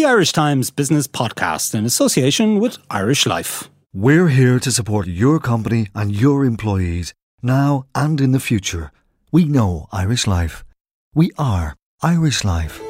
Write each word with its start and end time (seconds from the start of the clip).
the 0.00 0.06
Irish 0.06 0.32
Times 0.32 0.70
Business 0.70 1.06
Podcast 1.06 1.74
in 1.74 1.84
association 1.84 2.58
with 2.58 2.78
Irish 2.88 3.26
Life. 3.26 3.68
We're 3.92 4.28
here 4.28 4.58
to 4.58 4.72
support 4.72 5.06
your 5.06 5.38
company 5.38 5.88
and 5.94 6.10
your 6.10 6.46
employees 6.46 7.12
now 7.42 7.84
and 7.94 8.18
in 8.18 8.32
the 8.32 8.40
future. 8.40 8.92
We 9.30 9.44
know 9.44 9.88
Irish 9.92 10.26
Life. 10.26 10.64
We 11.14 11.32
are 11.36 11.76
Irish 12.00 12.44
Life. 12.44 12.80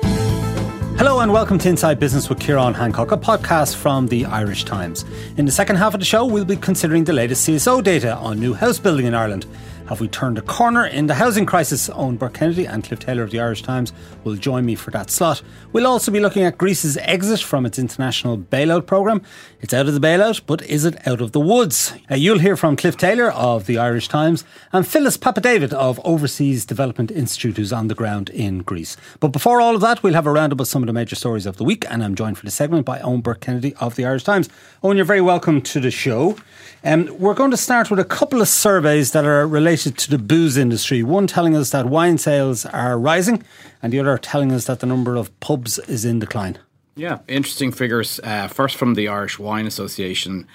Hello 1.01 1.19
and 1.19 1.33
welcome 1.33 1.59
to 1.59 1.69
Inside 1.69 1.99
Business 1.99 2.29
with 2.29 2.39
Ciarán 2.39 2.77
Hancock, 2.77 3.11
a 3.11 3.17
podcast 3.17 3.75
from 3.75 4.07
the 4.07 4.25
Irish 4.27 4.65
Times. 4.65 5.05
In 5.37 5.47
the 5.47 5.51
second 5.51 5.77
half 5.77 5.95
of 5.95 5.99
the 5.99 6.07
show, 6.07 6.25
we'll 6.25 6.45
be 6.45 6.55
considering 6.55 7.03
the 7.03 7.13
latest 7.13 7.49
CSO 7.49 7.83
data 7.83 8.15
on 8.19 8.39
new 8.39 8.55
house 8.55 8.79
building 8.79 9.07
in 9.07 9.15
Ireland. 9.15 9.47
Have 9.91 10.01
we 10.01 10.07
turned 10.07 10.39
a 10.39 10.43
corner 10.43 10.87
in 10.87 11.09
the 11.09 11.15
housing 11.15 11.45
crisis? 11.45 11.89
Eoin 11.89 12.17
Burke 12.17 12.35
Kennedy 12.35 12.65
and 12.65 12.85
Cliff 12.85 13.01
Taylor 13.01 13.25
of 13.25 13.33
the 13.33 13.41
Irish 13.41 13.65
Times 13.65 13.93
will 14.23 14.37
join 14.37 14.65
me 14.65 14.77
for 14.77 14.93
that 14.93 15.11
slot. 15.11 15.43
We'll 15.73 15.89
also 15.89 16.13
be 16.13 16.21
looking 16.21 16.45
at 16.45 16.57
Greece's 16.57 16.97
exit 16.99 17.41
from 17.41 17.67
its 17.67 17.77
international 17.77 18.39
bailout 18.39 18.87
programme. 18.87 19.21
It's 19.61 19.75
out 19.75 19.89
of 19.89 19.95
the 19.95 19.99
bailout, 19.99 20.43
but 20.47 20.63
is 20.63 20.85
it 20.85 21.05
out 21.09 21.21
of 21.21 21.33
the 21.33 21.41
woods? 21.41 21.93
Uh, 22.09 22.15
you'll 22.15 22.39
hear 22.39 22.57
from 22.57 22.77
Cliff 22.77 22.97
Taylor 22.97 23.33
of 23.33 23.67
the 23.67 23.79
Irish 23.79 24.07
Times 24.07 24.45
and 24.73 24.87
Phyllis 24.87 25.19
Papadavid 25.19 25.73
of 25.73 25.99
Overseas 26.05 26.65
Development 26.65 27.11
Institute, 27.11 27.57
who's 27.57 27.73
on 27.73 27.89
the 27.89 27.97
ground 27.97 28.31
in 28.31 28.59
Greece. 28.59 28.97
But 29.19 29.33
before 29.33 29.61
all 29.61 29.75
of 29.75 29.81
that, 29.81 30.05
we'll 30.05 30.15
have 30.15 30.27
a 30.29 30.31
roundup 30.31 30.61
of 30.61 30.69
some 30.69 30.85
of 30.85 30.87
the 30.87 30.93
major 30.93 31.17
stories 31.17 31.47
of 31.47 31.57
the 31.57 31.65
week, 31.65 31.85
and 31.91 32.05
I'm 32.05 32.15
joined 32.15 32.39
for 32.39 32.45
the 32.45 32.53
segment 32.53 32.87
by 32.87 33.01
Eoin 33.01 33.25
Burke 33.25 33.41
Kennedy 33.41 33.75
of 33.81 33.97
the 33.97 34.05
Irish 34.05 34.23
Times. 34.23 34.49
Eoin, 34.85 34.95
you're 34.95 35.05
very 35.05 35.21
welcome 35.21 35.61
to 35.63 35.81
the 35.81 35.91
show. 35.91 36.37
Um, 36.83 37.15
we're 37.19 37.35
going 37.35 37.51
to 37.51 37.59
start 37.59 37.91
with 37.91 37.99
a 37.99 38.05
couple 38.05 38.41
of 38.41 38.49
surveys 38.49 39.13
that 39.13 39.27
are 39.27 39.47
related 39.47 39.99
to 39.99 40.11
the 40.11 40.17
booze 40.19 40.57
industry. 40.57 41.03
One 41.03 41.27
telling 41.27 41.55
us 41.55 41.71
that 41.71 41.87
wine 41.87 42.17
sales 42.17 42.65
are 42.65 42.99
rising, 42.99 43.43
and 43.83 43.93
the 43.93 44.01
other 44.01 44.17
telling 44.17 44.51
us 44.51 44.65
that 44.65 44.81
the 44.81 44.87
number 44.87 45.17
of 45.17 45.39
pubs 45.41 45.79
is 45.81 46.07
in 46.07 46.21
decline. 46.21 46.59
Yeah, 46.97 47.19
interesting 47.29 47.71
figures. 47.71 48.19
Uh, 48.25 48.49
first, 48.49 48.77
from 48.77 48.95
the 48.95 49.09
Irish 49.09 49.39
Wine 49.39 49.67
Association, 49.67 50.47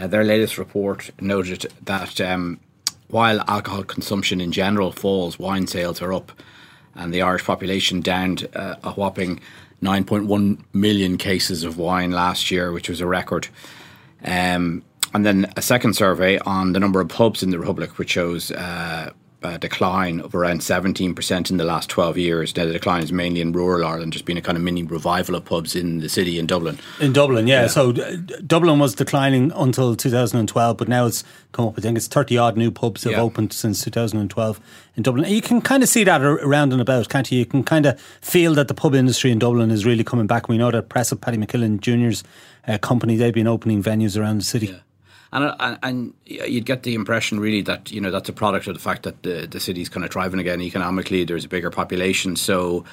uh, 0.00 0.06
their 0.06 0.22
latest 0.22 0.56
report 0.56 1.10
noted 1.20 1.66
that 1.82 2.20
um, 2.20 2.60
while 3.08 3.40
alcohol 3.48 3.82
consumption 3.82 4.40
in 4.40 4.52
general 4.52 4.92
falls, 4.92 5.36
wine 5.36 5.66
sales 5.66 6.00
are 6.00 6.12
up, 6.12 6.30
and 6.94 7.12
the 7.12 7.22
Irish 7.22 7.44
population 7.44 8.00
downed 8.00 8.48
uh, 8.54 8.76
a 8.84 8.92
whopping 8.92 9.40
9.1 9.82 10.62
million 10.72 11.18
cases 11.18 11.64
of 11.64 11.76
wine 11.76 12.12
last 12.12 12.52
year, 12.52 12.70
which 12.70 12.88
was 12.88 13.00
a 13.00 13.06
record. 13.06 13.48
Um, 14.24 14.84
and 15.14 15.26
then 15.26 15.52
a 15.56 15.62
second 15.62 15.94
survey 15.94 16.38
on 16.38 16.72
the 16.72 16.80
number 16.80 17.00
of 17.00 17.08
pubs 17.08 17.42
in 17.42 17.50
the 17.50 17.58
Republic, 17.58 17.98
which 17.98 18.10
shows 18.10 18.50
uh, 18.50 19.10
a 19.44 19.58
decline 19.58 20.20
of 20.20 20.34
around 20.34 20.60
17% 20.60 21.50
in 21.50 21.56
the 21.56 21.64
last 21.64 21.90
12 21.90 22.18
years. 22.18 22.56
Now, 22.56 22.66
the 22.66 22.72
decline 22.72 23.02
is 23.02 23.12
mainly 23.12 23.40
in 23.40 23.52
rural 23.52 23.86
Ireland. 23.86 24.12
There's 24.12 24.22
been 24.22 24.36
a 24.36 24.42
kind 24.42 24.56
of 24.56 24.62
mini 24.62 24.82
revival 24.82 25.34
of 25.34 25.44
pubs 25.44 25.74
in 25.74 25.98
the 25.98 26.08
city 26.08 26.38
in 26.38 26.46
Dublin. 26.46 26.78
In 27.00 27.12
Dublin, 27.12 27.46
yeah. 27.46 27.62
yeah. 27.62 27.66
So 27.68 27.92
Dublin 27.92 28.78
was 28.78 28.94
declining 28.94 29.52
until 29.54 29.96
2012, 29.96 30.76
but 30.76 30.88
now 30.88 31.06
it's 31.06 31.24
come 31.52 31.66
up. 31.66 31.74
I 31.76 31.80
think 31.80 31.96
it's 31.96 32.06
30 32.06 32.38
odd 32.38 32.56
new 32.56 32.70
pubs 32.70 33.04
have 33.04 33.12
yeah. 33.12 33.20
opened 33.20 33.52
since 33.52 33.82
2012 33.84 34.60
in 34.96 35.02
Dublin. 35.02 35.30
You 35.30 35.42
can 35.42 35.60
kind 35.60 35.82
of 35.82 35.88
see 35.88 36.04
that 36.04 36.22
around 36.22 36.72
and 36.72 36.80
about, 36.80 37.08
can't 37.08 37.30
you? 37.30 37.38
You 37.38 37.46
can 37.46 37.64
kind 37.64 37.86
of 37.86 38.00
feel 38.20 38.54
that 38.54 38.68
the 38.68 38.74
pub 38.74 38.94
industry 38.94 39.30
in 39.30 39.38
Dublin 39.38 39.70
is 39.70 39.84
really 39.84 40.04
coming 40.04 40.26
back. 40.26 40.48
We 40.48 40.58
know 40.58 40.70
that 40.70 40.88
press 40.88 41.12
of 41.12 41.20
Paddy 41.20 41.38
McKillen 41.38 41.80
Jr.'s 41.80 42.22
uh, 42.68 42.78
company, 42.78 43.16
they've 43.16 43.34
been 43.34 43.48
opening 43.48 43.82
venues 43.82 44.18
around 44.18 44.38
the 44.38 44.44
city. 44.44 44.66
Yeah 44.66 44.78
and 45.32 45.54
and, 45.60 45.78
and 45.82 46.14
you'd 46.26 46.66
get 46.66 46.82
the 46.82 46.94
impression 46.94 47.40
really 47.40 47.62
that 47.62 47.90
you 47.90 48.00
know 48.00 48.10
that's 48.10 48.28
a 48.28 48.32
product 48.32 48.66
of 48.66 48.74
the 48.74 48.80
fact 48.80 49.02
that 49.04 49.22
the 49.22 49.46
the 49.46 49.60
city's 49.60 49.88
kind 49.88 50.04
of 50.04 50.12
thriving 50.12 50.40
again 50.40 50.60
economically. 50.60 51.24
There's 51.24 51.44
a 51.44 51.48
bigger 51.48 51.70
population, 51.70 52.36
so 52.36 52.84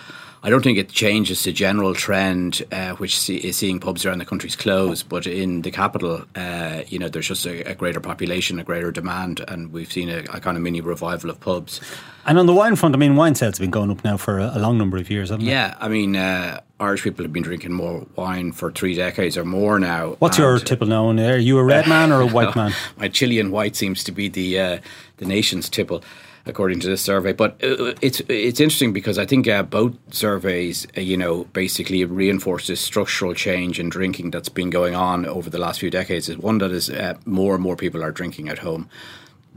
I 0.42 0.50
don't 0.50 0.64
think 0.64 0.78
it 0.78 0.90
changes 0.90 1.44
the 1.44 1.52
general 1.52 1.94
trend, 1.94 2.64
uh, 2.72 2.92
which 2.96 3.20
see, 3.20 3.36
is 3.36 3.58
seeing 3.58 3.80
pubs 3.80 4.06
around 4.06 4.20
the 4.20 4.26
country's 4.26 4.56
close. 4.56 5.04
But 5.04 5.28
in 5.28 5.64
the 5.64 5.72
capital, 5.72 6.24
uh, 6.36 6.84
you 6.88 6.98
know, 6.98 7.10
there's 7.10 7.28
just 7.28 7.46
a, 7.46 7.70
a, 7.70 7.76
greater 7.76 8.00
population, 8.00 8.58
a 8.58 8.64
greater 8.64 8.90
demand, 8.92 9.42
and 9.50 9.74
we've 9.74 9.92
seen 9.92 10.08
a, 10.08 10.20
a, 10.20 10.40
kind 10.40 10.56
of 10.56 10.64
mini 10.64 10.80
revival 10.80 11.30
of 11.30 11.42
pubs. 11.42 11.82
And 12.26 12.40
on 12.40 12.46
the 12.46 12.54
wine 12.54 12.78
front, 12.78 12.96
I 12.96 12.98
mean, 12.98 13.18
wine 13.18 13.36
sales 13.36 13.58
have 13.58 13.64
been 13.64 13.72
going 13.72 13.92
up 13.92 14.04
now 14.06 14.16
for 14.16 14.40
a, 14.40 14.52
a 14.56 14.60
long 14.60 14.78
number 14.78 14.98
of 14.98 15.10
years, 15.10 15.30
haven't 15.30 15.46
yeah, 15.46 15.50
they? 15.50 15.72
Yeah, 15.72 15.78
I 15.82 15.88
mean, 15.90 16.16
uh, 16.16 16.62
Irish 16.80 17.04
people 17.04 17.24
have 17.26 17.34
been 17.34 17.44
drinking 17.44 17.74
more 17.74 18.06
wine 18.16 18.52
for 18.52 18.72
three 18.72 18.96
decades 18.96 19.38
or 19.38 19.46
more 19.46 19.80
now. 19.80 20.16
What's 20.20 20.38
your 20.38 20.60
tipple 20.60 20.88
now? 20.88 21.10
Are 21.10 21.38
you 21.38 21.58
a 21.58 21.64
red 21.64 21.88
man 21.88 22.12
or 22.12 22.22
a 22.22 22.28
white 22.38 22.56
man? 22.56 22.74
My 22.98 23.10
Chilean 23.10 23.52
white 23.52 23.76
seems 23.76 24.04
to 24.06 24.12
be 24.12 24.30
the 24.30 24.60
uh, 24.60 24.80
the 25.18 25.26
nation's 25.26 25.70
tipple 25.70 26.04
according 26.46 26.80
to 26.82 26.88
this 26.88 27.02
survey. 27.02 27.32
But 27.32 27.64
uh, 27.64 27.94
it's 28.02 28.22
it's 28.28 28.60
interesting 28.60 28.92
because 28.92 29.18
I 29.18 29.26
think 29.26 29.48
uh, 29.48 29.64
both 29.64 29.94
surveys, 30.12 30.88
uh, 30.98 31.02
you 31.02 31.16
know, 31.16 31.46
basically 31.46 32.04
reinforce 32.04 32.68
this 32.68 32.82
structural 32.82 33.34
change 33.34 33.80
in 33.80 33.90
drinking 33.90 34.32
that's 34.32 34.50
been 34.50 34.70
going 34.70 34.96
on 34.96 35.26
over 35.26 35.50
the 35.50 35.60
last 35.60 35.80
few 35.80 35.90
decades. 35.90 36.28
Is 36.28 36.38
one 36.38 36.58
that 36.58 36.72
is 36.72 36.90
uh, 36.90 37.16
more 37.26 37.54
and 37.56 37.64
more 37.64 37.76
people 37.76 38.04
are 38.04 38.12
drinking 38.12 38.50
at 38.50 38.60
home. 38.60 38.90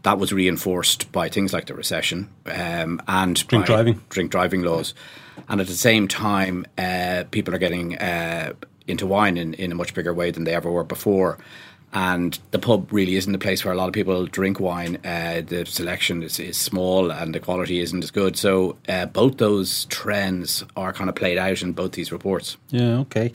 That 0.03 0.19
was 0.19 0.33
reinforced 0.33 1.13
by 1.13 1.29
things 1.29 1.53
like 1.53 1.67
the 1.67 1.75
recession 1.75 2.29
um, 2.47 3.01
and 3.07 3.47
drink 3.47 3.67
driving, 3.67 4.01
drink 4.09 4.33
driving 4.33 4.63
laws, 4.63 4.95
and 5.49 5.61
at 5.61 5.67
the 5.67 5.75
same 5.75 6.09
time, 6.09 6.67
uh, 6.79 7.25
people 7.31 7.55
are 7.55 7.59
getting 7.59 7.97
uh, 7.99 8.53
into 8.87 9.07
wine 9.07 9.37
in, 9.37 9.55
in 9.55 9.73
a 9.73 9.75
much 9.75 9.95
bigger 9.95 10.13
way 10.13 10.31
than 10.31 10.45
they 10.45 10.55
ever 10.55 10.71
were 10.71 10.85
before 10.85 11.39
and 11.93 12.39
the 12.53 12.59
pub 12.59 12.91
really 12.91 13.17
isn't 13.17 13.35
a 13.35 13.39
place 13.39 13.65
where 13.65 13.75
a 13.75 13.77
lot 13.77 13.87
of 13.87 13.93
people 13.93 14.27
drink 14.27 14.59
wine. 14.59 14.97
Uh, 15.05 15.43
the 15.47 15.67
selection 15.67 16.23
is, 16.23 16.41
is, 16.41 16.57
small 16.57 17.11
and 17.11 17.35
the 17.35 17.41
quality 17.41 17.81
isn't 17.81 18.03
as 18.03 18.11
good. 18.11 18.37
So 18.37 18.79
uh, 18.89 19.07
both 19.07 19.37
those 19.37 19.85
trends 19.87 20.65
are 20.75 20.93
kind 20.95 21.11
of 21.11 21.17
played 21.17 21.37
out 21.37 21.61
in 21.61 21.73
both 21.73 21.93
these 21.93 22.11
reports. 22.11 22.57
Yeah, 22.71 23.01
okay. 23.01 23.33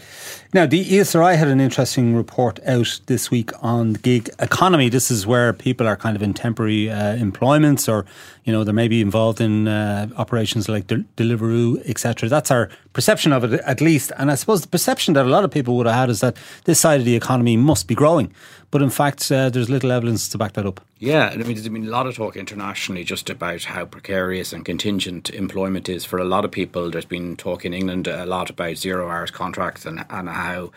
Now 0.53 0.65
the 0.65 0.85
ESRI 0.85 1.35
had 1.35 1.49
an 1.49 1.59
interesting 1.59 2.15
report 2.15 2.59
out 2.65 3.01
this 3.07 3.29
week 3.29 3.51
on 3.61 3.93
the 3.93 3.99
gig 3.99 4.29
economy. 4.39 4.87
This 4.87 5.11
is 5.11 5.27
where 5.27 5.51
people 5.51 5.85
are 5.85 5.97
kind 5.97 6.15
of 6.15 6.21
in 6.21 6.33
temporary 6.33 6.89
uh, 6.89 7.15
employments, 7.15 7.89
or 7.89 8.05
you 8.45 8.53
know 8.53 8.63
they 8.63 8.71
may 8.71 8.87
be 8.87 9.01
involved 9.01 9.41
in 9.41 9.67
uh, 9.67 10.07
operations 10.15 10.69
like 10.69 10.87
De- 10.87 11.03
Deliveroo, 11.17 11.81
etc. 11.89 12.29
That's 12.29 12.49
our 12.49 12.69
perception 12.93 13.33
of 13.33 13.43
it, 13.43 13.59
at 13.65 13.81
least. 13.81 14.13
And 14.17 14.31
I 14.31 14.35
suppose 14.35 14.61
the 14.61 14.69
perception 14.69 15.15
that 15.15 15.25
a 15.25 15.29
lot 15.29 15.43
of 15.43 15.51
people 15.51 15.75
would 15.75 15.85
have 15.85 15.95
had 15.95 16.09
is 16.09 16.21
that 16.21 16.37
this 16.63 16.79
side 16.79 17.01
of 17.01 17.05
the 17.05 17.15
economy 17.15 17.57
must 17.57 17.87
be 17.87 17.95
growing. 17.95 18.33
But 18.69 18.81
in 18.81 18.89
fact, 18.89 19.31
uh, 19.31 19.49
there's 19.49 19.69
little 19.69 19.91
evidence 19.91 20.27
to 20.29 20.37
back 20.37 20.53
that 20.53 20.65
up. 20.65 20.81
Yeah, 20.99 21.29
I 21.31 21.37
mean, 21.37 21.53
there's 21.53 21.69
been 21.69 21.87
a 21.87 21.89
lot 21.89 22.05
of 22.05 22.15
talk 22.15 22.35
internationally 22.35 23.05
just 23.05 23.29
about 23.29 23.63
how 23.63 23.85
precarious 23.85 24.51
and 24.51 24.65
contingent 24.65 25.29
employment 25.29 25.87
is 25.87 26.03
for 26.03 26.19
a 26.19 26.25
lot 26.25 26.43
of 26.43 26.51
people. 26.51 26.91
There's 26.91 27.05
been 27.05 27.37
talk 27.37 27.63
in 27.63 27.73
England 27.73 28.07
a 28.07 28.25
lot 28.25 28.49
about 28.49 28.75
zero 28.75 29.09
hours 29.09 29.31
contracts 29.31 29.85
and, 29.85 30.05
and 30.09 30.27
how 30.27 30.71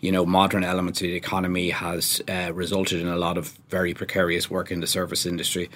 you 0.00 0.10
know, 0.10 0.24
modern 0.24 0.64
elements 0.64 1.00
of 1.00 1.04
the 1.04 1.14
economy 1.14 1.70
has 1.70 2.22
uh, 2.28 2.50
resulted 2.54 3.00
in 3.00 3.08
a 3.08 3.16
lot 3.16 3.36
of 3.36 3.58
very 3.68 3.94
precarious 3.94 4.50
work 4.50 4.70
in 4.70 4.80
the 4.80 4.86
service 4.86 5.26
industry. 5.26 5.70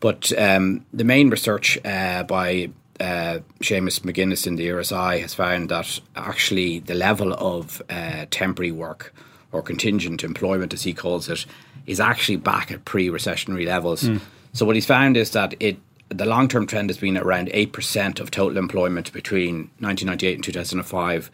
But 0.00 0.32
um, 0.38 0.84
the 0.92 1.04
main 1.04 1.30
research 1.30 1.78
uh, 1.84 2.22
by 2.24 2.70
uh, 2.98 3.40
Seamus 3.60 4.00
McGuinness 4.00 4.46
in 4.46 4.56
the 4.56 4.68
ESRI 4.68 5.20
has 5.20 5.34
found 5.34 5.68
that 5.68 6.00
actually 6.16 6.80
the 6.80 6.94
level 6.94 7.34
of 7.34 7.82
uh, 7.90 8.26
temporary 8.30 8.72
work 8.72 9.14
or 9.52 9.62
contingent 9.62 10.24
employment, 10.24 10.72
as 10.72 10.82
he 10.82 10.92
calls 10.92 11.28
it, 11.28 11.46
is 11.86 12.00
actually 12.00 12.36
back 12.36 12.72
at 12.72 12.84
pre-recessionary 12.84 13.66
levels. 13.66 14.02
Mm. 14.02 14.20
So 14.52 14.66
what 14.66 14.74
he's 14.74 14.86
found 14.86 15.16
is 15.16 15.30
that 15.30 15.54
it 15.60 15.78
the 16.08 16.26
long-term 16.26 16.66
trend 16.66 16.90
has 16.90 16.98
been 16.98 17.16
around 17.16 17.48
eight 17.52 17.72
percent 17.72 18.20
of 18.20 18.30
total 18.30 18.58
employment 18.58 19.12
between 19.12 19.70
1998 19.78 20.34
and 20.34 20.44
2005 20.44 21.30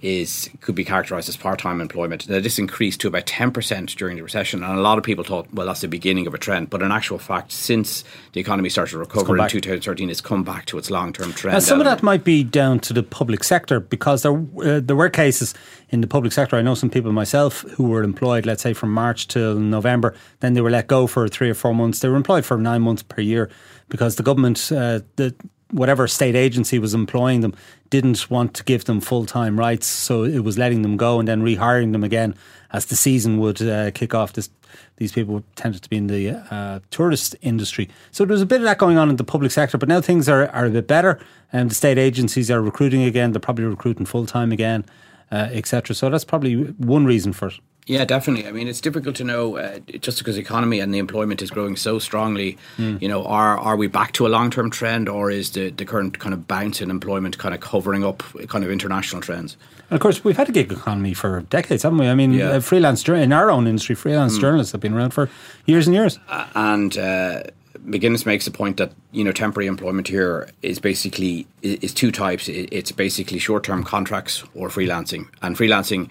is 0.00 0.48
could 0.60 0.74
be 0.74 0.84
characterized 0.84 1.28
as 1.28 1.36
part-time 1.36 1.80
employment. 1.80 2.28
Now, 2.28 2.40
this 2.40 2.58
increased 2.58 3.00
to 3.00 3.08
about 3.08 3.26
10% 3.26 3.96
during 3.96 4.16
the 4.16 4.22
recession, 4.22 4.62
and 4.62 4.78
a 4.78 4.80
lot 4.80 4.98
of 4.98 5.04
people 5.04 5.24
thought, 5.24 5.52
well, 5.52 5.66
that's 5.66 5.80
the 5.80 5.88
beginning 5.88 6.26
of 6.26 6.34
a 6.34 6.38
trend. 6.38 6.70
But 6.70 6.82
in 6.82 6.92
actual 6.92 7.18
fact, 7.18 7.52
since 7.52 8.04
the 8.32 8.40
economy 8.40 8.68
started 8.68 8.92
to 8.92 8.98
recover 8.98 9.36
in 9.36 9.48
2013, 9.48 10.10
it's 10.10 10.20
come 10.20 10.44
back 10.44 10.66
to 10.66 10.78
its 10.78 10.90
long-term 10.90 11.32
trend. 11.32 11.54
Now, 11.54 11.60
some 11.60 11.80
of 11.80 11.84
that 11.84 12.02
might 12.02 12.24
be 12.24 12.44
down 12.44 12.80
to 12.80 12.92
the 12.92 13.02
public 13.02 13.42
sector 13.42 13.80
because 13.80 14.22
there 14.22 14.32
uh, 14.34 14.80
there 14.80 14.96
were 14.96 15.10
cases 15.10 15.54
in 15.90 16.00
the 16.00 16.06
public 16.06 16.32
sector. 16.32 16.56
I 16.56 16.62
know 16.62 16.74
some 16.74 16.90
people 16.90 17.12
myself 17.12 17.62
who 17.76 17.88
were 17.88 18.02
employed, 18.02 18.46
let's 18.46 18.62
say, 18.62 18.74
from 18.74 18.92
March 18.92 19.28
till 19.28 19.56
November. 19.56 20.14
Then 20.40 20.54
they 20.54 20.60
were 20.60 20.70
let 20.70 20.86
go 20.86 21.06
for 21.06 21.28
three 21.28 21.50
or 21.50 21.54
four 21.54 21.74
months. 21.74 22.00
They 22.00 22.08
were 22.08 22.16
employed 22.16 22.44
for 22.44 22.58
nine 22.58 22.82
months 22.82 23.02
per 23.02 23.20
year 23.20 23.50
because 23.88 24.16
the 24.16 24.22
government, 24.22 24.70
uh, 24.70 25.00
the 25.16 25.34
whatever 25.70 26.08
state 26.08 26.34
agency 26.34 26.78
was 26.78 26.94
employing 26.94 27.40
them 27.40 27.54
didn't 27.90 28.30
want 28.30 28.54
to 28.54 28.64
give 28.64 28.84
them 28.84 29.00
full 29.00 29.26
time 29.26 29.58
rights, 29.58 29.86
so 29.86 30.24
it 30.24 30.40
was 30.40 30.58
letting 30.58 30.82
them 30.82 30.96
go 30.96 31.18
and 31.18 31.28
then 31.28 31.42
rehiring 31.42 31.92
them 31.92 32.04
again 32.04 32.34
as 32.72 32.86
the 32.86 32.96
season 32.96 33.38
would 33.38 33.62
uh, 33.62 33.90
kick 33.92 34.14
off. 34.14 34.34
This, 34.34 34.50
these 34.96 35.12
people 35.12 35.42
tended 35.56 35.82
to 35.82 35.88
be 35.88 35.96
in 35.96 36.06
the 36.06 36.30
uh, 36.52 36.80
tourist 36.90 37.34
industry, 37.40 37.88
so 38.10 38.24
there 38.24 38.34
was 38.34 38.42
a 38.42 38.46
bit 38.46 38.60
of 38.60 38.64
that 38.64 38.78
going 38.78 38.98
on 38.98 39.08
in 39.10 39.16
the 39.16 39.24
public 39.24 39.52
sector. 39.52 39.78
But 39.78 39.88
now 39.88 40.00
things 40.00 40.28
are, 40.28 40.48
are 40.48 40.66
a 40.66 40.70
bit 40.70 40.86
better, 40.86 41.18
and 41.52 41.70
the 41.70 41.74
state 41.74 41.98
agencies 41.98 42.50
are 42.50 42.60
recruiting 42.60 43.02
again. 43.02 43.32
They're 43.32 43.40
probably 43.40 43.64
recruiting 43.64 44.06
full 44.06 44.26
time 44.26 44.52
again, 44.52 44.84
uh, 45.30 45.48
etc. 45.52 45.94
So 45.94 46.10
that's 46.10 46.24
probably 46.24 46.54
one 46.54 47.04
reason 47.06 47.32
for 47.32 47.48
it. 47.48 47.54
Yeah, 47.88 48.04
definitely. 48.04 48.46
I 48.46 48.52
mean, 48.52 48.68
it's 48.68 48.82
difficult 48.82 49.16
to 49.16 49.24
know 49.24 49.56
uh, 49.56 49.78
just 50.00 50.18
because 50.18 50.34
the 50.34 50.42
economy 50.42 50.78
and 50.78 50.92
the 50.92 50.98
employment 50.98 51.40
is 51.40 51.50
growing 51.50 51.74
so 51.74 51.98
strongly. 51.98 52.58
Mm. 52.76 53.00
You 53.00 53.08
know, 53.08 53.24
are 53.24 53.58
are 53.58 53.76
we 53.76 53.86
back 53.86 54.12
to 54.12 54.26
a 54.26 54.28
long 54.28 54.50
term 54.50 54.70
trend, 54.70 55.08
or 55.08 55.30
is 55.30 55.52
the, 55.52 55.70
the 55.70 55.86
current 55.86 56.18
kind 56.18 56.34
of 56.34 56.46
bounce 56.46 56.82
in 56.82 56.90
employment 56.90 57.38
kind 57.38 57.54
of 57.54 57.62
covering 57.62 58.04
up 58.04 58.22
kind 58.48 58.62
of 58.62 58.70
international 58.70 59.22
trends? 59.22 59.56
And 59.88 59.96
of 59.96 60.00
course, 60.00 60.22
we've 60.22 60.36
had 60.36 60.50
a 60.50 60.52
gig 60.52 60.70
economy 60.70 61.14
for 61.14 61.40
decades, 61.48 61.82
haven't 61.82 61.98
we? 61.98 62.08
I 62.08 62.14
mean, 62.14 62.34
yeah. 62.34 62.50
uh, 62.50 62.60
freelance 62.60 63.08
in 63.08 63.32
our 63.32 63.50
own 63.50 63.66
industry, 63.66 63.94
freelance 63.94 64.36
mm. 64.36 64.42
journalists 64.42 64.72
have 64.72 64.82
been 64.82 64.92
around 64.92 65.14
for 65.14 65.30
years 65.64 65.86
and 65.86 65.94
years. 65.96 66.18
Uh, 66.28 66.46
and 66.54 66.98
uh, 66.98 67.42
McGuinness 67.86 68.26
makes 68.26 68.44
the 68.44 68.50
point 68.50 68.76
that 68.76 68.92
you 69.12 69.24
know 69.24 69.32
temporary 69.32 69.66
employment 69.66 70.08
here 70.08 70.50
is 70.60 70.78
basically 70.78 71.46
is 71.62 71.94
two 71.94 72.12
types. 72.12 72.50
It's 72.50 72.92
basically 72.92 73.38
short 73.38 73.64
term 73.64 73.82
contracts 73.82 74.44
or 74.54 74.68
freelancing, 74.68 75.28
and 75.40 75.56
freelancing 75.56 76.10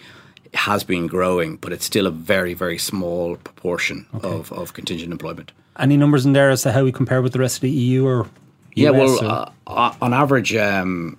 has 0.54 0.84
been 0.84 1.08
growing, 1.08 1.58
but 1.58 1.72
it's 1.74 1.86
still 1.86 2.08
a 2.08 2.12
very, 2.12 2.54
very 2.54 2.78
small 2.78 3.38
proportion 3.38 4.06
okay. 4.16 4.28
of, 4.28 4.52
of 4.52 4.74
contingent 4.74 5.12
employment. 5.12 5.52
Any 5.80 5.98
numbers 5.98 6.26
in 6.26 6.34
there 6.34 6.50
as 6.50 6.64
to 6.64 6.72
how 6.72 6.84
we 6.84 6.92
compare 6.92 7.22
with 7.22 7.34
the 7.34 7.40
rest 7.40 7.58
of 7.58 7.62
the 7.62 7.72
EU 7.72 8.06
or? 8.06 8.22
US 8.22 8.30
yeah, 8.74 8.90
well, 8.92 9.26
uh, 9.26 9.52
uh, 9.68 9.94
on 10.02 10.14
average, 10.14 10.56
um, 10.56 11.18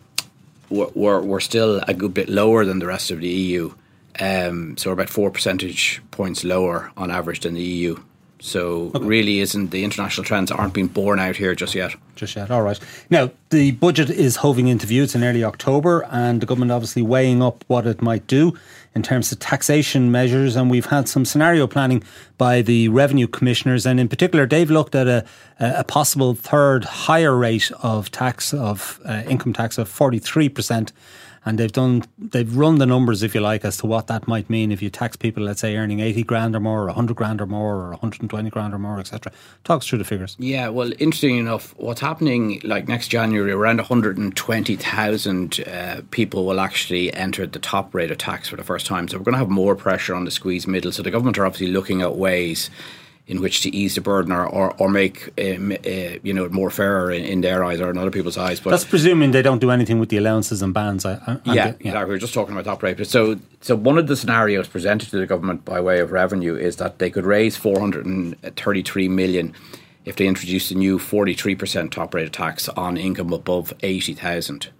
we're, 0.70 1.20
we're 1.20 1.40
still 1.40 1.80
a 1.88 1.94
good 1.94 2.14
bit 2.14 2.28
lower 2.28 2.64
than 2.64 2.78
the 2.78 2.86
rest 2.86 3.10
of 3.10 3.20
the 3.20 3.28
EU. 3.28 3.72
Um, 4.20 4.76
so 4.76 4.90
we're 4.90 4.94
about 4.94 5.08
four 5.08 5.30
percentage 5.30 6.02
points 6.10 6.44
lower 6.44 6.90
on 6.96 7.10
average 7.10 7.40
than 7.40 7.54
the 7.54 7.62
EU. 7.62 7.96
So 8.40 8.92
okay. 8.94 9.04
really 9.04 9.40
isn't 9.40 9.70
the 9.70 9.82
international 9.82 10.24
trends 10.24 10.50
aren't 10.50 10.74
being 10.74 10.86
borne 10.86 11.18
out 11.18 11.36
here 11.36 11.54
just 11.54 11.74
yet. 11.74 11.94
Just 12.14 12.36
yet. 12.36 12.50
All 12.50 12.62
right. 12.62 12.78
Now 13.10 13.30
the 13.50 13.72
budget 13.72 14.10
is 14.10 14.36
hoving 14.36 14.68
into 14.68 14.86
view. 14.86 15.02
It's 15.02 15.14
in 15.14 15.24
early 15.24 15.42
October, 15.42 16.06
and 16.10 16.40
the 16.40 16.46
government 16.46 16.70
obviously 16.70 17.02
weighing 17.02 17.42
up 17.42 17.64
what 17.66 17.86
it 17.86 18.00
might 18.00 18.26
do 18.26 18.56
in 18.98 19.02
terms 19.02 19.30
of 19.32 19.38
taxation 19.38 20.10
measures. 20.10 20.56
And 20.56 20.70
we've 20.70 20.90
had 20.90 21.08
some 21.08 21.24
scenario 21.24 21.66
planning 21.68 22.02
by 22.36 22.62
the 22.62 22.88
revenue 22.88 23.28
commissioners, 23.28 23.86
and 23.86 24.00
in 24.00 24.08
particular, 24.08 24.44
they've 24.46 24.70
looked 24.78 24.94
at 24.94 25.06
a, 25.06 25.24
a 25.60 25.84
possible 25.84 26.34
third 26.34 26.84
higher 26.84 27.34
rate 27.36 27.70
of 27.80 28.10
tax 28.10 28.52
of 28.52 29.00
uh, 29.04 29.22
income 29.28 29.52
tax 29.52 29.78
of 29.78 29.88
forty 29.88 30.18
three 30.18 30.48
percent 30.48 30.92
and 31.44 31.58
they've 31.58 31.72
done 31.72 32.02
they've 32.18 32.56
run 32.56 32.78
the 32.78 32.86
numbers 32.86 33.22
if 33.22 33.34
you 33.34 33.40
like 33.40 33.64
as 33.64 33.76
to 33.78 33.86
what 33.86 34.06
that 34.06 34.26
might 34.26 34.48
mean 34.50 34.72
if 34.72 34.82
you 34.82 34.90
tax 34.90 35.16
people 35.16 35.42
let's 35.42 35.60
say 35.60 35.76
earning 35.76 36.00
80 36.00 36.22
grand 36.24 36.56
or 36.56 36.60
more 36.60 36.82
or 36.82 36.86
100 36.86 37.16
grand 37.16 37.40
or 37.40 37.46
more 37.46 37.76
or 37.76 37.90
120 37.90 38.50
grand 38.50 38.74
or 38.74 38.78
more 38.78 38.98
etc 38.98 39.32
talk 39.64 39.78
us 39.78 39.86
through 39.86 39.98
the 39.98 40.04
figures. 40.04 40.36
Yeah 40.38 40.68
well 40.68 40.90
interesting 40.98 41.36
enough 41.36 41.74
what's 41.78 42.00
happening 42.00 42.60
like 42.64 42.88
next 42.88 43.08
January 43.08 43.52
around 43.52 43.78
120,000 43.78 45.60
uh, 45.60 46.00
people 46.10 46.44
will 46.46 46.60
actually 46.60 47.12
enter 47.14 47.46
the 47.46 47.58
top 47.58 47.94
rate 47.94 48.10
of 48.10 48.18
tax 48.18 48.48
for 48.48 48.56
the 48.56 48.64
first 48.64 48.86
time. 48.86 49.08
So 49.08 49.18
we're 49.18 49.24
going 49.24 49.34
to 49.34 49.38
have 49.38 49.48
more 49.48 49.74
pressure 49.76 50.14
on 50.14 50.24
the 50.24 50.30
squeeze 50.30 50.66
middle. 50.66 50.92
So 50.92 51.02
the 51.02 51.10
government 51.10 51.38
are 51.38 51.46
obviously 51.46 51.68
looking 51.68 52.02
at 52.02 52.16
ways 52.16 52.70
in 53.28 53.42
which 53.42 53.60
to 53.60 53.74
ease 53.76 53.94
the 53.94 54.00
burden 54.00 54.32
or, 54.32 54.46
or, 54.46 54.74
or 54.78 54.88
make 54.88 55.28
um, 55.38 55.70
uh, 55.70 56.18
you 56.22 56.32
know 56.32 56.48
more 56.48 56.70
fairer 56.70 57.12
in, 57.12 57.22
in, 57.24 57.42
their 57.42 57.62
eyes 57.62 57.78
or 57.78 57.90
in 57.90 57.98
other 57.98 58.10
people's 58.10 58.38
eyes. 58.38 58.58
But 58.58 58.70
that's 58.70 58.86
presuming 58.86 59.32
they 59.32 59.42
don't 59.42 59.60
do 59.60 59.70
anything 59.70 60.00
with 60.00 60.08
the 60.08 60.16
allowances 60.16 60.62
and 60.62 60.72
bands. 60.72 61.04
I, 61.04 61.14
I, 61.26 61.40
yeah, 61.44 61.54
yeah, 61.54 61.68
exactly. 61.68 62.08
We 62.08 62.14
are 62.14 62.18
just 62.18 62.34
talking 62.34 62.54
about 62.54 62.64
top 62.64 62.82
rate. 62.82 63.06
So, 63.06 63.38
so 63.60 63.76
one 63.76 63.98
of 63.98 64.06
the 64.06 64.16
scenarios 64.16 64.66
presented 64.66 65.10
to 65.10 65.18
the 65.18 65.26
government 65.26 65.64
by 65.66 65.80
way 65.80 66.00
of 66.00 66.10
revenue 66.10 66.56
is 66.56 66.76
that 66.76 66.98
they 66.98 67.10
could 67.10 67.26
raise 67.26 67.56
433 67.56 69.08
million 69.08 69.54
if 70.06 70.16
they 70.16 70.26
introduced 70.26 70.70
a 70.70 70.74
new 70.74 70.98
43% 70.98 71.90
top 71.90 72.14
rate 72.14 72.32
tax 72.32 72.70
on 72.70 72.96
income 72.96 73.34
above 73.34 73.74
80,000. 73.82 74.70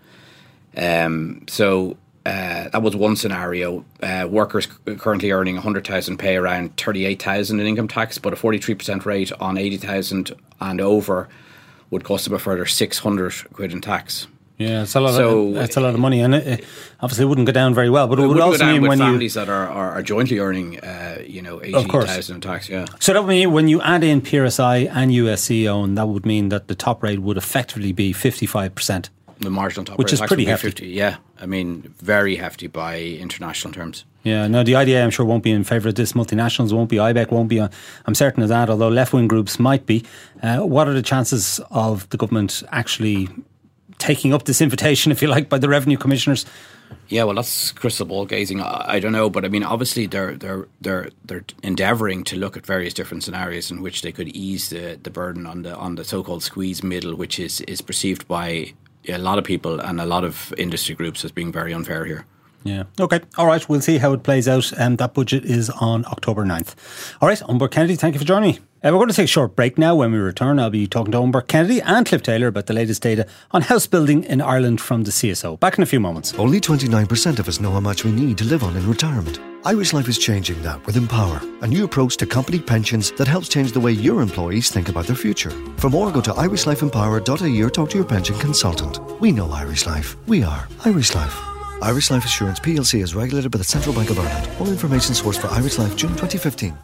Um, 0.75 1.45
so 1.49 1.99
uh, 2.29 2.69
that 2.69 2.83
was 2.83 2.95
one 2.95 3.17
scenario. 3.17 3.85
Uh, 4.03 4.29
workers 4.31 4.69
currently 4.99 5.31
earning 5.31 5.55
100,000 5.55 6.19
pay 6.19 6.37
around 6.37 6.77
38,000 6.77 7.59
in 7.59 7.67
income 7.67 7.89
tax, 7.89 8.19
but 8.19 8.35
a 8.35 8.37
43% 8.37 9.07
rate 9.07 9.33
on 9.41 9.57
80,000 9.57 10.33
and 10.61 10.81
over 10.81 11.27
would 11.91 12.05
cost 12.05 12.27
them 12.27 12.35
a 12.35 12.39
further 12.39 12.67
600 12.67 13.33
quid 13.55 13.73
in 13.73 13.81
tax. 13.81 14.27
Yeah, 14.59 14.83
it's 14.83 14.95
a 14.95 15.01
lot. 15.01 15.15
So 15.15 15.51
of, 15.51 15.57
it's 15.57 15.77
a 15.77 15.81
lot 15.81 15.95
of 15.95 16.01
money, 16.01 16.21
and 16.21 16.35
it, 16.35 16.47
it 16.47 16.65
obviously 17.01 17.25
it 17.25 17.29
wouldn't 17.29 17.47
go 17.47 17.53
down 17.53 17.75
very 17.75 17.89
well. 17.89 18.09
But 18.09 18.19
it, 18.19 18.25
it 18.25 18.27
would 18.27 18.41
also 18.41 18.67
mean 18.67 18.83
when 18.83 18.99
families 18.99 19.37
you, 19.37 19.41
that 19.41 19.49
are, 19.49 19.69
are, 19.69 19.93
are 19.93 20.03
jointly 20.03 20.41
earning, 20.41 20.81
uh, 20.81 21.23
you 21.25 21.43
know, 21.43 21.63
eighty 21.63 21.85
thousand 21.85 22.35
in 22.35 22.41
tax. 22.41 22.69
Yeah. 22.69 22.87
So 22.99 23.13
that 23.13 23.23
would 23.23 23.29
mean 23.29 23.53
when 23.53 23.69
you 23.69 23.81
add 23.81 24.03
in 24.03 24.21
PRSI 24.21 24.91
and 24.91 25.13
USC 25.13 25.69
own, 25.69 25.95
that 25.95 26.09
would 26.09 26.27
mean 26.27 26.49
that 26.49 26.67
the 26.67 26.75
top 26.75 27.05
rate 27.05 27.21
would 27.21 27.37
effectively 27.37 27.93
be 27.93 28.13
fifty 28.13 28.47
five 28.47 28.75
percent 28.75 29.11
the 29.41 29.51
marginal 29.51 29.85
top 29.85 29.99
which 29.99 30.13
is 30.13 30.21
pretty 30.21 30.45
hefty. 30.45 30.69
50. 30.69 30.89
Yeah, 30.89 31.17
I 31.41 31.47
mean, 31.47 31.95
very 31.99 32.37
hefty 32.37 32.67
by 32.67 33.01
international 33.01 33.73
terms. 33.73 34.05
Yeah, 34.23 34.47
no, 34.47 34.63
the 34.63 34.77
IDA 34.77 35.03
I'm 35.03 35.11
sure 35.11 35.25
won't 35.25 35.43
be 35.43 35.51
in 35.51 35.65
favour 35.65 35.89
of 35.89 35.95
this. 35.95 36.13
Multinationals 36.13 36.73
won't 36.73 36.91
be. 36.91 36.97
IBEC 36.97 37.31
won't 37.31 37.49
be. 37.49 37.61
Uh, 37.61 37.69
I'm 38.07 38.15
certain 38.15 38.43
of 38.43 38.49
that. 38.49 38.69
Although 38.69 38.89
left 38.89 39.13
wing 39.13 39.29
groups 39.29 39.59
might 39.59 39.87
be. 39.87 40.05
Uh, 40.43 40.59
what 40.61 40.89
are 40.89 40.93
the 40.93 41.03
chances 41.03 41.61
of 41.71 42.09
the 42.11 42.17
government 42.17 42.63
actually 42.71 43.29
taking 43.99 44.33
up 44.33 44.45
this 44.45 44.61
invitation, 44.61 45.13
if 45.13 45.23
you 45.23 45.29
like, 45.29 45.49
by 45.49 45.59
the 45.59 45.69
revenue 45.69 45.97
commissioners? 45.97 46.45
Yeah, 47.09 47.25
well, 47.25 47.37
that's 47.37 47.73
crystal 47.73 48.07
ball 48.07 48.27
gazing. 48.27 48.61
I, 48.61 48.85
I, 48.95 49.01
don't 49.01 49.13
know, 49.13 49.31
but 49.31 49.45
I 49.45 49.49
mean, 49.49 49.63
obviously, 49.63 50.07
they're 50.07 50.37
they're 50.37 50.67
they're 50.81 51.11
they're 51.25 51.45
endeavouring 51.63 52.25
to 52.25 52.37
look 52.37 52.57
at 52.57 52.67
various 52.67 52.95
different 52.95 53.25
scenarios 53.25 53.71
in 53.71 53.83
which 53.83 54.03
they 54.03 54.13
could 54.13 54.29
ease 54.29 54.71
the, 54.71 54.99
the 55.03 55.11
burden 55.11 55.47
on 55.47 55.63
the 55.63 55.75
on 55.77 55.95
the 55.95 56.05
so-called 56.05 56.43
squeeze 56.43 56.83
middle, 56.83 57.15
which 57.15 57.39
is 57.39 57.61
is 57.63 57.81
perceived 57.81 58.29
by 58.29 58.75
a 59.09 59.19
lot 59.19 59.39
of 59.39 59.45
people 59.45 59.81
and 59.81 60.01
a 60.01 60.07
lot 60.07 60.25
of 60.25 60.53
industry 60.59 60.95
groups 60.95 61.25
as 61.25 61.33
being 61.33 61.53
very 61.53 61.73
unfair 61.73 62.05
here. 62.05 62.27
Yeah. 62.65 62.85
Okay. 63.01 63.21
All 63.37 63.47
right. 63.47 63.67
We'll 63.69 63.81
see 63.81 63.99
how 63.99 64.13
it 64.13 64.23
plays 64.23 64.49
out. 64.49 64.73
And 64.73 64.81
um, 64.83 64.97
that 64.97 65.15
budget 65.15 65.45
is 65.45 65.71
on 65.71 66.05
October 66.07 66.45
9th. 66.45 66.75
All 67.21 67.29
right. 67.29 67.39
Eoin 67.39 67.59
Burke 67.59 67.73
Kennedy, 67.73 67.97
thank 67.97 68.15
you 68.15 68.19
for 68.19 68.27
joining 68.27 68.53
me. 68.53 68.59
Uh, 68.85 68.91
we're 68.93 68.99
going 68.99 69.09
to 69.09 69.15
take 69.15 69.25
a 69.25 69.27
short 69.27 69.57
break 69.57 69.77
now. 69.77 69.97
When 69.97 70.13
we 70.13 70.19
return, 70.19 70.61
I'll 70.61 70.71
be 70.71 70.87
talking 70.87 71.11
to 71.11 71.19
Eoin 71.19 71.33
Burke 71.33 71.49
Kennedy 71.49 71.81
and 71.83 72.07
Cliff 72.07 72.23
Taylor 72.23 72.47
about 72.47 72.67
the 72.67 72.75
latest 72.75 73.03
data 73.03 73.27
on 73.51 73.63
house 73.63 73.89
building 73.89 74.23
in 74.23 74.41
Ireland 74.41 74.81
from 74.81 75.03
the 75.03 75.11
CSO. 75.11 75.59
Back 75.59 75.79
in 75.79 75.83
a 75.83 75.87
few 75.87 75.99
moments. 75.99 76.33
Only 76.35 76.61
29% 76.61 77.41
of 77.41 77.49
us 77.49 77.61
know 77.61 77.73
how 77.73 77.81
much 77.81 78.05
we 78.05 78.13
need 78.13 78.39
to 78.39 78.45
live 78.45 78.63
on 78.63 78.77
in 78.77 78.89
retirement. 78.89 79.41
Irish 79.65 79.93
Life 79.93 80.09
is 80.09 80.17
changing 80.17 80.63
that 80.63 80.87
with 80.87 80.97
Empower, 80.97 81.43
a 81.63 81.67
new 81.67 81.83
approach 81.83 82.17
to 82.19 82.27
company 82.27 82.61
pensions 82.61 83.11
that 83.13 83.27
helps 83.27 83.49
change 83.49 83.73
the 83.73 83.81
way 83.81 83.91
your 83.91 84.23
employees 84.23 84.71
think 84.71 84.89
about 84.89 85.09
their 85.09 85.17
future. 85.17 85.51
For 85.79 85.91
more, 85.91 86.13
go 86.13 86.21
to 86.21 86.31
irishlifeempower.ie 86.31 87.63
or 87.63 87.71
talk 87.71 87.91
to 87.91 87.97
your 87.97 88.07
pension 88.07 88.39
consultant. 88.39 89.01
We 89.21 89.33
know 89.33 89.51
Irish 89.51 89.87
Life. 89.87 90.17
We 90.29 90.45
are 90.45 90.69
Irish 90.85 91.17
Life. 91.17 91.37
Irish 91.83 92.13
Life 92.13 92.25
Assurance 92.25 92.61
plc 92.61 93.03
is 93.03 93.17
regulated 93.17 93.51
by 93.51 93.59
the 93.59 93.65
Central 93.65 93.93
Bank 93.93 94.11
of 94.11 94.21
Ireland. 94.21 94.49
All 94.61 94.69
information 94.69 95.17
sourced 95.17 95.41
for 95.41 95.49
Irish 95.49 95.79
Life 95.79 95.97
June 95.97 96.11
2015. 96.11 96.79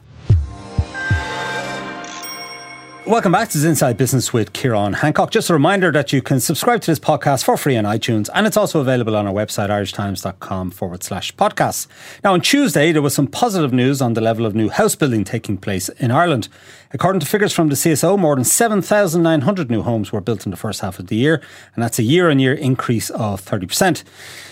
Welcome 3.06 3.32
back 3.32 3.50
to 3.50 3.68
Inside 3.68 3.98
Business 3.98 4.32
with 4.32 4.54
Ciarán 4.54 4.94
Hancock. 4.94 5.30
Just 5.30 5.50
a 5.50 5.52
reminder 5.52 5.92
that 5.92 6.10
you 6.14 6.22
can 6.22 6.40
subscribe 6.40 6.80
to 6.80 6.90
this 6.90 6.98
podcast 6.98 7.44
for 7.44 7.58
free 7.58 7.76
on 7.76 7.84
iTunes, 7.84 8.30
and 8.32 8.46
it's 8.46 8.56
also 8.56 8.80
available 8.80 9.14
on 9.14 9.26
our 9.26 9.32
website, 9.34 9.68
irishtimes.com 9.68 10.70
forward 10.70 11.02
slash 11.02 11.36
podcasts. 11.36 11.86
Now, 12.24 12.32
on 12.32 12.40
Tuesday, 12.40 12.92
there 12.92 13.02
was 13.02 13.12
some 13.12 13.26
positive 13.26 13.74
news 13.74 14.00
on 14.00 14.14
the 14.14 14.22
level 14.22 14.46
of 14.46 14.54
new 14.54 14.70
house 14.70 14.94
building 14.94 15.22
taking 15.22 15.58
place 15.58 15.90
in 15.90 16.10
Ireland. 16.10 16.48
According 16.92 17.20
to 17.20 17.26
figures 17.26 17.52
from 17.52 17.68
the 17.68 17.74
CSO, 17.74 18.18
more 18.18 18.36
than 18.36 18.44
7,900 18.44 19.68
new 19.68 19.82
homes 19.82 20.12
were 20.12 20.20
built 20.20 20.46
in 20.46 20.50
the 20.50 20.56
first 20.56 20.80
half 20.80 20.98
of 20.98 21.08
the 21.08 21.16
year, 21.16 21.42
and 21.74 21.82
that's 21.82 21.98
a 21.98 22.04
year 22.04 22.30
on 22.30 22.38
year 22.38 22.54
increase 22.54 23.10
of 23.10 23.44
30%. 23.44 24.04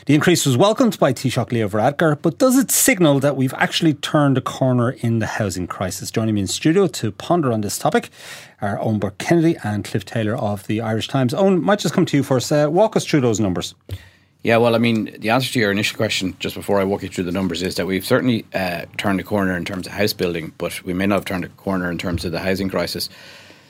The 0.06 0.14
increase 0.14 0.44
was 0.44 0.56
welcomed 0.56 0.98
by 0.98 1.12
Taoiseach 1.12 1.52
Leo 1.52 1.68
Varadkar, 1.68 2.20
but 2.20 2.38
does 2.38 2.58
it 2.58 2.72
signal 2.72 3.20
that 3.20 3.36
we've 3.36 3.54
actually 3.54 3.94
turned 3.94 4.36
a 4.36 4.40
corner 4.40 4.90
in 4.90 5.20
the 5.20 5.26
housing 5.26 5.68
crisis? 5.68 6.10
Joining 6.10 6.34
me 6.34 6.40
in 6.40 6.48
studio 6.48 6.88
to 6.88 7.12
ponder 7.12 7.52
on 7.52 7.60
this 7.60 7.78
topic 7.78 8.10
are 8.60 8.78
Eoin 8.78 9.00
Burke 9.00 9.18
Kennedy 9.18 9.56
and 9.64 9.84
Cliff 9.84 10.04
Taylor 10.04 10.36
of 10.36 10.66
the 10.66 10.80
Irish 10.80 11.08
Times. 11.08 11.32
Eoin, 11.32 11.60
might 11.62 11.78
just 11.78 11.94
come 11.94 12.06
to 12.06 12.16
you 12.16 12.22
first. 12.22 12.50
Uh, 12.50 12.68
walk 12.70 12.96
us 12.96 13.04
through 13.04 13.20
those 13.20 13.40
numbers. 13.40 13.74
Yeah, 14.42 14.56
well, 14.56 14.74
I 14.74 14.78
mean, 14.78 15.14
the 15.20 15.30
answer 15.30 15.52
to 15.52 15.60
your 15.60 15.70
initial 15.70 15.96
question, 15.96 16.34
just 16.40 16.56
before 16.56 16.80
I 16.80 16.84
walk 16.84 17.02
you 17.02 17.08
through 17.08 17.24
the 17.24 17.32
numbers, 17.32 17.62
is 17.62 17.76
that 17.76 17.86
we've 17.86 18.04
certainly 18.04 18.44
uh, 18.52 18.86
turned 18.98 19.20
a 19.20 19.22
corner 19.22 19.56
in 19.56 19.64
terms 19.64 19.86
of 19.86 19.92
house 19.92 20.12
building, 20.12 20.52
but 20.58 20.82
we 20.82 20.92
may 20.92 21.06
not 21.06 21.14
have 21.16 21.24
turned 21.24 21.44
a 21.44 21.48
corner 21.48 21.90
in 21.90 21.98
terms 21.98 22.24
of 22.24 22.32
the 22.32 22.40
housing 22.40 22.68
crisis. 22.68 23.08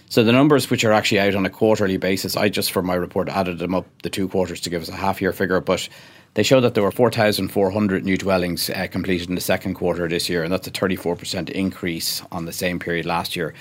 So 0.08 0.24
the 0.24 0.32
numbers, 0.32 0.70
which 0.70 0.84
are 0.84 0.92
actually 0.92 1.20
out 1.20 1.34
on 1.34 1.44
a 1.44 1.50
quarterly 1.50 1.98
basis, 1.98 2.36
I 2.36 2.48
just 2.48 2.72
for 2.72 2.82
my 2.82 2.94
report 2.94 3.28
added 3.28 3.58
them 3.58 3.74
up 3.74 3.86
the 4.02 4.10
two 4.10 4.28
quarters 4.28 4.60
to 4.62 4.70
give 4.70 4.82
us 4.82 4.88
a 4.88 4.94
half 4.94 5.20
year 5.20 5.32
figure, 5.32 5.60
but 5.60 5.88
they 6.34 6.42
show 6.42 6.60
that 6.60 6.72
there 6.72 6.82
were 6.82 6.90
4,400 6.90 8.04
new 8.04 8.16
dwellings 8.16 8.70
uh, 8.70 8.86
completed 8.90 9.28
in 9.28 9.34
the 9.34 9.40
second 9.42 9.74
quarter 9.74 10.08
this 10.08 10.28
year, 10.28 10.42
and 10.42 10.52
that's 10.52 10.66
a 10.66 10.70
34% 10.70 11.50
increase 11.50 12.22
on 12.32 12.46
the 12.46 12.52
same 12.52 12.78
period 12.78 13.04
last 13.04 13.36
year. 13.36 13.52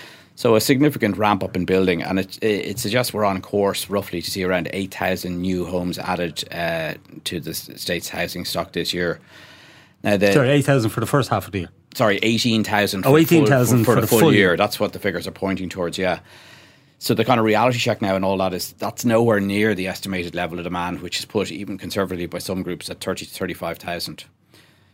So 0.41 0.55
a 0.55 0.59
significant 0.59 1.17
ramp 1.17 1.43
up 1.43 1.55
in 1.55 1.65
building, 1.65 2.01
and 2.01 2.17
it, 2.17 2.43
it 2.43 2.79
suggests 2.79 3.13
we're 3.13 3.25
on 3.25 3.43
course 3.43 3.91
roughly 3.91 4.23
to 4.23 4.31
see 4.31 4.43
around 4.43 4.69
8,000 4.73 5.39
new 5.39 5.65
homes 5.65 5.99
added 5.99 6.43
uh, 6.51 6.95
to 7.25 7.39
the 7.39 7.53
state's 7.53 8.09
housing 8.09 8.43
stock 8.45 8.71
this 8.71 8.91
year. 8.91 9.19
Now 10.03 10.17
the, 10.17 10.33
sorry, 10.33 10.49
8,000 10.49 10.89
for 10.89 10.99
the 10.99 11.05
first 11.05 11.29
half 11.29 11.45
of 11.45 11.51
the 11.51 11.59
year. 11.59 11.69
Sorry, 11.93 12.17
18,000 12.23 13.05
oh, 13.05 13.17
18,000 13.17 13.83
for, 13.83 13.93
for, 13.93 14.01
the 14.01 14.07
full, 14.07 14.17
full 14.17 14.33
year. 14.33 14.47
year. 14.47 14.57
That's 14.57 14.79
what 14.79 14.93
the 14.93 14.99
figures 14.99 15.27
are 15.27 15.31
pointing 15.31 15.69
towards, 15.69 15.99
yeah. 15.99 16.21
So 16.97 17.13
the 17.13 17.23
kind 17.23 17.39
of 17.39 17.45
reality 17.45 17.77
check 17.77 18.01
now 18.01 18.15
and 18.15 18.25
all 18.25 18.37
that 18.37 18.55
is 18.55 18.73
that's 18.73 19.05
nowhere 19.05 19.39
near 19.39 19.75
the 19.75 19.87
estimated 19.87 20.33
level 20.33 20.57
of 20.57 20.63
demand, 20.63 21.03
which 21.03 21.19
is 21.19 21.25
put 21.25 21.51
even 21.51 21.77
conservatively 21.77 22.25
by 22.25 22.39
some 22.39 22.63
groups 22.63 22.89
at 22.89 22.99
30 22.99 23.27
to 23.27 23.31
35,000. 23.31 24.25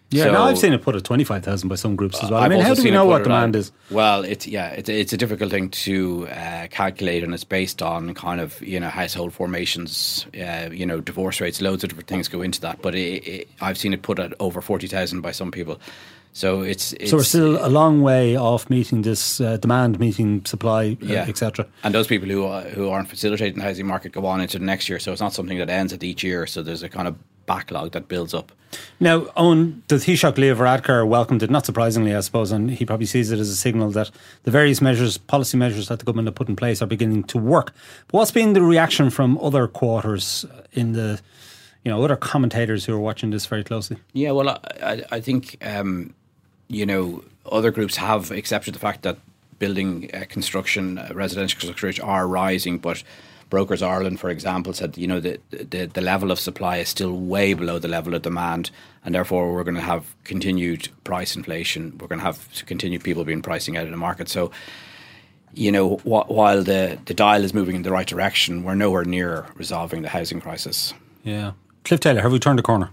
Yeah, 0.10 0.24
So- 0.26 0.32
no, 0.32 0.44
I've 0.44 0.58
seen 0.58 0.72
it 0.72 0.82
put 0.82 0.96
at 0.96 1.04
25,000 1.04 1.68
by 1.68 1.76
some 1.76 1.98
groups 1.98 2.24
as 2.24 2.32
well. 2.32 2.40
I 2.40 2.46
I've 2.46 2.52
mean, 2.52 2.62
how 2.62 2.74
do 2.74 2.82
we 2.82 2.92
know 2.92 3.04
what 3.06 3.24
demand 3.24 3.56
on- 3.56 3.60
is? 3.60 3.72
Well, 3.92 4.24
it's 4.24 4.48
yeah, 4.48 4.70
it's, 4.70 4.88
it's 4.88 5.12
a 5.12 5.18
difficult 5.18 5.52
thing 5.52 5.70
to 5.70 6.28
uh, 6.30 6.68
calculate, 6.72 7.24
and 7.26 7.34
it's 7.34 7.44
based 7.44 7.82
on 7.82 8.14
kind 8.14 8.40
of 8.40 8.62
you 8.62 8.80
know 8.80 8.88
household 8.88 9.34
formations, 9.34 10.26
uh, 10.40 10.70
you 10.72 10.86
know 10.86 11.02
divorce 11.02 11.42
rates, 11.42 11.62
loads 11.62 11.84
of 11.84 11.90
different 11.90 12.08
things 12.08 12.30
go 12.30 12.42
into 12.42 12.62
that. 12.62 12.82
But 12.82 12.96
it, 12.96 13.28
it, 13.28 13.50
I've 13.60 13.78
seen 13.78 13.92
it 13.94 14.02
put 14.02 14.18
at 14.20 14.34
over 14.40 14.62
forty 14.62 14.88
thousand 14.88 15.22
by 15.22 15.32
some 15.32 15.52
people. 15.52 15.80
So 16.38 16.62
it's, 16.62 16.94
it's 16.94 17.10
So 17.10 17.18
we're 17.18 17.24
still 17.24 17.66
a 17.66 17.68
long 17.68 18.04
way 18.04 18.36
off 18.36 18.70
meeting 18.70 19.02
this 19.02 19.42
uh, 19.42 19.58
demand, 19.58 20.00
meeting 20.00 20.46
supply, 20.46 20.96
uh, 21.02 21.14
etc. 21.14 21.66
And 21.84 21.96
those 21.96 22.06
people 22.06 22.30
who 22.30 22.46
uh, 22.46 22.62
who 22.62 22.90
aren't 22.90 23.10
facilitating 23.10 23.58
the 23.58 23.64
housing 23.64 23.88
market 23.88 24.12
go 24.12 24.24
on 24.28 24.40
into 24.40 24.60
the 24.60 24.66
next 24.66 24.88
year. 24.88 25.00
So 25.00 25.12
it's 25.12 25.20
not 25.20 25.34
something 25.34 25.58
that 25.58 25.72
ends 25.72 25.94
at 25.94 26.04
each 26.04 26.24
year. 26.24 26.46
So 26.46 26.62
there's 26.62 26.84
a 26.84 26.90
kind 26.90 27.08
of 27.08 27.16
backlog 27.48 27.94
that 27.94 28.08
builds 28.08 28.36
up. 28.36 28.52
Now, 29.00 29.22
Eoin, 29.36 29.82
the 29.88 29.96
Taoiseach 29.96 30.38
Leo 30.38 30.54
Varadkar 30.54 31.08
welcomed 31.08 31.42
it, 31.42 31.50
not 31.50 31.66
surprisingly, 31.66 32.14
I 32.14 32.20
suppose, 32.20 32.52
and 32.52 32.70
he 32.70 32.86
probably 32.86 33.08
sees 33.08 33.32
it 33.32 33.40
as 33.40 33.50
a 33.50 33.56
signal 33.56 33.90
that 33.92 34.12
the 34.44 34.52
various 34.52 34.80
measures, 34.80 35.18
policy 35.18 35.58
measures 35.58 35.88
that 35.88 35.98
the 35.98 36.06
government 36.06 36.28
have 36.28 36.36
put 36.36 36.50
in 36.50 36.56
place 36.56 36.84
are 36.84 36.86
beginning 36.86 37.24
to 37.24 37.40
work. 37.40 37.74
But 38.10 38.20
what's 38.20 38.32
been 38.32 38.54
the 38.54 38.62
reaction 38.62 39.10
from 39.10 39.40
other 39.40 39.68
quarters 39.68 40.46
in 40.74 40.94
the, 40.94 41.20
you 41.84 41.90
know, 41.90 42.04
other 42.04 42.16
commentators 42.16 42.86
who 42.86 42.94
are 42.94 43.00
watching 43.00 43.32
this 43.32 43.48
very 43.48 43.64
closely? 43.64 43.98
Yeah, 44.14 44.32
well, 44.32 44.50
I, 44.50 44.60
I, 44.84 45.04
I 45.14 45.20
think 45.22 45.58
um, 45.66 46.14
you 46.68 46.86
know 46.86 47.24
other 47.46 47.72
groups 47.72 47.98
have 47.98 48.32
accepted 48.32 48.74
the 48.74 48.80
fact 48.80 49.04
that 49.04 49.18
building 49.60 50.10
uh, 50.14 50.24
construction, 50.30 50.98
uh, 50.98 51.10
residential 51.14 51.60
construction 51.60 52.04
are 52.06 52.28
rising, 52.28 52.78
but 52.78 53.04
Brokers 53.50 53.82
Ireland, 53.82 54.20
for 54.20 54.30
example, 54.30 54.74
said 54.74 54.98
you 54.98 55.08
know 55.08 55.20
the, 55.20 55.40
the 55.52 55.86
the 55.86 56.02
level 56.02 56.32
of 56.32 56.40
supply 56.40 56.78
is 56.78 56.90
still 56.90 57.14
way 57.14 57.54
below 57.54 57.80
the 57.80 57.88
level 57.88 58.14
of 58.14 58.22
demand, 58.22 58.72
and 59.06 59.16
therefore 59.16 59.54
we're 59.54 59.64
going 59.64 59.76
to 59.76 59.82
have 59.82 60.16
continued 60.26 60.90
price 61.04 61.36
inflation. 61.36 61.98
We're 61.98 62.08
going 62.08 62.20
to 62.20 62.26
have 62.26 62.48
continued 62.66 63.04
people 63.04 63.24
being 63.24 63.42
pricing 63.42 63.78
out 63.78 63.86
of 63.86 63.92
the 63.92 63.98
market. 63.98 64.30
So. 64.30 64.52
You 65.54 65.72
know, 65.72 65.96
wh- 66.00 66.30
while 66.30 66.62
the, 66.62 67.00
the 67.06 67.16
dial 67.16 67.44
is 67.44 67.52
moving 67.52 67.76
in 67.76 67.82
the 67.82 67.90
right 67.90 68.06
direction, 68.06 68.64
we're 68.64 68.76
nowhere 68.76 69.06
near 69.06 69.48
resolving 69.56 70.04
the 70.04 70.10
housing 70.10 70.40
crisis. 70.40 70.94
Yeah. 71.24 71.54
Cliff 71.84 72.00
Taylor, 72.00 72.22
have 72.22 72.32
we 72.32 72.38
turned 72.38 72.60
a 72.60 72.62
corner? 72.62 72.92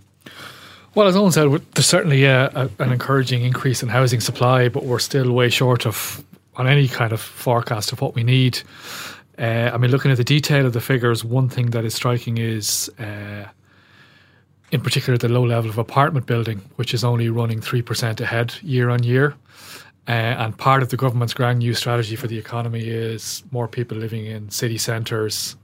Well, 0.95 1.09
as 1.09 1.17
Eoin 1.17 1.33
said, 1.33 1.51
there's 1.75 1.87
certainly 1.87 2.25
a, 2.25 2.71
an 2.79 2.93
encouraging 2.93 3.43
increase 3.43 3.83
in 3.83 3.89
housing 3.89 4.21
supply, 4.21 4.69
but 4.69 4.85
we're 4.85 5.01
still 5.01 5.33
way 5.33 5.49
short 5.49 5.87
of 5.87 6.25
on 6.55 6.69
any 6.69 6.87
kind 6.87 7.13
of 7.13 7.21
forecast 7.21 7.91
of 7.91 8.01
what 8.01 8.15
we 8.15 8.23
need. 8.23 8.63
Uh, 9.37 9.71
I 9.75 9.77
mean, 9.77 9.91
looking 9.91 10.13
at 10.13 10.19
the 10.19 10.25
detail 10.25 10.67
of 10.67 10.73
the 10.73 10.81
figures, 10.81 11.25
one 11.25 11.49
thing 11.49 11.71
that 11.71 11.85
is 11.85 11.95
striking 11.95 12.39
is, 12.39 12.89
uh, 13.01 13.47
in 14.71 14.81
particular, 14.83 15.19
the 15.19 15.29
low 15.29 15.45
level 15.45 15.69
of 15.69 15.79
apartment 15.79 16.27
building, 16.27 16.61
which 16.77 16.95
is 16.95 17.03
only 17.03 17.29
running 17.29 17.61
3% 17.61 18.21
ahead 18.21 18.55
year 18.63 18.89
on 18.89 19.03
year. 19.03 19.35
Uh, 20.07 20.13
and 20.13 20.57
part 20.59 20.81
of 20.81 20.91
the 20.91 20.97
government's 20.97 21.35
grand 21.35 21.59
new 21.59 21.75
strategy 21.75 22.15
for 22.15 22.29
the 22.29 22.39
economy 22.39 22.87
is 22.87 23.43
more 23.51 23.67
people 23.67 23.99
living 23.99 24.27
in 24.27 24.49
city 24.49 24.79
centres, 24.79 25.57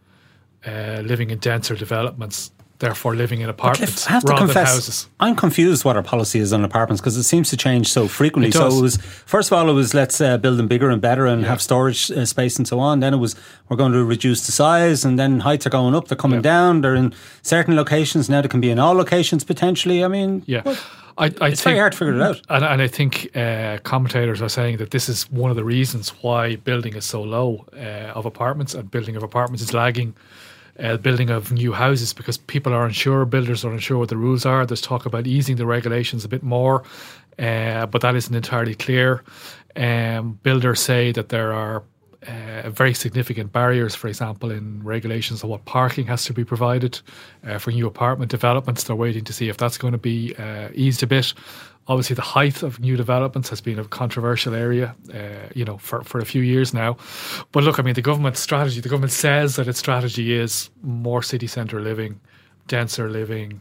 uh, 0.67 1.03
living 1.05 1.31
in 1.31 1.39
denser 1.39 1.77
developments, 1.77 2.51
therefore 2.81 3.15
living 3.15 3.41
in 3.41 3.49
apartments 3.49 4.05
to 4.07 4.13
rather 4.13 4.37
confess, 4.37 4.55
than 4.55 4.65
houses. 4.67 5.09
I'm 5.21 5.37
confused 5.37 5.85
what 5.85 5.97
our 5.97 6.03
policy 6.03 6.41
is 6.41 6.53
on 6.53 6.65
apartments 6.65 7.01
because 7.01 7.17
it 7.17 7.23
seems 7.23 7.49
to 7.51 7.57
change 7.57 7.87
so 7.93 8.09
frequently. 8.09 8.49
It 8.49 8.55
so 8.55 8.67
it 8.67 8.81
was 8.83 8.97
first 8.97 9.51
of 9.53 9.57
all, 9.57 9.71
it 9.71 9.73
was 9.75 9.95
let's 9.95 10.21
uh, 10.21 10.37
build 10.39 10.59
them 10.59 10.67
bigger 10.67 10.91
and 10.91 11.01
better 11.01 11.27
and 11.27 11.45
have 11.45 11.63
storage 11.63 12.11
uh, 12.11 12.25
space 12.27 12.57
and 12.59 12.67
so 12.67 12.81
on. 12.81 13.01
Then 13.01 13.15
it 13.15 13.19
was 13.19 13.37
we're 13.69 13.77
going 13.77 13.93
to 13.93 14.05
reduce 14.05 14.45
the 14.47 14.53
size, 14.53 15.05
and 15.05 15.19
then 15.19 15.41
heights 15.41 15.67
are 15.67 15.71
going 15.71 15.95
up. 15.95 16.09
They're 16.09 16.17
coming 16.17 16.39
Yeah. 16.39 16.53
down. 16.53 16.81
They're 16.81 16.97
in 16.97 17.15
certain 17.43 17.77
locations 17.77 18.29
now. 18.29 18.41
They 18.43 18.49
can 18.49 18.61
be 18.61 18.71
in 18.71 18.79
all 18.79 18.95
locations 18.95 19.45
potentially. 19.45 20.03
I 20.05 20.09
mean, 20.09 20.43
Yeah, 20.47 20.63
what- 20.63 20.83
I, 21.19 21.25
I 21.25 21.27
it's 21.27 21.61
think, 21.63 21.75
very 21.75 21.79
hard 21.79 21.93
to 21.93 21.99
figure 21.99 22.15
it 22.15 22.23
out. 22.23 22.41
And, 22.49 22.65
and 22.65 22.81
I 22.81 22.89
think 22.89 23.37
uh, 23.37 23.77
commentators 23.83 24.41
are 24.41 24.49
saying 24.49 24.79
that 24.79 24.91
this 24.91 25.07
is 25.09 25.31
one 25.31 25.51
of 25.51 25.57
the 25.57 25.65
reasons 25.65 26.11
why 26.23 26.57
building 26.57 26.97
is 26.97 27.05
so 27.05 27.23
low 27.23 27.67
uh, 27.77 28.13
of 28.19 28.25
apartments 28.25 28.73
and 28.75 28.91
building 28.91 29.17
of 29.17 29.23
apartments 29.23 29.63
is 29.63 29.75
lagging. 29.75 30.15
Uh, 30.81 30.97
building 30.97 31.29
of 31.29 31.53
new 31.53 31.73
houses 31.73 32.15
because 32.15 32.39
people 32.39 32.73
are 32.73 32.87
unsure, 32.87 33.27
builders 33.27 33.65
are 33.65 33.73
unsure 33.73 33.99
what 33.99 34.09
the 34.09 34.17
rules 34.17 34.47
are. 34.47 34.65
There's 34.65 34.81
talk 34.81 35.05
about 35.05 35.27
easing 35.27 35.57
the 35.57 35.67
regulations 35.67 36.25
a 36.25 36.29
bit 36.29 36.43
more, 36.43 36.85
uh, 37.39 37.85
but 37.87 38.01
that 38.01 38.17
isn't 38.17 38.35
entirely 38.35 38.75
clear. 38.75 39.23
Um, 39.77 40.39
builders 40.43 40.81
say 40.81 41.13
that 41.13 41.29
there 41.29 41.53
are 41.53 41.83
uh, 42.27 42.69
very 42.71 42.95
significant 42.95 43.53
barriers, 43.53 43.95
for 43.95 44.09
example, 44.09 44.51
in 44.51 44.83
regulations 44.83 45.43
of 45.43 45.49
what 45.49 45.65
parking 45.65 46.07
has 46.07 46.25
to 46.25 46.33
be 46.33 46.45
provided 46.45 47.01
uh, 47.47 47.59
for 47.59 47.71
new 47.71 47.87
apartment 47.87 48.31
developments. 48.31 48.85
They're 48.85 48.97
waiting 48.97 49.25
to 49.25 49.33
see 49.33 49.49
if 49.49 49.57
that's 49.57 49.79
going 49.79 49.93
to 49.93 49.99
be 49.99 50.35
uh, 50.37 50.69
eased 50.75 51.03
a 51.03 51.07
bit. 51.07 51.33
Obviously, 51.89 52.15
the 52.15 52.23
height 52.23 52.63
of 52.63 52.79
new 52.79 52.97
developments 52.97 53.49
has 53.49 53.61
been 53.61 53.79
a 53.79 53.85
controversial 53.85 54.55
area, 54.55 54.95
uh, 55.13 55.49
you 55.55 55.65
know, 55.65 55.79
for, 55.79 56.05
for 56.05 56.21
a 56.21 56.25
few 56.25 56.43
years 56.43 56.73
now. 56.73 56.97
But 57.53 57.65
look, 57.65 57.79
I 57.81 57.83
mean, 57.83 57.95
the 57.95 58.03
government's 58.03 58.41
strategy, 58.41 58.81
the 58.81 58.89
government 58.89 59.13
says 59.13 59.57
that 59.57 59.67
its 59.67 59.79
strategy 59.79 60.33
is 60.33 60.71
more 60.83 61.23
city 61.23 61.47
centre 61.47 61.81
living, 61.81 62.21
denser 62.69 63.11
living, 63.11 63.61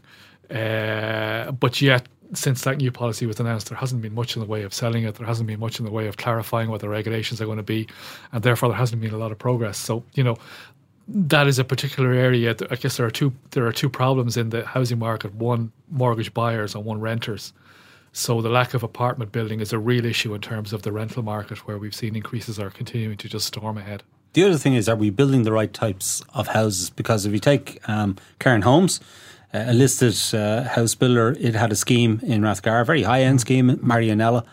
uh, 0.50 1.50
but 1.52 1.80
yet 1.80 2.06
since 2.34 2.62
that 2.62 2.78
new 2.78 2.92
policy 2.92 3.26
was 3.26 3.40
announced, 3.40 3.68
there 3.68 3.78
hasn't 3.78 4.02
been 4.02 4.14
much 4.14 4.36
in 4.36 4.40
the 4.40 4.46
way 4.46 4.62
of 4.62 4.72
selling 4.72 5.04
it. 5.04 5.16
There 5.16 5.26
hasn't 5.26 5.46
been 5.46 5.60
much 5.60 5.78
in 5.78 5.84
the 5.84 5.90
way 5.90 6.06
of 6.06 6.16
clarifying 6.16 6.70
what 6.70 6.80
the 6.80 6.88
regulations 6.88 7.40
are 7.40 7.46
going 7.46 7.56
to 7.56 7.62
be, 7.62 7.88
and 8.32 8.42
therefore 8.42 8.68
there 8.68 8.78
hasn't 8.78 9.02
been 9.02 9.14
a 9.14 9.18
lot 9.18 9.32
of 9.32 9.38
progress. 9.38 9.78
So 9.78 10.04
you 10.14 10.24
know 10.24 10.36
that 11.08 11.46
is 11.46 11.58
a 11.58 11.64
particular 11.64 12.12
area. 12.12 12.54
I 12.70 12.76
guess 12.76 12.96
there 12.96 13.06
are 13.06 13.10
two 13.10 13.32
there 13.50 13.66
are 13.66 13.72
two 13.72 13.88
problems 13.88 14.36
in 14.36 14.50
the 14.50 14.64
housing 14.64 14.98
market: 14.98 15.34
one 15.34 15.72
mortgage 15.90 16.32
buyers 16.32 16.74
and 16.74 16.84
one 16.84 17.00
renters. 17.00 17.52
So 18.12 18.40
the 18.42 18.48
lack 18.48 18.74
of 18.74 18.82
apartment 18.82 19.32
building 19.32 19.60
is 19.60 19.72
a 19.72 19.78
real 19.78 20.04
issue 20.04 20.34
in 20.34 20.40
terms 20.40 20.72
of 20.72 20.82
the 20.82 20.92
rental 20.92 21.22
market, 21.22 21.66
where 21.66 21.78
we've 21.78 21.94
seen 21.94 22.16
increases 22.16 22.58
are 22.58 22.70
continuing 22.70 23.16
to 23.18 23.28
just 23.28 23.46
storm 23.46 23.78
ahead. 23.78 24.02
The 24.32 24.44
other 24.44 24.58
thing 24.58 24.74
is, 24.74 24.88
are 24.88 24.96
we 24.96 25.10
building 25.10 25.42
the 25.44 25.52
right 25.52 25.72
types 25.72 26.22
of 26.34 26.48
houses? 26.48 26.90
Because 26.90 27.26
if 27.26 27.32
you 27.32 27.38
take 27.38 27.80
um, 27.88 28.16
Cairn 28.38 28.62
Homes, 28.62 29.00
uh, 29.52 29.64
a 29.66 29.72
listed 29.74 30.14
uh, 30.34 30.64
house 30.64 30.94
builder, 30.94 31.36
it 31.40 31.54
had 31.54 31.72
a 31.72 31.76
scheme 31.76 32.20
in 32.22 32.42
Rathgar, 32.42 32.80
a 32.82 32.84
very 32.84 33.02
high 33.02 33.22
end 33.22 33.40
scheme, 33.40 33.76
Marianella. 33.78 34.44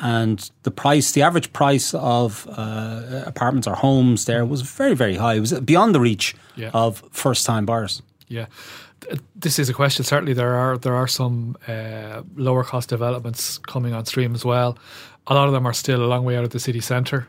And 0.00 0.50
the 0.64 0.70
price, 0.70 1.12
the 1.12 1.22
average 1.22 1.52
price 1.52 1.94
of 1.94 2.46
uh, 2.50 3.22
apartments 3.26 3.66
or 3.68 3.74
homes 3.76 4.24
there 4.24 4.44
was 4.44 4.60
very, 4.62 4.94
very 4.94 5.16
high. 5.16 5.34
It 5.34 5.40
was 5.40 5.52
beyond 5.60 5.94
the 5.94 6.00
reach 6.00 6.34
Yeah. 6.56 6.70
of 6.74 7.02
first 7.12 7.46
time 7.46 7.64
buyers. 7.64 8.02
Yeah, 8.28 8.46
this 9.34 9.58
is 9.58 9.68
a 9.68 9.74
question. 9.74 10.04
Certainly, 10.04 10.34
there 10.34 10.54
are 10.54 10.78
there 10.78 10.94
are 10.94 11.08
some 11.08 11.56
uh, 11.68 12.22
lower 12.36 12.64
cost 12.64 12.88
developments 12.88 13.58
coming 13.58 13.94
on 13.94 14.04
stream 14.04 14.34
as 14.34 14.44
well. 14.44 14.78
A 15.26 15.34
lot 15.34 15.46
of 15.46 15.52
them 15.52 15.66
are 15.66 15.72
still 15.72 16.04
a 16.04 16.06
long 16.06 16.24
way 16.24 16.36
out 16.36 16.44
of 16.44 16.50
the 16.50 16.60
city 16.60 16.80
centre. 16.80 17.28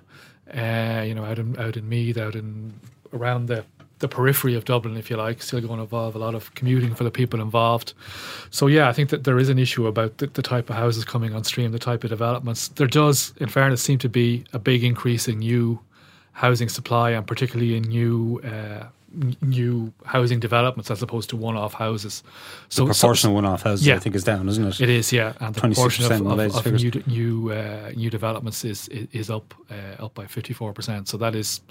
Uh, 0.54 1.04
you 1.06 1.16
know, 1.16 1.26
out 1.26 1.40
in 1.40 1.58
out 1.60 1.78
in 1.78 1.88
Meath, 1.88 2.18
out 2.18 2.36
in 2.36 2.74
around 3.14 3.48
the 3.48 3.66
the 4.00 4.08
periphery 4.08 4.56
of 4.56 4.66
Dublin, 4.66 4.98
if 4.98 5.10
you 5.10 5.16
like, 5.16 5.42
still 5.42 5.62
going 5.62 5.78
to 5.78 5.84
involve 5.84 6.16
a 6.16 6.20
lot 6.20 6.36
of 6.36 6.54
commuting 6.54 6.94
for 6.94 7.04
the 7.04 7.12
people 7.12 7.40
involved. 7.40 7.94
So 8.50 8.68
yeah, 8.68 8.90
I 8.90 8.94
think 8.94 9.10
that 9.10 9.24
there 9.24 9.40
is 9.40 9.50
an 9.50 9.58
issue 9.58 9.88
about 9.88 10.18
the, 10.18 10.28
the 10.28 10.42
type 10.42 10.70
of 10.70 10.76
houses 10.76 11.06
coming 11.06 11.34
on 11.34 11.44
stream, 11.44 11.72
the 11.72 11.80
type 11.80 12.04
of 12.04 12.10
developments. 12.10 12.68
There 12.68 12.88
does, 12.88 13.34
in 13.38 13.48
fairness, 13.48 13.82
seem 13.82 13.98
to 14.00 14.10
be 14.10 14.44
a 14.52 14.60
big 14.60 14.84
increase 14.84 15.28
in 15.28 15.40
new 15.40 15.80
housing 16.34 16.68
supply 16.68 17.12
and 17.12 17.26
particularly 17.26 17.78
in 17.78 17.84
new 17.84 18.42
uh, 18.44 18.85
new 19.42 19.94
housing 20.06 20.40
developments 20.40 20.92
as 20.92 21.02
opposed 21.02 21.30
to 21.30 21.38
one-off 21.38 21.74
houses. 21.74 22.24
So 22.70 22.86
The 22.86 22.92
proportion 22.94 23.30
of 23.30 23.36
one 23.36 23.46
off 23.46 23.64
houses, 23.64 23.86
Yeah. 23.88 23.96
I 23.96 24.00
think, 24.00 24.16
is 24.16 24.24
down, 24.24 24.48
isn't 24.50 24.66
it? 24.66 24.82
it 24.82 24.90
is, 24.90 25.12
yeah, 25.14 25.34
and 25.40 25.56
the 25.56 25.62
proportion 25.62 26.06
26% 26.06 26.32
of, 26.32 26.56
of, 26.56 26.66
of 26.66 26.74
new 26.74 27.04
new 27.08 27.52
uh, 27.52 27.92
new 27.96 28.10
developments 28.10 28.64
is 28.66 28.88
is, 28.90 29.30
up 29.30 29.54
uh, 29.72 30.04
up 30.06 30.14
by 30.14 30.26
fifty 30.28 30.54
four 30.54 30.74
percent. 30.74 31.08
So 31.08 31.18
that 31.18 31.36
is, 31.36 31.62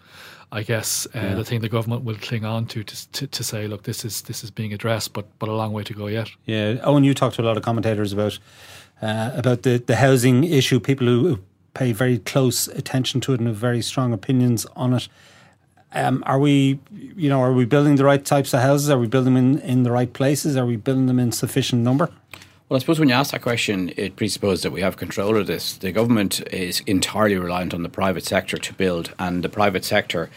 I 0.52 0.62
guess, 0.62 1.06
uh, 1.14 1.34
the 1.34 1.44
thing 1.44 1.60
the 1.60 1.68
government 1.68 2.04
will 2.04 2.16
cling 2.16 2.44
on 2.44 2.66
to, 2.66 2.82
to 2.84 3.10
to 3.12 3.26
to 3.26 3.44
say, 3.44 3.66
look, 3.68 3.82
this 3.82 4.04
is 4.04 4.22
this 4.22 4.44
is 4.44 4.50
being 4.50 4.72
addressed, 4.72 5.12
but 5.12 5.26
but 5.38 5.48
a 5.48 5.52
long 5.54 5.72
way 5.72 5.82
to 5.84 5.94
go 5.94 6.06
yet. 6.06 6.28
Yeah, 6.46 6.74
Eoin, 6.86 7.04
you 7.04 7.14
talked 7.14 7.36
to 7.36 7.42
a 7.42 7.46
lot 7.48 7.56
of 7.56 7.62
commentators 7.62 8.12
about 8.12 8.38
uh, 9.02 9.30
about 9.34 9.62
the, 9.62 9.78
the 9.86 9.96
housing 9.96 10.44
issue. 10.44 10.80
People 10.80 11.06
who 11.06 11.38
pay 11.74 11.92
very 11.92 12.18
close 12.18 12.68
attention 12.68 13.20
to 13.20 13.32
it 13.32 13.40
and 13.40 13.48
have 13.48 13.56
very 13.56 13.82
strong 13.82 14.12
opinions 14.12 14.64
on 14.76 14.94
it. 14.94 15.08
Um, 15.94 16.24
are 16.26 16.38
we, 16.40 16.80
you 16.92 17.28
know, 17.28 17.40
are 17.40 17.52
we 17.52 17.64
building 17.64 17.94
the 17.96 18.04
right 18.04 18.24
types 18.24 18.52
of 18.52 18.60
houses? 18.60 18.90
Are 18.90 18.98
we 18.98 19.06
building 19.06 19.34
them 19.34 19.54
in, 19.54 19.58
in 19.60 19.82
the 19.84 19.92
right 19.92 20.12
places? 20.12 20.56
Are 20.56 20.66
we 20.66 20.76
building 20.76 21.06
them 21.06 21.20
in 21.20 21.30
sufficient 21.30 21.82
number? 21.82 22.10
Well, 22.68 22.78
I 22.78 22.80
suppose 22.80 22.98
when 22.98 23.08
you 23.08 23.14
ask 23.14 23.30
that 23.32 23.42
question, 23.42 23.92
it 23.96 24.16
presupposes 24.16 24.62
that 24.62 24.72
we 24.72 24.80
have 24.80 24.96
control 24.96 25.36
of 25.36 25.46
this. 25.46 25.76
The 25.76 25.92
government 25.92 26.40
is 26.52 26.80
entirely 26.86 27.36
reliant 27.36 27.74
on 27.74 27.82
the 27.82 27.88
private 27.88 28.24
sector 28.24 28.56
to 28.56 28.74
build, 28.74 29.14
and 29.18 29.44
the 29.44 29.48
private 29.48 29.84
sector, 29.84 30.30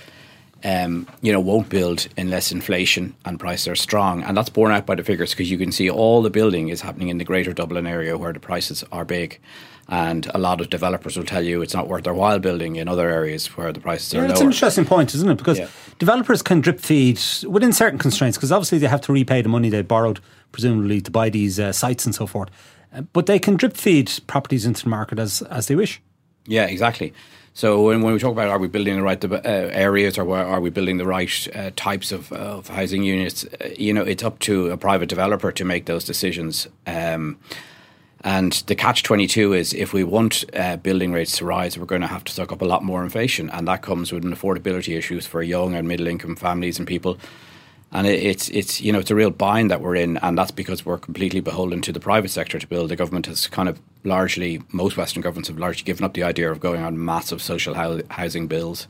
um, 0.63 1.07
you 1.21 1.31
know, 1.31 1.39
won't 1.39 1.69
build 1.69 2.07
unless 2.17 2.51
inflation 2.51 3.15
and 3.25 3.39
prices 3.39 3.69
are 3.69 3.75
strong, 3.75 4.23
and 4.23 4.35
that's 4.35 4.49
borne 4.49 4.73
out 4.73 4.85
by 4.85 4.93
the 4.93 5.03
figures 5.03 5.31
because 5.31 5.49
you 5.49 5.57
can 5.57 5.71
see 5.71 5.89
all 5.89 6.21
the 6.21 6.29
building 6.29 6.67
is 6.67 6.81
happening 6.81 7.07
in 7.07 7.17
the 7.17 7.23
Greater 7.23 7.53
Dublin 7.53 7.87
area 7.87 8.17
where 8.17 8.33
the 8.33 8.39
prices 8.41 8.83
are 8.91 9.05
big, 9.05 9.39
and 9.89 10.29
a 10.33 10.37
lot 10.37 10.59
of 10.59 10.69
developers 10.69 11.15
will 11.15 11.23
tell 11.23 11.43
you 11.43 11.61
it's 11.61 11.73
not 11.73 11.87
worth 11.87 12.03
their 12.03 12.13
while 12.13 12.39
building 12.39 12.75
in 12.75 12.87
other 12.87 13.09
areas 13.09 13.47
where 13.57 13.71
the 13.71 13.79
prices 13.79 14.13
are 14.13 14.17
Yeah, 14.17 14.21
lower. 14.23 14.31
it's 14.31 14.41
an 14.41 14.47
interesting 14.47 14.85
point, 14.85 15.15
isn't 15.15 15.29
it? 15.29 15.37
Because 15.37 15.59
Yeah. 15.59 15.67
developers 15.97 16.41
can 16.41 16.61
drip 16.61 16.79
feed 16.79 17.19
within 17.47 17.71
certain 17.71 17.97
constraints, 17.97 18.37
because 18.37 18.51
obviously 18.51 18.79
they 18.79 18.87
have 18.87 19.01
to 19.01 19.13
repay 19.13 19.41
the 19.41 19.49
money 19.49 19.69
they 19.69 19.81
borrowed, 19.81 20.19
presumably 20.51 20.99
to 21.01 21.11
buy 21.11 21.29
these 21.29 21.59
uh, 21.59 21.71
sites 21.71 22.05
and 22.05 22.13
so 22.13 22.27
forth. 22.27 22.49
Uh, 22.93 23.01
but 23.13 23.25
they 23.25 23.39
can 23.39 23.55
drip 23.55 23.77
feed 23.77 24.11
properties 24.27 24.65
into 24.65 24.83
the 24.83 24.89
market 24.89 25.19
as, 25.19 25.41
as 25.43 25.67
they 25.67 25.75
wish. 25.75 26.01
Yeah, 26.45 26.65
exactly. 26.65 27.13
So 27.53 27.81
when, 27.81 28.01
when 28.01 28.13
we 28.13 28.19
talk 28.19 28.33
about 28.33 28.49
are 28.49 28.59
we 28.59 28.67
building 28.67 28.95
the 28.97 29.01
right 29.01 29.23
uh, 29.23 29.39
areas 29.43 30.17
or 30.17 30.37
are 30.37 30.61
we 30.61 30.69
building 30.69 30.97
the 30.97 31.07
right 31.07 31.47
uh, 31.55 31.71
types 31.75 32.11
of, 32.11 32.31
of, 32.31 32.67
housing 32.67 33.03
units, 33.03 33.45
uh, 33.45 33.69
you 33.75 33.93
know, 33.93 34.03
it's 34.03 34.23
up 34.23 34.37
to 34.39 34.69
a 34.69 34.77
private 34.77 35.09
developer 35.09 35.51
to 35.51 35.65
make 35.65 35.85
those 35.87 36.03
decisions. 36.03 36.67
Um, 36.85 37.37
and 38.27 38.51
the 38.67 38.75
catch 38.75 39.03
22 39.03 39.53
is 39.53 39.73
if 39.73 39.93
we 39.93 40.03
want 40.03 40.43
uh, 40.53 40.75
building 40.75 41.13
rates 41.13 41.37
to 41.37 41.45
rise, 41.45 41.77
we're 41.77 41.85
going 41.85 42.01
to 42.01 42.07
have 42.07 42.25
to 42.25 42.33
suck 42.33 42.51
up 42.51 42.61
a 42.61 42.65
lot 42.65 42.83
more 42.83 43.03
inflation. 43.03 43.49
And 43.51 43.67
that 43.67 43.81
comes 43.81 44.11
with 44.11 44.25
an 44.25 44.35
affordability 44.35 44.97
issues 44.97 45.25
for 45.25 45.41
young 45.41 45.75
and 45.75 45.87
middle 45.87 46.07
income 46.07 46.35
families 46.35 46.77
and 46.77 46.87
people 46.87 47.17
and 47.91 48.05
it, 48.05 48.21
it's 48.23 48.49
it's 48.49 48.81
you 48.81 48.91
know 48.91 48.99
it's 48.99 49.11
a 49.11 49.15
real 49.15 49.29
bind 49.29 49.71
that 49.71 49.81
we're 49.81 49.95
in, 49.95 50.17
and 50.17 50.37
that's 50.37 50.51
because 50.51 50.85
we're 50.85 50.97
completely 50.97 51.39
beholden 51.39 51.81
to 51.81 51.91
the 51.91 51.99
private 51.99 52.29
sector 52.29 52.59
to 52.59 52.67
build. 52.67 52.89
The 52.89 52.95
government 52.95 53.27
has 53.27 53.47
kind 53.47 53.69
of 53.69 53.79
largely, 54.03 54.61
most 54.71 54.97
Western 54.97 55.21
governments 55.21 55.49
have 55.49 55.57
largely 55.57 55.83
given 55.83 56.03
up 56.03 56.13
the 56.13 56.23
idea 56.23 56.51
of 56.51 56.59
going 56.59 56.81
on 56.81 57.03
massive 57.03 57.41
social 57.41 57.73
housing 57.73 58.47
bills. 58.47 58.87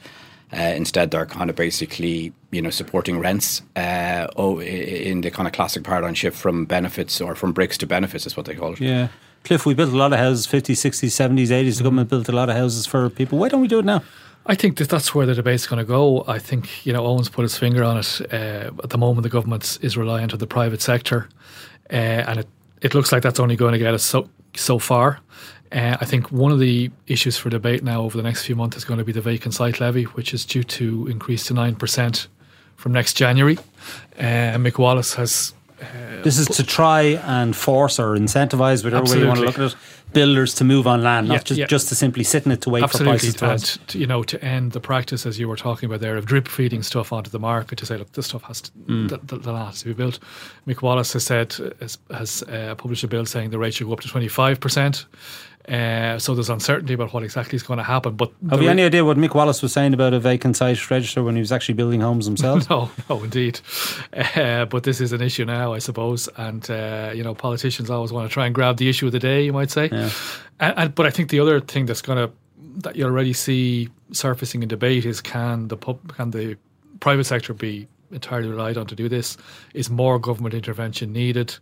Uh, 0.51 0.61
instead, 0.61 1.11
they're 1.11 1.25
kind 1.25 1.49
of 1.49 1.57
basically, 1.57 2.31
you 2.51 2.61
know, 2.61 2.69
supporting 2.69 3.19
rents 3.19 3.61
uh, 3.75 4.27
oh, 4.37 4.61
in 4.61 5.19
the 5.19 5.29
kind 5.29 5.45
of 5.45 5.53
classic 5.53 5.83
paradigm 5.83 6.13
shift 6.13 6.37
from 6.37 6.63
benefits 6.63 7.19
or 7.19 7.35
from 7.35 7.51
bricks 7.51 7.77
to 7.77 7.85
benefits, 7.85 8.25
is 8.25 8.37
what 8.37 8.45
they 8.45 8.55
call 8.55 8.71
it. 8.71 8.79
Yeah. 8.79 9.09
Cliff, 9.43 9.65
we 9.65 9.73
built 9.73 9.93
a 9.93 9.97
lot 9.97 10.11
of 10.13 10.19
houses, 10.19 10.45
50s, 10.45 10.75
60s, 10.75 11.09
70s, 11.09 11.47
80s. 11.47 11.77
The 11.77 11.83
government 11.83 12.09
built 12.09 12.27
a 12.27 12.33
lot 12.33 12.49
of 12.49 12.55
houses 12.55 12.85
for 12.85 13.09
people. 13.09 13.37
Why 13.37 13.49
don't 13.49 13.61
we 13.61 13.67
do 13.67 13.79
it 13.79 13.85
now? 13.85 14.03
I 14.49 14.55
think 14.55 14.77
that 14.77 14.87
that's 14.87 15.13
where 15.13 15.25
the 15.25 15.35
debate's 15.35 15.67
going 15.67 15.79
to 15.79 15.85
go. 15.85 16.23
I 16.25 16.39
think 16.39 16.85
you 16.85 16.93
know 16.93 17.03
Eoin's 17.03 17.27
put 17.27 17.43
his 17.43 17.57
finger 17.57 17.83
on 17.83 17.97
it. 17.97 18.21
Uh, 18.31 18.71
at 18.81 18.89
the 18.89 18.97
moment, 18.97 19.23
the 19.23 19.29
government 19.29 19.77
is 19.81 19.97
reliant 19.97 20.31
on 20.31 20.39
the 20.39 20.47
private 20.47 20.81
sector, 20.81 21.27
uh, 21.91 21.95
and 21.95 22.39
it, 22.39 22.47
it 22.81 22.95
looks 22.95 23.11
like 23.11 23.23
that's 23.23 23.41
only 23.41 23.57
going 23.57 23.73
to 23.73 23.77
get 23.77 23.93
us 23.93 24.03
so 24.03 24.29
so 24.55 24.79
far. 24.79 25.19
Uh, 25.73 25.97
I 25.99 26.05
think 26.05 26.31
one 26.31 26.53
of 26.53 26.59
the 26.59 26.89
issues 27.07 27.37
for 27.37 27.49
debate 27.49 27.83
now 27.83 28.01
over 28.01 28.15
the 28.15 28.23
next 28.23 28.45
few 28.45 28.55
months 28.55 28.77
is 28.77 28.85
going 28.85 28.99
to 28.99 29.03
be 29.03 29.11
the 29.11 29.21
vacant 29.21 29.53
site 29.53 29.81
levy, 29.81 30.03
which 30.03 30.33
is 30.33 30.45
due 30.45 30.63
to 30.63 31.07
increase 31.07 31.45
to 31.47 31.53
nine 31.53 31.75
percent 31.75 32.29
from 32.77 32.93
next 32.93 33.15
January. 33.15 33.57
Uh, 34.17 34.55
Mick 34.55 34.77
Wallace 34.77 35.13
has 35.15 35.53
uh, 35.81 36.23
this 36.23 36.39
is 36.39 36.47
to 36.47 36.63
try 36.63 37.01
and 37.01 37.55
force 37.55 37.99
or 37.99 38.15
incentivize, 38.15 38.83
whatever 38.83 39.03
absolutely. 39.03 39.15
way 39.15 39.21
you 39.21 39.27
want 39.27 39.39
to 39.39 39.45
look 39.45 39.59
at 39.59 39.73
it, 39.73 39.75
builders 40.13 40.55
to 40.55 40.63
move 40.63 40.87
on 40.87 41.03
land, 41.03 41.27
not 41.27 41.33
yeah, 41.35 41.43
just, 41.43 41.59
yeah. 41.59 41.65
just 41.67 41.89
to 41.89 41.95
simply 41.95 42.23
sit 42.23 42.45
in 42.45 42.51
it 42.51 42.61
to 42.61 42.69
wait 42.69 42.83
absolutely. 42.83 43.19
for 43.19 43.37
prices 43.37 43.75
to 43.75 43.91
and, 43.91 43.95
you 43.95 44.07
know, 44.07 44.23
to 44.23 44.43
end 44.43 44.71
the 44.71 44.79
practice, 44.79 45.25
as 45.25 45.39
you 45.39 45.47
were 45.47 45.55
talking 45.55 45.87
about 45.87 45.99
there, 45.99 46.17
of 46.17 46.25
drip 46.25 46.47
feeding 46.47 46.81
stuff 46.81 47.13
onto 47.13 47.29
the 47.29 47.39
market 47.39 47.77
to 47.77 47.85
say, 47.85 47.97
look, 47.97 48.11
this 48.13 48.27
stuff 48.27 48.43
has 48.43 48.61
to, 48.61 48.71
mm. 48.71 49.09
the, 49.09 49.17
the, 49.17 49.37
the 49.37 49.51
land 49.51 49.67
has 49.67 49.79
to 49.81 49.85
be 49.85 49.93
built. 49.93 50.19
Mick 50.65 50.81
Wallace 50.81 51.13
has 51.13 51.23
said, 51.23 51.53
has, 51.79 51.97
has 52.09 52.43
uh, 52.43 52.75
published 52.75 53.03
a 53.03 53.07
bill 53.07 53.25
saying 53.25 53.51
the 53.51 53.59
rate 53.59 53.73
should 53.73 53.87
go 53.87 53.93
up 53.93 53.99
to 53.99 54.07
25%. 54.07 55.05
Uh, 55.67 56.17
so 56.17 56.33
there's 56.33 56.49
uncertainty 56.49 56.93
about 56.93 57.13
what 57.13 57.23
exactly 57.23 57.57
is 57.57 57.63
going 57.63 57.77
to 57.77 57.83
happen. 57.83 58.15
But 58.15 58.31
have 58.49 58.61
you 58.61 58.69
any 58.69 58.83
idea 58.83 59.03
what 59.03 59.17
Mick 59.17 59.35
Wallace 59.35 59.61
was 59.61 59.73
saying 59.73 59.93
about 59.93 60.13
a 60.13 60.19
vacant 60.19 60.55
site 60.55 60.89
register 60.89 61.23
when 61.23 61.35
he 61.35 61.41
was 61.41 61.51
actually 61.51 61.75
building 61.75 61.99
homes 61.99 62.25
himself? 62.25 62.69
no, 62.69 62.89
no, 63.09 63.23
indeed. 63.23 63.59
Uh, 64.13 64.63
but 64.65 64.83
this 64.83 65.01
is 65.01 65.11
an 65.11 65.21
issue 65.21 65.43
now, 65.43 65.73
I 65.73 65.79
suppose, 65.79 66.29
and 66.37 66.69
uh, 66.71 67.11
you 67.13 67.23
know, 67.23 67.35
politicians 67.35 67.89
always 67.89 68.13
want 68.13 68.29
to 68.29 68.33
try 68.33 68.45
and 68.45 68.55
grab 68.55 68.77
the 68.77 68.87
issue 68.87 69.07
of 69.07 69.11
the 69.11 69.19
day, 69.19 69.43
you 69.43 69.51
might 69.51 69.69
say. 69.69 69.89
Yeah. 69.91 70.09
And, 70.59 70.77
and, 70.77 70.95
but 70.95 71.05
I 71.05 71.09
think 71.09 71.29
the 71.29 71.41
other 71.41 71.59
thing 71.59 71.85
that's 71.85 72.01
going 72.01 72.27
to 72.27 72.33
that 72.79 72.95
you 72.95 73.05
already 73.05 73.33
see 73.33 73.89
surfacing 74.11 74.61
in 74.63 74.69
debate 74.69 75.05
is 75.05 75.19
can 75.19 75.67
the 75.67 75.77
pub, 75.77 76.15
can 76.15 76.31
the 76.31 76.57
private 76.99 77.25
sector 77.25 77.53
be 77.53 77.87
entirely 78.11 78.49
relied 78.49 78.77
on 78.77 78.85
to 78.87 78.95
do 78.95 79.09
this. 79.09 79.37
Is 79.73 79.89
more 79.89 80.19
government 80.19 80.53
intervention 80.53 81.13
needed? 81.13 81.55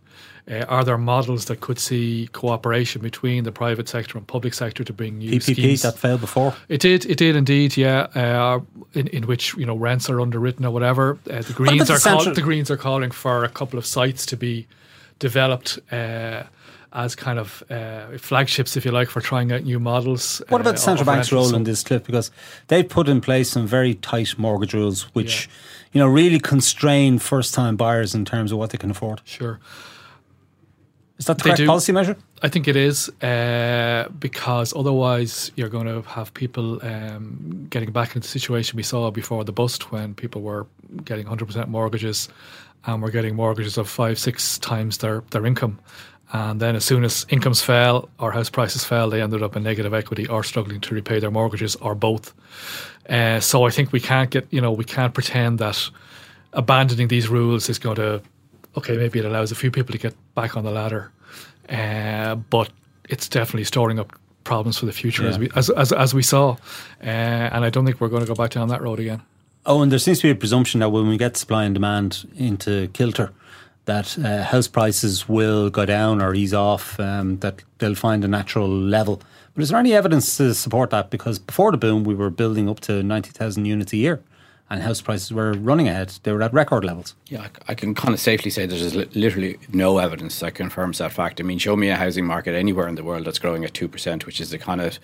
Uh, 0.48 0.64
are 0.68 0.84
there 0.84 0.96
models 0.96 1.46
that 1.46 1.60
could 1.60 1.78
see 1.78 2.28
cooperation 2.32 3.02
between 3.02 3.42
the 3.42 3.50
private 3.50 3.88
sector 3.88 4.16
and 4.16 4.26
public 4.26 4.54
sector 4.54 4.84
to 4.84 4.92
bring 4.92 5.18
new 5.18 5.32
PPP 5.32 5.42
schemes? 5.42 5.82
that 5.82 5.98
failed 5.98 6.20
before? 6.20 6.54
It 6.68 6.80
did. 6.80 7.04
It 7.06 7.18
did 7.18 7.34
indeed. 7.34 7.76
Yeah, 7.76 8.02
uh, 8.14 8.60
in, 8.94 9.08
in 9.08 9.26
which 9.26 9.54
you 9.56 9.66
know 9.66 9.76
rents 9.76 10.08
are 10.08 10.20
underwritten 10.20 10.64
or 10.64 10.70
whatever. 10.70 11.18
Uh, 11.28 11.42
the 11.42 11.52
Greens 11.52 11.90
are 11.90 11.98
call, 11.98 12.32
the 12.32 12.42
Greens 12.42 12.70
are 12.70 12.76
calling 12.76 13.10
for 13.10 13.44
a 13.44 13.48
couple 13.48 13.78
of 13.78 13.86
sites 13.86 14.24
to 14.26 14.36
be 14.36 14.66
developed 15.18 15.78
uh, 15.90 16.44
as 16.96 17.14
kind 17.14 17.38
of 17.38 17.62
uh, 17.70 18.18
flagships, 18.18 18.76
if 18.76 18.84
you 18.84 18.90
like, 18.90 19.08
for 19.08 19.20
trying 19.20 19.52
out 19.52 19.62
new 19.62 19.78
models. 19.78 20.42
What 20.48 20.60
about 20.60 20.70
uh, 20.70 20.72
the 20.72 20.78
central 20.78 21.06
bank's 21.06 21.30
role 21.30 21.54
in 21.54 21.62
this, 21.62 21.84
Cliff? 21.84 22.02
Because 22.02 22.32
they've 22.66 22.88
put 22.88 23.08
in 23.08 23.20
place 23.20 23.50
some 23.50 23.66
very 23.66 23.94
tight 23.94 24.38
mortgage 24.38 24.74
rules, 24.74 25.02
which. 25.14 25.46
Yeah 25.46 25.52
you 25.96 26.02
know, 26.02 26.08
really 26.08 26.38
constrain 26.38 27.18
first 27.18 27.54
time 27.54 27.74
buyers 27.74 28.14
in 28.14 28.26
terms 28.26 28.52
of 28.52 28.58
what 28.58 28.68
they 28.68 28.76
can 28.76 28.90
afford. 28.90 29.22
Sure. 29.24 29.58
Is 31.16 31.24
that 31.24 31.38
the 31.38 31.44
correct 31.44 31.64
policy 31.64 31.90
measure? 31.90 32.18
I 32.42 32.48
think 32.48 32.68
it 32.68 32.76
is 32.76 33.08
uh, 33.22 34.06
because 34.18 34.76
otherwise 34.76 35.50
you're 35.56 35.70
going 35.70 35.86
to 35.86 36.02
have 36.02 36.34
people 36.34 36.84
um, 36.84 37.66
getting 37.70 37.92
back 37.92 38.14
into 38.14 38.28
the 38.28 38.38
situation 38.38 38.76
we 38.76 38.82
saw 38.82 39.10
before 39.10 39.42
the 39.44 39.52
bust 39.52 39.90
when 39.90 40.14
people 40.14 40.42
were 40.42 40.66
getting 41.02 41.24
100% 41.24 41.68
mortgages 41.68 42.28
and 42.84 43.00
were 43.00 43.10
getting 43.10 43.34
mortgages 43.34 43.78
of 43.78 43.88
five, 43.88 44.18
six 44.18 44.58
times 44.58 44.98
their, 44.98 45.22
their 45.30 45.46
income. 45.46 45.78
And 46.32 46.60
then 46.60 46.74
as 46.74 46.84
soon 46.84 47.04
as 47.04 47.24
incomes 47.28 47.62
fell 47.62 48.08
or 48.18 48.32
house 48.32 48.50
prices 48.50 48.84
fell, 48.84 49.10
they 49.10 49.22
ended 49.22 49.42
up 49.42 49.56
in 49.56 49.62
negative 49.62 49.94
equity 49.94 50.26
or 50.26 50.42
struggling 50.42 50.80
to 50.80 50.94
repay 50.94 51.20
their 51.20 51.30
mortgages 51.30 51.76
or 51.76 51.94
both. 51.94 52.34
Uh, 53.08 53.38
so 53.40 53.64
I 53.64 53.70
think 53.70 53.92
we 53.92 54.00
can't 54.00 54.30
get, 54.30 54.46
you 54.50 54.60
know, 54.60 54.72
we 54.72 54.84
can't 54.84 55.14
pretend 55.14 55.58
that 55.60 55.90
abandoning 56.52 57.08
these 57.08 57.28
rules 57.28 57.68
is 57.68 57.78
going 57.78 57.96
to, 57.96 58.20
okay, 58.76 58.96
maybe 58.96 59.20
it 59.20 59.24
allows 59.24 59.52
a 59.52 59.54
few 59.54 59.70
people 59.70 59.92
to 59.92 59.98
get 59.98 60.14
back 60.34 60.56
on 60.56 60.64
the 60.64 60.72
ladder, 60.72 61.12
uh, 61.68 62.34
but 62.34 62.70
it's 63.08 63.28
definitely 63.28 63.64
storing 63.64 64.00
up 64.00 64.12
problems 64.42 64.78
for 64.78 64.86
the 64.86 64.92
future 64.92 65.22
yeah. 65.22 65.28
as 65.28 65.38
we 65.38 65.50
as, 65.54 65.70
as, 65.70 65.92
as 65.92 66.14
we 66.14 66.22
saw, 66.22 66.56
uh, 67.02 67.04
and 67.04 67.64
I 67.64 67.70
don't 67.70 67.84
think 67.84 68.00
we're 68.00 68.08
going 68.08 68.22
to 68.22 68.28
go 68.28 68.34
back 68.34 68.50
down 68.50 68.68
that 68.68 68.82
road 68.82 68.98
again. 68.98 69.22
Oh, 69.64 69.82
and 69.82 69.90
there 69.90 69.98
seems 69.98 70.20
to 70.20 70.28
be 70.28 70.30
a 70.30 70.34
presumption 70.34 70.80
that 70.80 70.90
when 70.90 71.08
we 71.08 71.16
get 71.16 71.36
supply 71.36 71.64
and 71.64 71.74
demand 71.74 72.28
into 72.36 72.88
kilter, 72.88 73.32
that 73.86 74.18
uh, 74.18 74.42
house 74.44 74.68
prices 74.68 75.28
will 75.28 75.70
go 75.70 75.86
down 75.86 76.20
or 76.20 76.34
ease 76.34 76.54
off, 76.54 77.00
um, 77.00 77.38
that 77.38 77.62
they'll 77.78 77.94
find 77.94 78.24
a 78.24 78.28
natural 78.28 78.68
level. 78.68 79.22
But 79.54 79.62
is 79.62 79.70
there 79.70 79.78
any 79.78 79.94
evidence 79.94 80.36
to 80.36 80.54
support 80.54 80.90
that? 80.90 81.10
Because 81.10 81.38
before 81.38 81.70
the 81.70 81.78
boom, 81.78 82.04
we 82.04 82.14
were 82.14 82.30
building 82.30 82.68
up 82.68 82.80
to 82.80 83.02
90,000 83.02 83.64
units 83.64 83.92
a 83.92 83.96
year 83.96 84.22
and 84.68 84.82
house 84.82 85.00
prices 85.00 85.32
were 85.32 85.52
running 85.52 85.88
ahead. 85.88 86.12
They 86.22 86.32
were 86.32 86.42
at 86.42 86.52
record 86.52 86.84
levels. 86.84 87.14
Yeah, 87.28 87.48
I 87.68 87.74
can 87.74 87.94
kind 87.94 88.12
of 88.12 88.20
safely 88.20 88.50
say 88.50 88.66
there's 88.66 88.94
literally 89.14 89.58
no 89.72 89.98
evidence 89.98 90.40
that 90.40 90.54
confirms 90.54 90.98
that 90.98 91.12
fact. 91.12 91.40
I 91.40 91.44
mean, 91.44 91.58
show 91.58 91.76
me 91.76 91.88
a 91.88 91.96
housing 91.96 92.26
market 92.26 92.54
anywhere 92.54 92.88
in 92.88 92.96
the 92.96 93.04
world 93.04 93.26
that's 93.26 93.38
growing 93.38 93.64
at 93.64 93.72
2%, 93.74 94.26
which 94.26 94.40
is 94.40 94.50
the 94.50 94.58
kind 94.58 94.80
of, 94.80 94.98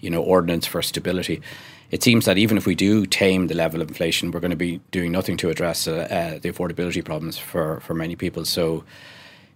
you 0.00 0.10
know, 0.10 0.22
ordinance 0.22 0.66
for 0.66 0.82
stability. 0.82 1.42
It 1.90 2.02
seems 2.02 2.26
that 2.26 2.36
even 2.36 2.58
if 2.58 2.66
we 2.66 2.74
do 2.74 3.06
tame 3.06 3.46
the 3.46 3.54
level 3.54 3.80
of 3.80 3.88
inflation, 3.88 4.30
we're 4.30 4.40
going 4.40 4.50
to 4.50 4.56
be 4.56 4.80
doing 4.90 5.10
nothing 5.10 5.36
to 5.38 5.48
address 5.48 5.88
uh, 5.88 6.06
uh, 6.10 6.38
the 6.38 6.52
affordability 6.52 7.02
problems 7.02 7.38
for, 7.38 7.80
for 7.80 7.94
many 7.94 8.14
people. 8.14 8.44
So 8.44 8.84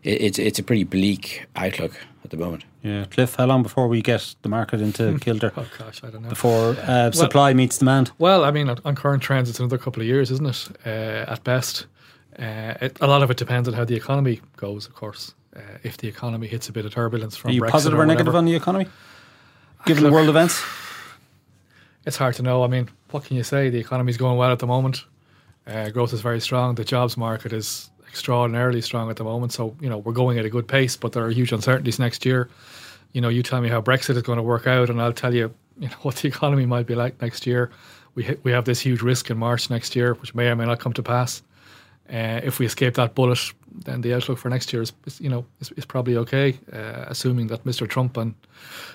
it, 0.03 0.23
it's, 0.23 0.39
it's 0.39 0.59
a 0.59 0.63
pretty 0.63 0.85
bleak 0.85 1.47
outlook 1.57 1.93
at 2.25 2.31
the 2.31 2.37
moment. 2.37 2.65
Yeah, 2.83 3.05
Cliff, 3.11 3.35
how 3.35 3.47
long 3.47 3.63
before 3.63 3.87
we 3.87 4.01
get 4.01 4.35
the 4.43 4.49
market 4.49 4.81
into 4.81 5.19
kilter? 5.21 5.53
oh 5.57 5.67
gosh, 5.79 6.03
I 6.03 6.11
don't 6.11 6.23
know. 6.23 6.31
Before 6.31 6.71
uh, 6.71 6.77
well, 6.87 7.13
supply 7.13 7.53
meets 7.53 7.79
demand. 7.79 8.11
Well, 8.19 8.45
I 8.45 8.51
mean, 8.51 8.69
on 8.69 8.95
current 8.95 9.23
trends, 9.23 9.51
it's 9.51 9.61
another 9.61 9.79
couple 9.79 10.01
of 10.01 10.09
years, 10.09 10.31
isn't 10.31 10.47
it? 10.47 10.69
Uh, 10.87 11.31
at 11.31 11.45
best, 11.45 11.87
uh, 12.39 12.75
it, 12.81 12.99
a 13.01 13.07
lot 13.07 13.23
of 13.23 13.31
it 13.31 13.37
depends 13.37 13.69
on 13.69 13.75
how 13.75 13.85
the 13.85 13.95
economy 13.95 14.41
goes. 14.57 14.87
Of 14.87 14.95
course, 14.95 15.35
uh, 15.55 15.61
if 15.83 15.99
the 15.99 16.09
economy 16.09 16.47
hits 16.47 16.69
a 16.69 16.73
bit 16.73 16.87
of 16.87 16.95
turbulence 16.95 17.37
from 17.37 17.51
are 17.51 17.55
you 17.55 17.61
Brexit 17.61 17.71
positive 17.71 17.99
or, 17.99 18.03
or 18.03 18.07
negative 18.07 18.35
on 18.35 18.47
the 18.47 18.55
economy, 18.55 18.87
given 19.85 20.05
Look, 20.05 20.13
world 20.13 20.29
events? 20.29 20.63
It's 22.05 22.17
hard 22.17 22.35
to 22.35 22.43
know. 22.43 22.65
I 22.65 22.67
mean, 22.67 22.89
what 23.11 23.25
can 23.25 23.37
you 23.37 23.43
say? 23.43 23.71
The 23.71 23.79
economy 23.79 24.11
is 24.11 24.17
going 24.17 24.37
well 24.37 24.51
at 24.51 24.59
the 24.59 24.67
moment. 24.67 25.05
Uh, 25.67 25.91
growth 25.91 26.13
is 26.13 26.21
very 26.21 26.41
strong. 26.41 26.75
The 26.75 26.85
jobs 26.85 27.17
market 27.17 27.53
is 27.53 27.91
extraordinarily 28.09 28.81
strong 28.81 29.09
at 29.11 29.17
the 29.17 29.25
moment. 29.25 29.53
So, 29.53 29.77
you 29.81 29.89
know, 29.89 29.99
we're 29.99 30.13
going 30.13 30.39
at 30.39 30.45
a 30.45 30.51
good 30.51 30.67
pace, 30.67 30.97
but 30.97 31.13
there 31.13 31.25
are 31.25 31.31
huge 31.31 31.53
uncertainties 31.53 31.99
next 31.99 32.27
year. 32.27 32.49
You 33.13 33.21
know, 33.21 33.29
you 33.29 33.43
tell 33.43 33.61
me 33.61 33.69
how 33.69 33.81
Brexit 33.81 34.17
is 34.17 34.23
going 34.23 34.39
to 34.39 34.43
work 34.43 34.67
out, 34.67 34.91
and 34.91 35.01
I'll 35.01 35.13
tell 35.13 35.35
you, 35.35 35.55
you 35.79 35.89
know, 35.89 35.97
what 36.03 36.17
the 36.17 36.29
economy 36.29 36.67
might 36.67 36.87
be 36.87 36.95
like 36.95 37.21
next 37.23 37.47
year. 37.47 37.71
We 38.15 38.37
we 38.43 38.53
have 38.53 38.65
this 38.65 38.81
huge 38.81 39.01
risk 39.01 39.31
in 39.31 39.39
March 39.39 39.71
next 39.71 39.97
year, 39.97 40.15
which 40.15 40.35
may 40.35 40.49
or 40.49 40.57
may 40.57 40.67
not 40.67 40.81
come 40.81 40.93
to 40.95 41.03
pass. 41.03 41.43
Uh, 42.13 42.41
if 42.43 42.59
we 42.59 42.67
escape 42.67 42.95
that 42.95 43.15
bullet, 43.15 43.39
then 43.85 44.03
the 44.03 44.13
outlook 44.13 44.37
for 44.37 44.51
next 44.51 44.73
year 44.73 44.83
is, 44.83 44.93
is 45.07 45.19
you 45.21 45.31
know, 45.31 45.47
is, 45.61 45.73
is 45.77 45.87
probably 45.87 46.17
okay, 46.17 46.59
uh, 46.73 47.05
assuming 47.07 47.47
that 47.47 47.65
Mr. 47.65 47.89
Trump 47.89 48.17
and 48.19 48.35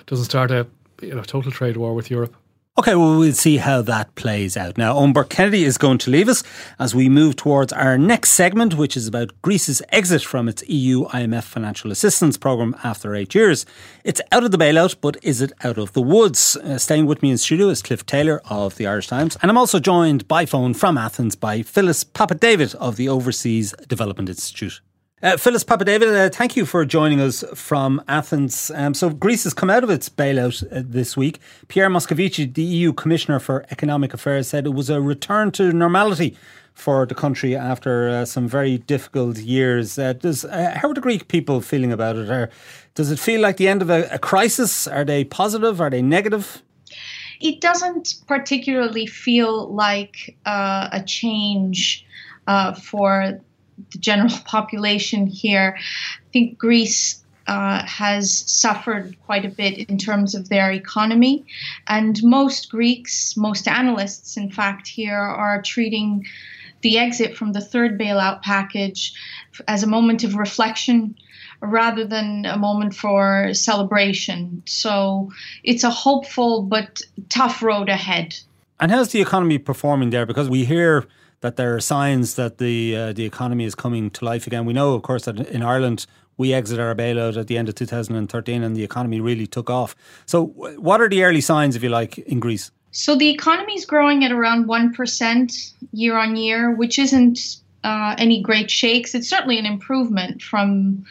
doesn't 0.06 0.26
start 0.26 0.50
a 0.52 0.66
you 1.02 1.14
know 1.14 1.22
total 1.22 1.50
trade 1.50 1.76
war 1.76 1.94
with 1.94 2.10
Europe. 2.10 2.36
Okay, 2.78 2.94
well, 2.94 3.18
we'll 3.18 3.32
see 3.32 3.56
how 3.56 3.82
that 3.82 4.14
plays 4.14 4.56
out. 4.56 4.78
Now, 4.78 4.94
Eoin 4.94 5.28
Kennedy 5.28 5.64
is 5.64 5.78
going 5.78 5.98
to 5.98 6.12
leave 6.12 6.28
us 6.28 6.44
as 6.78 6.94
we 6.94 7.08
move 7.08 7.34
towards 7.34 7.72
our 7.72 7.98
next 7.98 8.30
segment, 8.30 8.74
which 8.74 8.96
is 8.96 9.08
about 9.08 9.32
Greece's 9.42 9.82
exit 9.88 10.22
from 10.22 10.48
its 10.48 10.62
EU 10.68 11.06
IMF 11.06 11.42
financial 11.42 11.90
assistance 11.90 12.36
programme 12.36 12.76
after 12.84 13.16
eight 13.16 13.34
years. 13.34 13.66
It's 14.04 14.20
out 14.30 14.44
of 14.44 14.52
the 14.52 14.58
bailout, 14.58 14.94
but 15.00 15.16
is 15.24 15.42
it 15.42 15.52
out 15.64 15.76
of 15.76 15.92
the 15.92 16.00
woods? 16.00 16.54
Uh, 16.54 16.78
staying 16.78 17.06
with 17.06 17.20
me 17.20 17.32
in 17.32 17.38
studio 17.38 17.66
is 17.68 17.82
Cliff 17.82 18.06
Taylor 18.06 18.40
of 18.48 18.76
the 18.76 18.86
Irish 18.86 19.08
Times, 19.08 19.36
and 19.42 19.50
I'm 19.50 19.58
also 19.58 19.80
joined 19.80 20.28
by 20.28 20.46
phone 20.46 20.72
from 20.72 20.96
Athens 20.96 21.34
by 21.34 21.62
Phyllis 21.62 22.04
Papadavid 22.04 22.76
of 22.76 22.94
the 22.94 23.08
Overseas 23.08 23.74
Development 23.88 24.28
Institute. 24.28 24.80
Uh, 25.20 25.36
Phyllis 25.36 25.64
Papadavid, 25.64 26.14
uh, 26.14 26.30
thank 26.30 26.56
you 26.56 26.64
for 26.64 26.84
joining 26.84 27.20
us 27.20 27.42
from 27.52 28.00
Athens. 28.06 28.70
Um, 28.72 28.94
so, 28.94 29.10
Greece 29.10 29.42
has 29.42 29.52
come 29.52 29.68
out 29.68 29.82
of 29.82 29.90
its 29.90 30.08
bailout 30.08 30.62
uh, 30.70 30.82
this 30.86 31.16
week. 31.16 31.40
Pierre 31.66 31.90
Moscovici, 31.90 32.54
the 32.54 32.62
EU 32.62 32.92
Commissioner 32.92 33.40
for 33.40 33.66
Economic 33.72 34.14
Affairs, 34.14 34.46
said 34.46 34.64
it 34.64 34.74
was 34.74 34.90
a 34.90 35.00
return 35.00 35.50
to 35.52 35.72
normality 35.72 36.36
for 36.72 37.04
the 37.04 37.16
country 37.16 37.56
after 37.56 38.08
uh, 38.08 38.24
some 38.24 38.46
very 38.46 38.78
difficult 38.78 39.38
years. 39.38 39.98
Uh, 39.98 40.12
does, 40.12 40.44
uh, 40.44 40.74
how 40.76 40.88
are 40.88 40.94
the 40.94 41.00
Greek 41.00 41.26
people 41.26 41.60
feeling 41.60 41.90
about 41.90 42.14
it? 42.14 42.30
Or 42.30 42.48
does 42.94 43.10
it 43.10 43.18
feel 43.18 43.40
like 43.40 43.56
the 43.56 43.66
end 43.66 43.82
of 43.82 43.90
a, 43.90 44.08
a 44.12 44.20
crisis? 44.20 44.86
Are 44.86 45.04
they 45.04 45.24
positive? 45.24 45.80
Are 45.80 45.90
they 45.90 46.00
negative? 46.00 46.62
It 47.40 47.60
doesn't 47.60 48.14
particularly 48.28 49.06
feel 49.06 49.66
like 49.74 50.36
a 50.46 51.02
change 51.04 52.06
for 52.80 53.40
the 53.90 53.98
general 53.98 54.34
population 54.44 55.26
here. 55.26 55.76
I 55.78 56.32
think 56.32 56.58
Greece 56.58 57.24
uh, 57.48 57.82
has 57.86 58.44
suffered 58.46 59.16
quite 59.24 59.44
a 59.44 59.48
bit 59.48 59.88
in 59.88 59.96
terms 59.96 60.34
of 60.34 60.50
their 60.50 60.70
economy. 60.70 61.46
And 61.86 62.22
most 62.22 62.70
Greeks, 62.70 63.36
most 63.36 63.66
analysts, 63.66 64.36
in 64.36 64.50
fact, 64.50 64.86
here 64.86 65.18
are 65.18 65.62
treating 65.62 66.26
the 66.82 66.98
exit 66.98 67.36
from 67.36 67.52
the 67.52 67.60
third 67.60 67.98
bailout 67.98 68.42
package 68.42 69.14
as 69.66 69.82
a 69.82 69.86
moment 69.86 70.24
of 70.24 70.36
reflection 70.36 71.16
rather 71.60 72.04
than 72.04 72.44
a 72.44 72.56
moment 72.56 72.94
for 72.94 73.52
celebration. 73.52 74.62
So 74.66 75.32
it's 75.64 75.82
a 75.82 75.90
hopeful 75.90 76.62
but 76.62 77.00
tough 77.30 77.62
road 77.62 77.88
ahead. 77.88 78.38
And 78.78 78.92
how's 78.92 79.10
the 79.10 79.20
economy 79.20 79.58
performing 79.58 80.10
there? 80.10 80.24
Because 80.24 80.48
we 80.48 80.64
hear 80.64 81.06
that 81.40 81.56
there 81.56 81.74
are 81.74 81.80
signs 81.80 82.34
that 82.34 82.58
the 82.58 82.96
uh, 82.96 83.12
the 83.12 83.24
economy 83.24 83.64
is 83.64 83.74
coming 83.74 84.10
to 84.10 84.24
life 84.24 84.46
again. 84.46 84.64
We 84.64 84.72
know, 84.72 84.94
of 84.94 85.02
course, 85.02 85.24
that 85.24 85.38
in 85.38 85.62
Ireland 85.62 86.06
we 86.38 86.54
exited 86.54 86.80
our 86.80 86.94
bailout 86.94 87.36
at 87.36 87.48
the 87.48 87.58
end 87.58 87.68
of 87.68 87.74
2013 87.74 88.62
and 88.62 88.76
the 88.76 88.84
economy 88.84 89.20
really 89.20 89.46
took 89.46 89.68
off. 89.68 89.94
So, 90.24 90.46
what 90.46 91.00
are 91.00 91.08
the 91.08 91.24
early 91.24 91.42
signs, 91.42 91.76
if 91.76 91.82
you 91.82 91.90
like, 91.90 92.16
in 92.18 92.40
Greece? 92.40 92.70
So, 92.92 93.16
the 93.16 93.28
economy 93.28 93.74
is 93.74 93.84
growing 93.84 94.24
at 94.24 94.32
around 94.32 94.66
1% 94.66 95.72
year 95.92 96.16
on 96.16 96.36
year, 96.36 96.74
which 96.74 96.98
isn't 96.98 97.56
uh, 97.84 98.14
any 98.16 98.40
great 98.40 98.70
shakes. 98.70 99.14
It's 99.14 99.28
certainly 99.28 99.58
an 99.58 99.66
improvement 99.66 100.40
from 100.40 101.04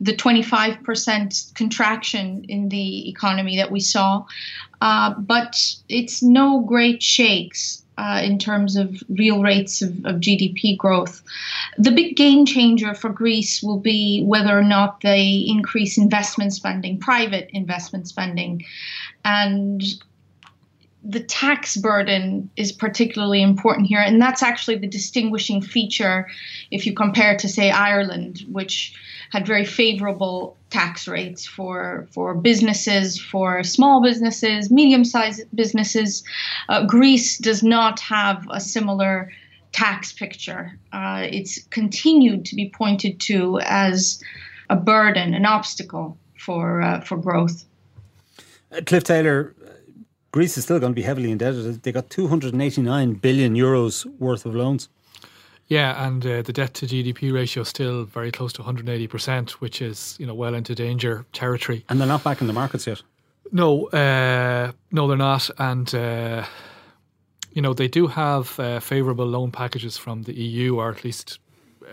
the 0.00 0.14
25% 0.14 1.54
contraction 1.54 2.44
in 2.48 2.68
the 2.68 3.08
economy 3.08 3.56
that 3.56 3.70
we 3.70 3.80
saw. 3.80 4.24
Uh, 4.82 5.14
but 5.14 5.58
it's 5.88 6.22
no 6.22 6.60
great 6.60 7.02
shakes 7.02 7.83
uh, 7.96 8.20
in 8.24 8.38
terms 8.38 8.76
of 8.76 9.02
real 9.08 9.42
rates 9.42 9.82
of, 9.82 9.90
of, 10.04 10.16
GDP 10.16 10.76
growth. 10.76 11.22
The 11.78 11.92
big 11.92 12.16
game 12.16 12.44
changer 12.44 12.94
for 12.94 13.08
Greece 13.08 13.62
will 13.62 13.78
be 13.78 14.24
whether 14.24 14.58
or 14.58 14.64
not 14.64 15.00
they 15.02 15.44
increase 15.46 15.96
investment 15.96 16.52
spending, 16.52 16.98
private 16.98 17.50
investment 17.52 18.08
spending. 18.08 18.64
And 19.24 19.82
the 21.04 21.20
tax 21.20 21.76
burden 21.76 22.50
is 22.56 22.72
particularly 22.72 23.42
important 23.42 23.86
here. 23.86 24.00
And 24.00 24.20
that's 24.20 24.42
actually 24.42 24.76
the 24.76 24.86
distinguishing 24.88 25.60
feature 25.60 26.26
if 26.70 26.86
you 26.86 26.94
compare 26.94 27.36
to, 27.36 27.48
say, 27.48 27.70
Ireland, 27.70 28.44
which 28.50 28.94
had 29.30 29.46
very 29.46 29.64
favorable 29.64 30.56
tax 30.74 31.06
rates 31.06 31.46
for 31.46 32.08
for 32.10 32.34
businesses, 32.34 33.06
for 33.32 33.62
small 33.62 34.02
businesses, 34.02 34.70
medium-sized 34.70 35.42
businesses. 35.54 36.24
Uh, 36.68 36.84
Greece 36.84 37.38
does 37.38 37.62
not 37.62 38.00
have 38.00 38.38
a 38.50 38.60
similar 38.60 39.30
tax 39.70 40.12
picture. 40.12 40.64
Uh, 40.92 41.22
it's 41.38 41.54
continued 41.78 42.44
to 42.46 42.56
be 42.56 42.66
pointed 42.80 43.20
to 43.28 43.60
as 43.60 44.20
a 44.68 44.76
burden, 44.76 45.34
an 45.34 45.46
obstacle 45.46 46.18
for 46.44 46.82
uh, 46.82 47.00
for 47.06 47.16
growth. 47.26 47.56
Uh, 48.72 48.80
Cliff 48.88 49.04
Taylor, 49.04 49.54
Greece 50.32 50.58
is 50.58 50.64
still 50.64 50.80
going 50.80 50.94
to 50.94 51.00
be 51.02 51.06
heavily 51.10 51.30
indebted. 51.30 51.82
They 51.84 51.92
got 51.92 52.10
289 52.10 53.14
billion 53.26 53.54
euros 53.54 54.06
worth 54.18 54.44
of 54.44 54.54
loans. 54.56 54.88
Yeah, 55.68 56.06
and 56.06 56.24
uh, 56.26 56.42
the 56.42 56.52
debt 56.52 56.74
to 56.74 56.86
GDP 56.86 57.32
ratio 57.32 57.62
is 57.62 57.68
still 57.68 58.04
very 58.04 58.30
close 58.30 58.52
to 58.54 58.62
180%, 58.62 59.50
which 59.52 59.80
is 59.80 60.16
you 60.18 60.26
know 60.26 60.34
well 60.34 60.54
into 60.54 60.74
danger 60.74 61.24
territory. 61.32 61.84
And 61.88 62.00
they're 62.00 62.08
not 62.08 62.22
back 62.22 62.40
in 62.40 62.46
the 62.46 62.52
markets 62.52 62.86
yet. 62.86 63.02
No, 63.50 63.88
uh, 63.88 64.72
no, 64.90 65.08
they're 65.08 65.16
not, 65.16 65.48
and 65.58 65.94
uh, 65.94 66.44
you 67.52 67.62
know 67.62 67.72
they 67.72 67.88
do 67.88 68.06
have 68.08 68.58
uh, 68.58 68.80
favourable 68.80 69.26
loan 69.26 69.50
packages 69.52 69.96
from 69.96 70.22
the 70.22 70.34
EU, 70.34 70.76
or 70.76 70.90
at 70.90 71.02
least 71.02 71.38
uh, 71.82 71.92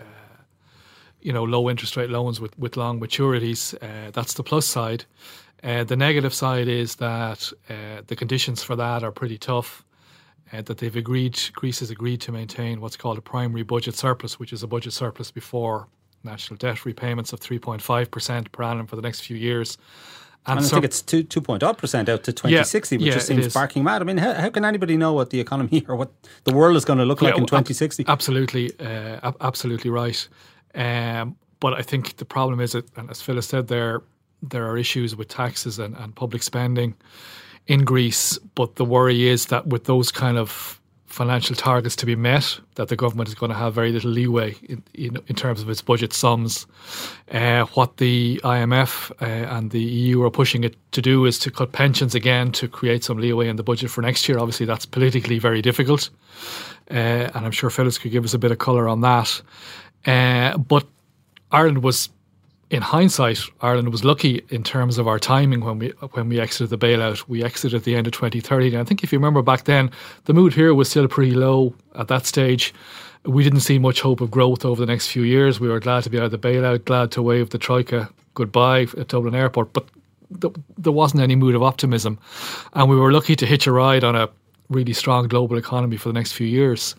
you 1.22 1.32
know 1.32 1.44
low 1.44 1.70
interest 1.70 1.96
rate 1.96 2.10
loans 2.10 2.42
with 2.42 2.58
with 2.60 2.76
long 2.76 3.00
maturities. 3.00 3.74
Uh, 3.82 4.12
that's 4.12 4.34
the 4.34 4.44
plus 4.44 4.66
side. 4.66 5.06
the 5.62 5.96
negative 5.96 6.34
side 6.34 6.68
is 6.68 6.96
that 6.96 7.54
the 8.08 8.16
conditions 8.16 8.64
for 8.64 8.76
that 8.76 9.04
are 9.04 9.12
pretty 9.12 9.38
tough 9.38 9.86
uh, 10.54 10.62
that 10.64 10.78
they've 10.78 10.96
agreed, 10.96 11.40
Greece 11.54 11.80
has 11.80 11.90
agreed 11.90 12.22
to 12.22 12.32
maintain 12.32 12.82
what's 12.82 12.98
called 12.98 13.18
a 13.18 13.22
primary 13.22 13.64
budget 13.64 13.96
surplus, 13.96 14.40
which 14.40 14.54
is 14.54 14.64
a 14.64 14.68
budget 14.68 14.94
surplus 14.94 15.32
before 15.32 15.88
national 16.24 16.58
debt 16.58 16.86
repayments 16.86 17.34
of 17.34 17.40
3.5% 17.40 18.52
per 18.52 18.64
annum 18.64 18.88
for 18.88 18.96
the 18.96 19.02
next 19.02 19.22
few 19.22 19.38
years. 19.38 19.78
And, 20.46 20.58
and 20.58 20.66
I 20.66 20.70
think 20.70 20.86
it's 20.86 21.04
two 21.04 21.22
two 21.22 21.40
point 21.40 21.62
odd 21.62 21.78
percent 21.78 22.10
out 22.10 22.24
to 22.24 22.34
twenty 22.34 22.64
sixty, 22.64 22.98
which 22.98 23.06
yeah, 23.06 23.14
just 23.14 23.28
seems 23.28 23.48
sparking 23.48 23.84
mad. 23.84 24.02
I 24.02 24.06
mean, 24.06 24.18
how, 24.18 24.34
how, 24.34 24.50
can 24.50 24.66
anybody 24.66 24.98
know 24.98 25.14
what 25.14 25.30
the 25.30 25.40
economy 25.40 25.86
or 25.88 25.96
what 25.96 26.12
the 26.46 26.54
world 26.56 26.76
is 26.76 26.84
going 26.84 26.98
to 26.98 27.06
look 27.06 27.22
like 27.22 27.38
in 27.38 27.46
twenty 27.46 27.76
sixty? 27.76 28.04
Absolutely, 28.08 28.72
uh, 28.80 29.34
absolutely 29.40 29.92
right. 29.92 30.28
Um, 30.74 31.36
but 31.60 31.76
I 31.76 31.84
think 31.84 32.18
the 32.18 32.26
problem 32.26 32.60
is 32.60 32.72
that, 32.72 32.90
and 32.98 33.08
as 33.12 33.22
Phyllis 33.22 33.50
said, 33.50 33.68
there 33.68 34.02
there 34.42 34.68
are 34.68 34.80
issues 34.80 35.16
with 35.16 35.28
taxes 35.28 35.78
and, 35.78 35.96
and 35.96 36.16
public 36.16 36.42
spending 36.42 36.96
in 37.72 37.86
Greece. 37.86 38.38
But 38.56 38.76
the 38.76 38.84
worry 38.84 39.30
is 39.30 39.46
that 39.46 39.68
with 39.68 39.86
those 39.86 40.12
kind 40.12 40.38
of 40.38 40.78
financial 41.06 41.56
targets 41.56 41.96
to 41.98 42.06
be 42.06 42.16
met, 42.16 42.60
that 42.76 42.90
the 42.90 42.98
government 42.98 43.30
is 43.30 43.36
going 43.36 43.50
to 43.50 43.58
have 43.58 43.74
very 43.74 43.94
little 43.94 44.12
leeway 44.12 44.56
in, 44.68 44.84
in, 44.94 45.18
in 45.28 45.36
terms 45.36 45.62
of 45.62 45.70
its 45.70 45.82
budget 45.82 46.12
sums. 46.12 46.68
Uh, 47.32 47.64
what 47.76 47.98
the 47.98 48.42
IMF 48.44 49.12
uh, 49.22 49.56
and 49.56 49.72
the 49.72 49.82
EU 49.82 50.22
are 50.24 50.30
pushing 50.30 50.66
it 50.66 50.76
to 50.92 51.02
do 51.02 51.26
is 51.26 51.40
to 51.40 51.50
cut 51.50 51.72
pensions 51.72 52.14
again 52.14 52.52
to 52.52 52.68
create 52.68 53.06
some 53.06 53.18
leeway 53.18 53.48
in 53.48 53.56
the 53.56 53.64
budget 53.64 53.90
for 53.90 54.02
next 54.02 54.28
year. 54.28 54.38
Obviously, 54.38 54.66
that's 54.66 54.86
politically 54.86 55.40
very 55.40 55.62
difficult. 55.62 56.10
Uh, 56.90 57.32
and 57.34 57.46
I'm 57.46 57.52
sure 57.52 57.70
Phyllis 57.70 57.98
could 57.98 58.12
give 58.12 58.26
us 58.26 58.34
a 58.34 58.40
bit 58.40 58.52
of 58.52 58.58
colour 58.58 58.90
on 58.90 59.00
that. 59.02 59.42
Uh, 60.06 60.58
but 60.58 60.86
Ireland 61.52 61.84
was 61.84 62.10
in 62.72 62.82
hindsight, 62.82 63.40
Ireland 63.60 63.90
was 63.90 64.06
lucky 64.06 64.44
in 64.50 64.64
terms 64.64 64.98
of 64.98 65.06
our 65.06 65.20
timing 65.20 65.60
when 65.60 65.78
we 65.78 65.90
when 66.14 66.30
we 66.30 66.40
exited 66.40 66.70
the 66.70 66.78
bailout. 66.78 67.28
We 67.28 67.44
exited 67.44 67.76
at 67.78 67.84
the 67.84 67.96
end 67.96 68.08
of 68.08 68.14
2030. 68.14 68.70
And 68.70 68.78
I 68.78 68.86
think 68.86 69.04
if 69.04 69.12
you 69.12 69.20
remember 69.20 69.42
back 69.42 69.66
then, 69.66 69.92
the 70.24 70.34
mood 70.34 70.54
here 70.54 70.74
was 70.74 70.90
still 70.90 71.08
pretty 71.10 71.34
low 71.34 71.76
at 71.96 72.08
that 72.08 72.26
stage. 72.26 72.74
We 73.26 73.44
didn't 73.44 73.60
see 73.60 73.78
much 73.78 74.00
hope 74.00 74.22
of 74.22 74.32
growth 74.32 74.64
over 74.64 74.80
the 74.80 74.90
next 74.90 75.08
few 75.08 75.24
years. 75.24 75.60
We 75.60 75.68
were 75.68 75.82
glad 75.82 76.04
to 76.04 76.10
be 76.10 76.18
out 76.18 76.24
of 76.24 76.32
the 76.32 76.38
bailout, 76.38 76.86
glad 76.86 77.12
to 77.12 77.22
wave 77.22 77.50
the 77.50 77.58
troika 77.58 78.10
goodbye 78.36 78.88
at 78.98 79.10
Dublin 79.10 79.36
Airport, 79.36 79.74
but 79.74 79.86
th- 80.40 80.56
there 80.78 80.94
wasn't 80.94 81.22
any 81.22 81.36
mood 81.36 81.56
of 81.56 81.62
optimism. 81.62 82.18
And 82.74 82.90
we 82.90 82.96
were 82.96 83.12
lucky 83.12 83.36
to 83.36 83.46
hitch 83.46 83.68
a 83.68 83.74
ride 83.74 84.06
on 84.06 84.16
a 84.16 84.30
really 84.70 84.94
strong 84.94 85.28
global 85.28 85.58
economy 85.58 85.98
for 85.98 86.08
the 86.08 86.14
next 86.14 86.32
few 86.32 86.48
years. 86.48 86.96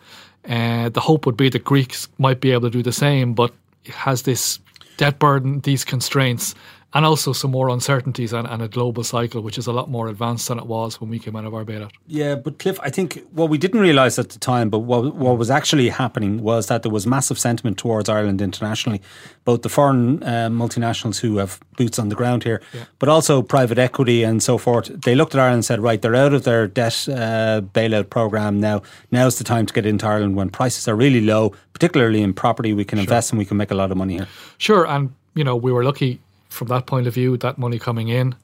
Uh, 0.47 0.91
the 0.91 1.01
hope 1.01 1.25
would 1.25 1.37
be 1.37 1.49
that 1.49 1.65
Greeks 1.65 2.09
might 2.19 2.41
be 2.41 2.53
able 2.53 2.69
to 2.69 2.71
do 2.71 2.83
the 2.83 2.93
same, 2.93 3.33
but 3.33 3.53
it 3.85 3.95
has 3.95 4.23
this 4.23 4.61
debt 5.03 5.19
burden, 5.19 5.59
these 5.63 5.85
constraints, 5.85 6.55
and 6.95 7.07
also 7.07 7.33
some 7.33 7.51
more 7.51 7.69
uncertainties 7.69 8.33
and, 8.33 8.47
and, 8.47 8.63
a 8.63 8.69
global 8.69 9.03
cycle, 9.03 9.41
which 9.41 9.57
is 9.57 9.67
a 9.67 9.73
lot 9.73 9.89
more 9.89 10.09
advanced 10.09 10.49
than 10.49 10.59
it 10.59 10.67
was 10.67 11.01
when 11.01 11.09
we 11.09 11.19
came 11.19 11.35
out 11.35 11.45
of 11.45 11.55
our 11.55 11.65
bailout. 11.65 11.91
Yeah, 12.07 12.35
but 12.35 12.59
Cliff, 12.59 12.79
I 12.83 12.91
think 12.91 13.23
what 13.33 13.49
we 13.49 13.59
didn't 13.59 13.81
realise 13.81 14.19
at 14.19 14.29
the 14.29 14.39
time, 14.39 14.69
but 14.69 14.81
what, 14.81 15.15
what 15.15 15.39
was 15.39 15.51
actually 15.51 15.89
happening 15.89 16.43
was 16.43 16.67
that 16.67 16.83
there 16.83 16.93
was 16.93 17.07
massive 17.07 17.39
sentiment 17.39 17.79
towards 17.79 18.09
Ireland 18.09 18.43
internationally, 18.43 19.01
both 19.45 19.63
the 19.63 19.69
foreign 19.69 20.23
uh, 20.23 20.51
multinationals 20.51 21.21
who 21.21 21.39
have 21.39 21.59
boots 21.77 21.99
on 21.99 22.11
the 22.11 22.15
ground 22.15 22.45
here, 22.45 22.61
yeah. 22.75 22.85
but 22.99 23.09
also 23.09 23.41
private 23.41 23.79
equity 23.79 24.23
and 24.23 24.43
so 24.43 24.59
forth. 24.59 24.89
They 25.05 25.15
looked 25.15 25.35
at 25.35 25.41
Ireland 25.41 25.55
and 25.55 25.65
said, 25.65 25.81
right, 25.81 26.01
they're 26.01 26.15
out 26.15 26.35
of 26.35 26.45
their 26.45 26.69
debt 26.69 27.09
uh, 27.09 27.63
bailout 27.73 28.11
programme 28.11 28.61
now. 28.61 28.83
Now's 29.11 29.39
the 29.39 29.45
time 29.45 29.65
to 29.67 29.73
get 29.73 29.87
into 29.87 30.07
Ireland 30.07 30.37
when 30.37 30.51
prices 30.51 30.87
are 30.89 30.95
really 30.95 31.23
low, 31.23 31.55
particularly 31.73 32.21
in 32.21 32.35
property. 32.35 32.75
We 32.75 32.85
can 32.85 32.99
sure. 32.99 33.05
invest 33.05 33.33
and 33.33 33.39
we 33.39 33.47
can 33.47 33.57
make 33.57 33.71
a 33.71 33.75
lot 33.75 33.91
of 33.91 33.97
money 33.97 34.17
here. 34.17 34.29
Sure, 34.59 34.87
and 34.87 35.15
you 35.35 35.45
know 35.45 35.57
we 35.57 35.73
were 35.73 35.85
lucky 35.85 36.21
from 36.53 36.69
that 36.69 36.87
point 36.87 37.07
of 37.07 37.15
view, 37.15 37.37
that 37.39 37.59
money 37.59 37.79
coming 37.79 38.09
in. 38.09 38.35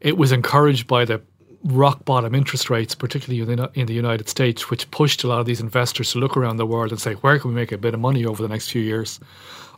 It 0.00 0.16
was 0.16 0.32
encouraged 0.32 0.86
by 0.86 1.04
the 1.04 1.20
rock 1.64 2.04
bottom 2.04 2.34
interest 2.34 2.70
rates, 2.70 2.94
particularly 2.94 3.52
in 3.52 3.58
the, 3.58 3.70
in 3.74 3.86
the 3.86 3.92
United 3.92 4.28
States, 4.28 4.70
which 4.70 4.90
pushed 4.90 5.24
a 5.24 5.28
lot 5.28 5.40
of 5.40 5.46
these 5.46 5.60
investors 5.60 6.12
to 6.12 6.18
look 6.18 6.36
around 6.36 6.56
the 6.56 6.66
world 6.66 6.90
and 6.90 7.00
say, 7.00 7.14
where 7.14 7.38
can 7.38 7.50
we 7.50 7.54
make 7.54 7.70
a 7.70 7.78
bit 7.78 7.92
of 7.92 8.00
money 8.00 8.24
over 8.24 8.42
the 8.42 8.48
next 8.48 8.70
few 8.70 8.80
years? 8.80 9.20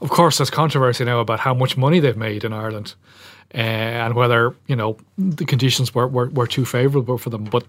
Of 0.01 0.11
course, 0.11 0.39
there's 0.39 0.51
controversy 0.51 1.05
now 1.05 1.21
about 1.21 1.41
how 1.41 1.55
much 1.55 1.77
money 1.77 2.01
they've 2.01 2.17
made 2.17 2.45
in 2.45 2.53
Ireland 2.53 2.95
uh, 3.55 3.59
and 3.59 4.15
whether 4.15 4.55
you 4.67 4.77
know 4.77 4.97
the 5.19 5.45
conditions 5.45 5.95
were, 5.95 6.09
were, 6.09 6.29
were 6.31 6.47
too 6.47 6.65
favourable 6.65 7.19
for 7.19 7.31
them. 7.31 7.45
But 7.45 7.65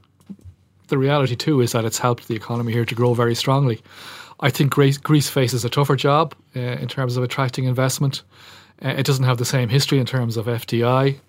the 0.88 0.97
reality 0.97 1.36
too 1.36 1.62
is 1.62 1.71
that 1.73 1.86
it's 1.86 1.97
helped 1.97 2.28
the 2.28 2.36
economy 2.36 2.73
here 2.73 2.86
to 2.86 2.95
grow 2.95 3.13
very 3.13 3.36
strongly. 3.36 3.82
I 4.39 4.49
think 4.49 4.71
Greece, 4.71 4.97
Greece 4.97 5.30
faces 5.30 5.63
a 5.63 5.69
tougher 5.69 5.95
job 5.95 6.36
uh, 6.56 6.60
in 6.60 6.88
terms 6.88 7.17
of 7.17 7.23
attracting 7.23 7.65
investment. 7.65 8.23
Uh, 8.81 8.89
it 8.89 9.05
doesn't 9.05 9.25
have 9.25 9.38
the 9.38 9.45
same 9.45 9.69
history 9.69 9.99
in 9.99 10.05
terms 10.05 10.38
of 10.38 10.45
FDI, 10.45 11.19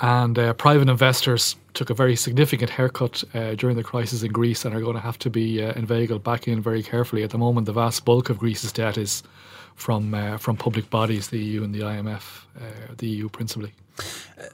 and 0.00 0.38
uh, 0.38 0.52
private 0.54 0.88
investors 0.88 1.56
took 1.72 1.90
a 1.90 1.94
very 1.94 2.16
significant 2.16 2.70
haircut 2.70 3.24
uh, 3.34 3.54
during 3.54 3.76
the 3.76 3.84
crisis 3.84 4.22
in 4.22 4.32
Greece 4.32 4.64
and 4.64 4.74
are 4.74 4.80
going 4.80 4.94
to 4.94 5.00
have 5.00 5.18
to 5.20 5.30
be 5.30 5.62
uh, 5.62 5.72
inveigled 5.74 6.22
back 6.22 6.46
in 6.48 6.60
very 6.60 6.82
carefully. 6.82 7.22
At 7.22 7.30
the 7.30 7.38
moment, 7.38 7.66
the 7.66 7.72
vast 7.72 8.04
bulk 8.04 8.30
of 8.30 8.38
Greece's 8.38 8.72
debt 8.72 8.96
is 8.96 9.22
from 9.74 10.14
uh, 10.14 10.38
from 10.38 10.56
public 10.56 10.90
bodies, 10.90 11.28
the 11.28 11.38
EU 11.38 11.64
and 11.64 11.74
the 11.74 11.80
IMF, 11.80 12.22
the 12.96 13.06
EU 13.08 13.28
principally. 13.28 13.72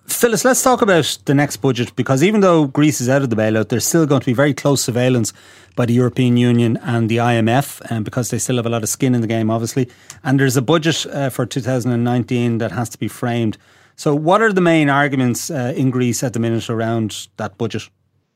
Phyllis, 0.07 0.45
let's 0.45 0.63
talk 0.63 0.83
about 0.83 1.19
the 1.25 1.35
next 1.35 1.59
budget 1.59 1.97
because 1.97 2.23
even 2.23 2.43
though 2.43 2.67
Greece 2.67 3.01
is 3.01 3.09
out 3.09 3.23
of 3.23 3.31
the 3.31 3.37
bailout, 3.37 3.69
there's 3.69 3.87
still 3.87 4.07
going 4.07 4.21
to 4.21 4.27
be 4.27 4.35
very 4.35 4.53
close 4.53 4.83
surveillance 4.83 5.33
by 5.77 5.87
the 5.87 5.95
European 5.95 6.37
Union 6.37 6.77
and 6.83 7.09
the 7.09 7.17
IMF, 7.17 7.81
and 7.83 7.99
um, 7.99 8.05
because 8.05 8.29
they 8.31 8.39
still 8.39 8.57
have 8.57 8.67
a 8.67 8.71
lot 8.71 8.83
of 8.83 8.89
skin 8.89 9.15
in 9.15 9.23
the 9.23 9.27
game, 9.27 9.51
obviously. 9.51 9.89
And 10.23 10.39
there's 10.39 10.57
a 10.57 10.63
budget 10.63 11.07
uh, 11.07 11.31
for 11.31 11.47
2019 11.47 12.59
that 12.59 12.73
has 12.73 12.89
to 12.91 12.99
be 12.99 13.09
framed. 13.09 13.57
So, 13.97 14.15
what 14.15 14.43
are 14.43 14.53
the 14.53 14.61
main 14.61 14.91
arguments 14.91 15.51
uh, 15.51 15.73
in 15.77 15.91
Greece 15.91 16.23
at 16.23 16.33
the 16.33 16.39
minute 16.39 16.69
around 16.69 17.29
that 17.37 17.57
budget? 17.57 17.89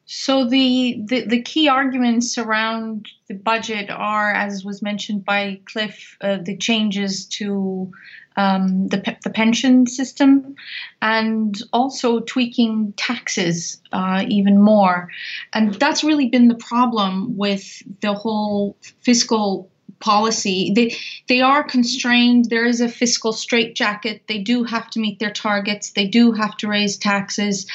So 0.06 0.46
the, 0.46 1.00
the, 1.06 1.26
the 1.26 1.42
key 1.42 1.68
arguments 1.68 2.36
around 2.36 3.08
the 3.28 3.34
budget 3.34 3.90
are, 3.90 4.32
as 4.32 4.64
was 4.64 4.82
mentioned 4.82 5.24
by 5.24 5.60
Cliff, 5.64 6.16
uh, 6.20 6.38
the 6.42 6.56
changes 6.56 7.26
to 7.26 7.90
um, 8.36 8.88
the, 8.88 9.16
the 9.22 9.30
pension 9.30 9.86
system 9.86 10.56
and 11.00 11.60
also 11.72 12.20
tweaking 12.20 12.92
taxes 12.96 13.80
uh, 13.92 14.24
even 14.28 14.60
more. 14.60 15.08
And 15.52 15.74
that's 15.74 16.04
really 16.04 16.28
been 16.28 16.48
the 16.48 16.54
problem 16.54 17.36
with 17.36 17.82
the 18.00 18.12
whole 18.12 18.76
fiscal 19.00 19.70
policy. 20.00 20.72
They 20.74 20.96
they 21.28 21.40
are 21.40 21.62
constrained. 21.62 22.50
There 22.50 22.66
is 22.66 22.80
a 22.80 22.88
fiscal 22.88 23.32
straitjacket. 23.32 24.26
They 24.26 24.38
do 24.38 24.64
have 24.64 24.90
to 24.90 25.00
meet 25.00 25.18
their 25.18 25.32
targets. 25.32 25.92
They 25.92 26.08
do 26.08 26.32
have 26.32 26.56
to 26.58 26.68
raise 26.68 26.98
taxes, 26.98 27.66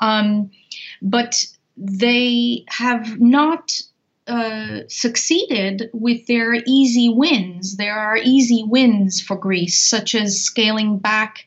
um, 0.00 0.50
but 1.00 1.44
they 1.78 2.64
have 2.68 3.20
not 3.20 3.80
uh, 4.26 4.80
succeeded 4.88 5.88
with 5.92 6.26
their 6.26 6.54
easy 6.66 7.08
wins. 7.08 7.76
There 7.76 7.98
are 7.98 8.18
easy 8.18 8.64
wins 8.66 9.20
for 9.20 9.36
Greece, 9.36 9.88
such 9.88 10.14
as 10.14 10.42
scaling 10.42 10.98
back 10.98 11.46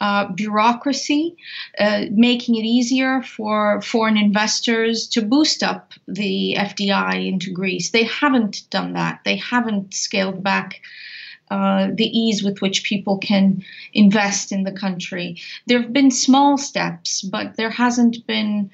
uh, 0.00 0.28
bureaucracy, 0.32 1.36
uh, 1.78 2.04
making 2.10 2.56
it 2.56 2.64
easier 2.64 3.22
for 3.22 3.82
foreign 3.82 4.16
investors 4.16 5.08
to 5.08 5.22
boost 5.22 5.62
up 5.62 5.92
the 6.06 6.54
FDI 6.58 7.26
into 7.26 7.50
Greece. 7.52 7.90
They 7.90 8.04
haven't 8.04 8.68
done 8.70 8.92
that. 8.94 9.20
They 9.24 9.36
haven't 9.36 9.94
scaled 9.94 10.42
back. 10.42 10.80
Uh, 11.50 11.88
the 11.92 12.06
ease 12.06 12.44
with 12.44 12.62
which 12.62 12.84
people 12.84 13.18
can 13.18 13.60
invest 13.92 14.52
in 14.52 14.62
the 14.62 14.70
country. 14.70 15.36
There 15.66 15.82
have 15.82 15.92
been 15.92 16.12
small 16.12 16.56
steps, 16.56 17.22
but 17.22 17.56
there 17.56 17.70
hasn't 17.70 18.24
been 18.24 18.70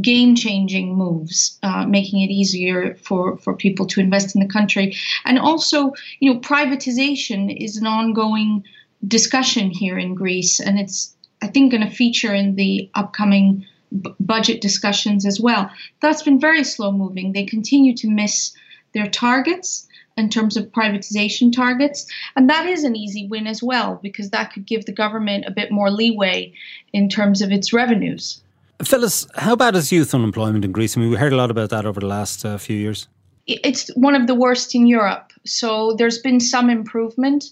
game 0.00 0.34
changing 0.34 0.96
moves, 0.96 1.58
uh, 1.62 1.86
making 1.86 2.20
it 2.22 2.30
easier 2.30 2.96
for, 2.96 3.38
for 3.38 3.54
people 3.54 3.86
to 3.86 4.00
invest 4.00 4.34
in 4.34 4.40
the 4.40 4.52
country. 4.52 4.96
And 5.24 5.38
also, 5.38 5.92
you 6.20 6.32
know, 6.32 6.40
privatization 6.40 7.54
is 7.56 7.76
an 7.76 7.86
ongoing 7.86 8.64
discussion 9.06 9.70
here 9.70 9.98
in 9.98 10.14
Greece, 10.14 10.60
and 10.60 10.78
it's, 10.78 11.14
I 11.42 11.46
think, 11.46 11.70
going 11.70 11.88
to 11.88 11.94
feature 11.94 12.34
in 12.34 12.56
the 12.56 12.90
upcoming 12.94 13.66
b- 14.02 14.14
budget 14.18 14.60
discussions 14.60 15.26
as 15.26 15.38
well. 15.38 15.70
That's 16.00 16.22
been 16.22 16.40
very 16.40 16.64
slow 16.64 16.90
moving. 16.90 17.32
They 17.32 17.44
continue 17.44 17.94
to 17.96 18.08
miss 18.08 18.52
their 18.94 19.08
targets 19.08 19.86
in 20.16 20.28
terms 20.28 20.56
of 20.56 20.66
privatization 20.66 21.52
targets. 21.52 22.06
And 22.36 22.48
that 22.48 22.66
is 22.66 22.84
an 22.84 22.96
easy 22.96 23.26
win 23.26 23.46
as 23.46 23.62
well, 23.62 23.98
because 24.02 24.30
that 24.30 24.52
could 24.52 24.64
give 24.64 24.86
the 24.86 24.92
government 24.92 25.44
a 25.46 25.50
bit 25.50 25.70
more 25.70 25.90
leeway 25.90 26.54
in 26.92 27.08
terms 27.08 27.42
of 27.42 27.50
its 27.50 27.72
revenues. 27.72 28.40
Phyllis, 28.82 29.26
how 29.36 29.56
bad 29.56 29.76
is 29.76 29.92
youth 29.92 30.14
unemployment 30.14 30.64
in 30.64 30.72
Greece? 30.72 30.96
I 30.96 31.00
mean, 31.00 31.10
we 31.10 31.16
heard 31.16 31.32
a 31.32 31.36
lot 31.36 31.50
about 31.50 31.70
that 31.70 31.86
over 31.86 32.00
the 32.00 32.06
last 32.06 32.44
uh, 32.44 32.58
few 32.58 32.76
years. 32.76 33.08
It's 33.46 33.88
one 33.94 34.14
of 34.14 34.26
the 34.26 34.34
worst 34.34 34.74
in 34.74 34.86
Europe. 34.86 35.32
So 35.44 35.94
there's 35.94 36.18
been 36.18 36.40
some 36.40 36.70
improvement, 36.70 37.44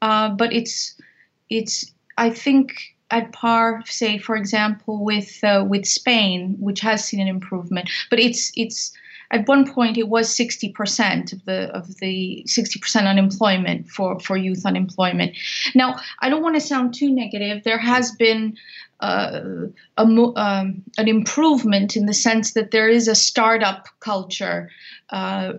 uh, 0.00 0.30
but 0.30 0.52
it's 0.52 0.94
it's 1.50 1.92
I 2.16 2.30
think 2.30 2.74
at 3.10 3.32
par, 3.32 3.82
say 3.86 4.18
for 4.18 4.36
example, 4.36 5.04
with 5.04 5.42
uh, 5.42 5.64
with 5.68 5.84
Spain, 5.84 6.56
which 6.60 6.80
has 6.80 7.04
seen 7.04 7.20
an 7.20 7.28
improvement. 7.28 7.90
But 8.08 8.20
it's 8.20 8.52
it's 8.56 8.92
at 9.32 9.48
one 9.48 9.70
point 9.70 9.96
it 9.96 10.08
was 10.08 10.28
60% 10.36 11.32
of 11.32 11.44
the 11.46 11.70
of 11.74 11.96
the 11.96 12.44
60% 12.46 13.06
unemployment 13.06 13.88
for 13.88 14.20
for 14.20 14.36
youth 14.36 14.64
unemployment. 14.64 15.36
Now 15.74 15.96
I 16.20 16.28
don't 16.28 16.42
want 16.42 16.54
to 16.54 16.60
sound 16.60 16.94
too 16.94 17.10
negative. 17.10 17.64
There 17.64 17.78
has 17.78 18.12
been 18.12 18.56
a, 19.02 19.68
um, 19.96 20.82
an 20.96 21.08
improvement 21.08 21.96
in 21.96 22.06
the 22.06 22.14
sense 22.14 22.52
that 22.52 22.70
there 22.70 22.88
is 22.88 23.08
a 23.08 23.14
startup 23.14 23.88
culture 24.00 24.70
uh, 25.10 25.54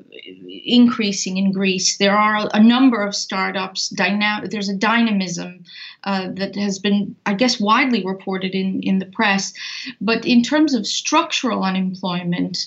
increasing 0.48 1.38
in 1.38 1.52
Greece. 1.52 1.98
There 1.98 2.16
are 2.16 2.50
a 2.54 2.64
number 2.64 3.04
of 3.04 3.14
startups. 3.14 3.90
Dyna- 3.90 4.48
there's 4.50 4.70
a 4.70 4.76
dynamism 4.76 5.64
uh, 6.06 6.30
that 6.34 6.56
has 6.56 6.80
been, 6.80 7.16
I 7.26 7.34
guess, 7.34 7.60
widely 7.60 8.04
reported 8.04 8.56
in, 8.56 8.82
in 8.82 9.00
the 9.00 9.06
press. 9.06 9.54
But 10.02 10.26
in 10.26 10.42
terms 10.42 10.74
of 10.74 10.88
structural 10.88 11.64
unemployment, 11.64 12.66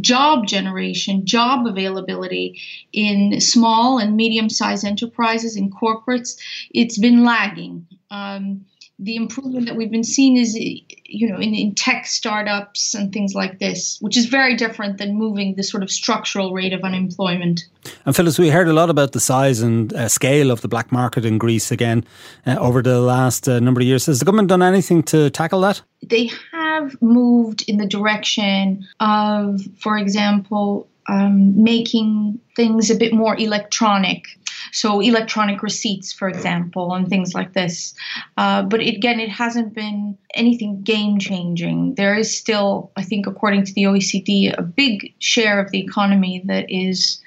job 0.00 0.46
generation, 0.46 1.24
job 1.24 1.66
availability 1.66 2.60
in 2.92 3.40
small 3.40 3.98
and 3.98 4.16
medium 4.16 4.50
sized 4.50 4.84
enterprises, 4.84 5.56
in 5.56 5.70
corporates, 5.70 6.36
it's 6.70 6.98
been 6.98 7.24
lagging. 7.24 7.86
Um, 8.10 8.66
the 8.98 9.16
improvement 9.16 9.66
that 9.66 9.76
we've 9.76 9.90
been 9.90 10.04
seeing 10.04 10.36
is 10.36 10.56
you 10.56 11.28
know 11.28 11.36
in, 11.36 11.54
in 11.54 11.74
tech 11.74 12.06
startups 12.06 12.94
and 12.94 13.12
things 13.12 13.34
like 13.34 13.58
this 13.58 13.98
which 14.00 14.16
is 14.16 14.26
very 14.26 14.56
different 14.56 14.96
than 14.96 15.14
moving 15.14 15.54
the 15.54 15.62
sort 15.62 15.82
of 15.82 15.90
structural 15.90 16.52
rate 16.52 16.72
of 16.72 16.82
unemployment. 16.82 17.66
And 18.06 18.16
phyllis 18.16 18.38
we 18.38 18.48
heard 18.48 18.68
a 18.68 18.72
lot 18.72 18.88
about 18.88 19.12
the 19.12 19.20
size 19.20 19.60
and 19.60 19.92
uh, 19.92 20.08
scale 20.08 20.50
of 20.50 20.62
the 20.62 20.68
black 20.68 20.90
market 20.90 21.24
in 21.24 21.36
greece 21.36 21.70
again 21.70 22.04
uh, 22.46 22.56
over 22.58 22.82
the 22.82 23.00
last 23.00 23.48
uh, 23.48 23.60
number 23.60 23.80
of 23.80 23.86
years. 23.86 24.06
Has 24.06 24.18
the 24.18 24.24
government 24.24 24.48
done 24.48 24.62
anything 24.62 25.02
to 25.04 25.28
tackle 25.30 25.60
that? 25.60 25.82
They 26.02 26.30
have 26.52 27.00
moved 27.02 27.64
in 27.68 27.76
the 27.76 27.86
direction 27.86 28.86
of 29.00 29.60
for 29.78 29.98
example 29.98 30.88
um, 31.08 31.62
making 31.62 32.40
things 32.54 32.90
a 32.90 32.94
bit 32.94 33.12
more 33.12 33.36
electronic 33.38 34.26
so 34.72 35.00
electronic 35.00 35.62
receipts, 35.62 36.12
for 36.12 36.28
example, 36.28 36.92
and 36.94 37.08
things 37.08 37.34
like 37.34 37.52
this. 37.52 37.94
Uh, 38.36 38.62
but 38.62 38.80
again, 38.80 39.20
it 39.20 39.28
hasn't 39.28 39.74
been 39.74 40.16
anything 40.34 40.82
game 40.82 41.18
changing. 41.18 41.94
There 41.94 42.14
is 42.14 42.36
still, 42.36 42.90
I 42.96 43.02
think, 43.02 43.26
according 43.26 43.64
to 43.66 43.72
the 43.72 43.84
OECD, 43.84 44.56
a 44.56 44.62
big 44.62 45.14
share 45.18 45.60
of 45.60 45.70
the 45.70 45.80
economy 45.80 46.42
that 46.46 46.66
is, 46.68 47.20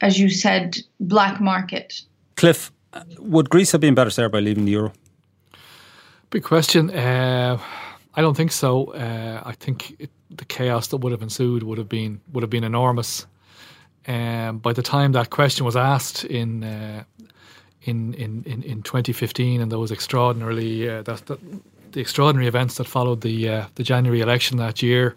as 0.00 0.18
you 0.18 0.30
said, 0.30 0.78
black 1.00 1.40
market. 1.40 2.02
Cliff, 2.36 2.70
would 3.18 3.50
Greece 3.50 3.72
have 3.72 3.80
been 3.80 3.94
better 3.94 4.10
served 4.10 4.32
by 4.32 4.40
leaving 4.40 4.64
the 4.64 4.72
euro? 4.72 4.92
Big 6.30 6.44
question. 6.44 6.90
Uh, 6.90 7.58
I 8.18 8.20
don't 8.20 8.36
think 8.36 8.50
so. 8.50 8.86
Uh, 8.94 9.40
I 9.46 9.52
think 9.52 9.94
it, 10.00 10.10
the 10.28 10.44
chaos 10.44 10.88
that 10.88 10.96
would 10.96 11.12
have 11.12 11.22
ensued 11.22 11.62
would 11.62 11.78
have 11.78 11.88
been 11.88 12.20
would 12.32 12.42
have 12.42 12.50
been 12.50 12.64
enormous. 12.64 13.26
Um, 14.08 14.58
by 14.58 14.72
the 14.72 14.82
time 14.82 15.12
that 15.12 15.30
question 15.30 15.64
was 15.64 15.76
asked 15.76 16.24
in 16.24 16.64
uh, 16.64 17.04
in, 17.82 18.14
in, 18.14 18.42
in, 18.44 18.64
in 18.64 18.82
2015 18.82 19.60
and 19.60 19.70
those 19.70 19.92
extraordinarily 19.92 20.88
uh, 20.88 21.02
that, 21.02 21.26
that, 21.26 21.38
the 21.92 22.00
extraordinary 22.00 22.48
events 22.48 22.74
that 22.78 22.88
followed 22.88 23.20
the 23.20 23.48
uh, 23.48 23.66
the 23.76 23.84
January 23.84 24.20
election 24.20 24.56
that 24.56 24.82
year, 24.82 25.14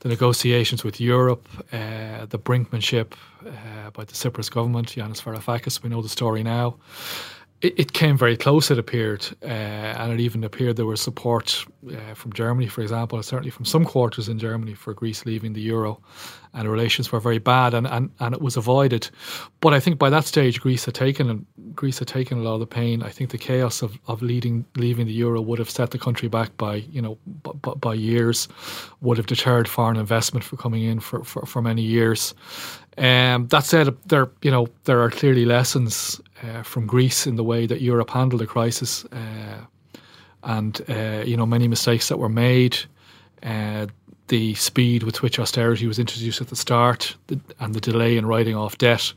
the 0.00 0.10
negotiations 0.10 0.84
with 0.84 1.00
Europe, 1.00 1.48
uh, 1.72 2.26
the 2.26 2.38
brinkmanship 2.38 3.14
uh, 3.46 3.90
by 3.94 4.04
the 4.04 4.12
Tsipras 4.12 4.50
government, 4.50 4.88
Yanis 4.96 5.22
Varoufakis, 5.22 5.82
we 5.82 5.88
know 5.88 6.02
the 6.02 6.10
story 6.10 6.42
now 6.42 6.76
it, 7.64 7.74
it 7.78 7.92
came 7.92 8.18
very 8.18 8.36
close, 8.36 8.70
it 8.70 8.78
appeared, 8.78 9.26
uh, 9.42 9.46
and 9.46 10.12
it 10.12 10.20
even 10.20 10.44
appeared 10.44 10.76
there 10.76 10.86
was 10.86 11.00
support 11.00 11.64
uh, 11.90 12.14
from 12.14 12.32
Germany, 12.32 12.68
for 12.68 12.82
example, 12.82 13.22
certainly 13.22 13.50
from 13.50 13.64
some 13.64 13.84
quarters 13.84 14.28
in 14.28 14.38
Germany 14.38 14.74
for 14.74 14.92
Greece 14.92 15.24
leaving 15.24 15.54
the 15.54 15.62
euro, 15.62 16.00
and 16.54 16.68
relations 16.68 17.10
were 17.10 17.20
very 17.20 17.38
bad, 17.38 17.74
and, 17.74 17.86
and, 17.86 18.10
and 18.20 18.34
it 18.34 18.40
was 18.40 18.56
avoided. 18.56 19.10
But 19.60 19.74
I 19.74 19.80
think 19.80 19.98
by 19.98 20.08
that 20.10 20.24
stage, 20.24 20.60
Greece 20.60 20.84
had 20.84 20.94
taken 20.94 21.44
Greece 21.74 21.98
had 21.98 22.08
taken 22.08 22.38
a 22.38 22.42
lot 22.42 22.54
of 22.54 22.60
the 22.60 22.66
pain. 22.66 23.02
I 23.02 23.10
think 23.10 23.30
the 23.30 23.38
chaos 23.38 23.82
of, 23.82 23.98
of 24.06 24.22
leading 24.22 24.64
leaving 24.76 25.06
the 25.06 25.12
euro 25.12 25.40
would 25.40 25.58
have 25.58 25.70
set 25.70 25.90
the 25.90 25.98
country 25.98 26.28
back 26.28 26.56
by 26.56 26.76
you 26.76 27.02
know 27.02 27.18
by, 27.42 27.74
by 27.74 27.94
years, 27.94 28.48
would 29.00 29.16
have 29.16 29.26
deterred 29.26 29.68
foreign 29.68 29.96
investment 29.96 30.44
from 30.44 30.58
coming 30.58 30.84
in 30.84 31.00
for, 31.00 31.24
for, 31.24 31.44
for 31.44 31.60
many 31.60 31.82
years. 31.82 32.34
Um, 32.96 33.48
that 33.48 33.64
said, 33.64 33.96
there 34.06 34.28
you 34.42 34.50
know 34.50 34.68
there 34.84 35.00
are 35.00 35.10
clearly 35.10 35.44
lessons 35.44 36.20
uh, 36.42 36.62
from 36.62 36.86
Greece 36.86 37.26
in 37.26 37.36
the 37.36 37.44
way 37.44 37.66
that 37.66 37.80
Europe 37.80 38.10
handled 38.10 38.40
the 38.40 38.46
crisis, 38.46 39.04
uh, 39.06 39.64
and 40.44 40.80
uh, 40.88 41.24
you 41.26 41.36
know 41.36 41.46
many 41.46 41.66
mistakes 41.66 42.08
that 42.08 42.18
were 42.18 42.28
made, 42.28 42.78
uh, 43.42 43.86
the 44.28 44.54
speed 44.54 45.02
with 45.02 45.22
which 45.22 45.38
austerity 45.38 45.86
was 45.86 45.98
introduced 45.98 46.40
at 46.40 46.48
the 46.48 46.56
start, 46.56 47.16
and 47.60 47.74
the 47.74 47.80
delay 47.80 48.16
in 48.16 48.26
writing 48.26 48.56
off 48.56 48.78
debt. 48.78 49.12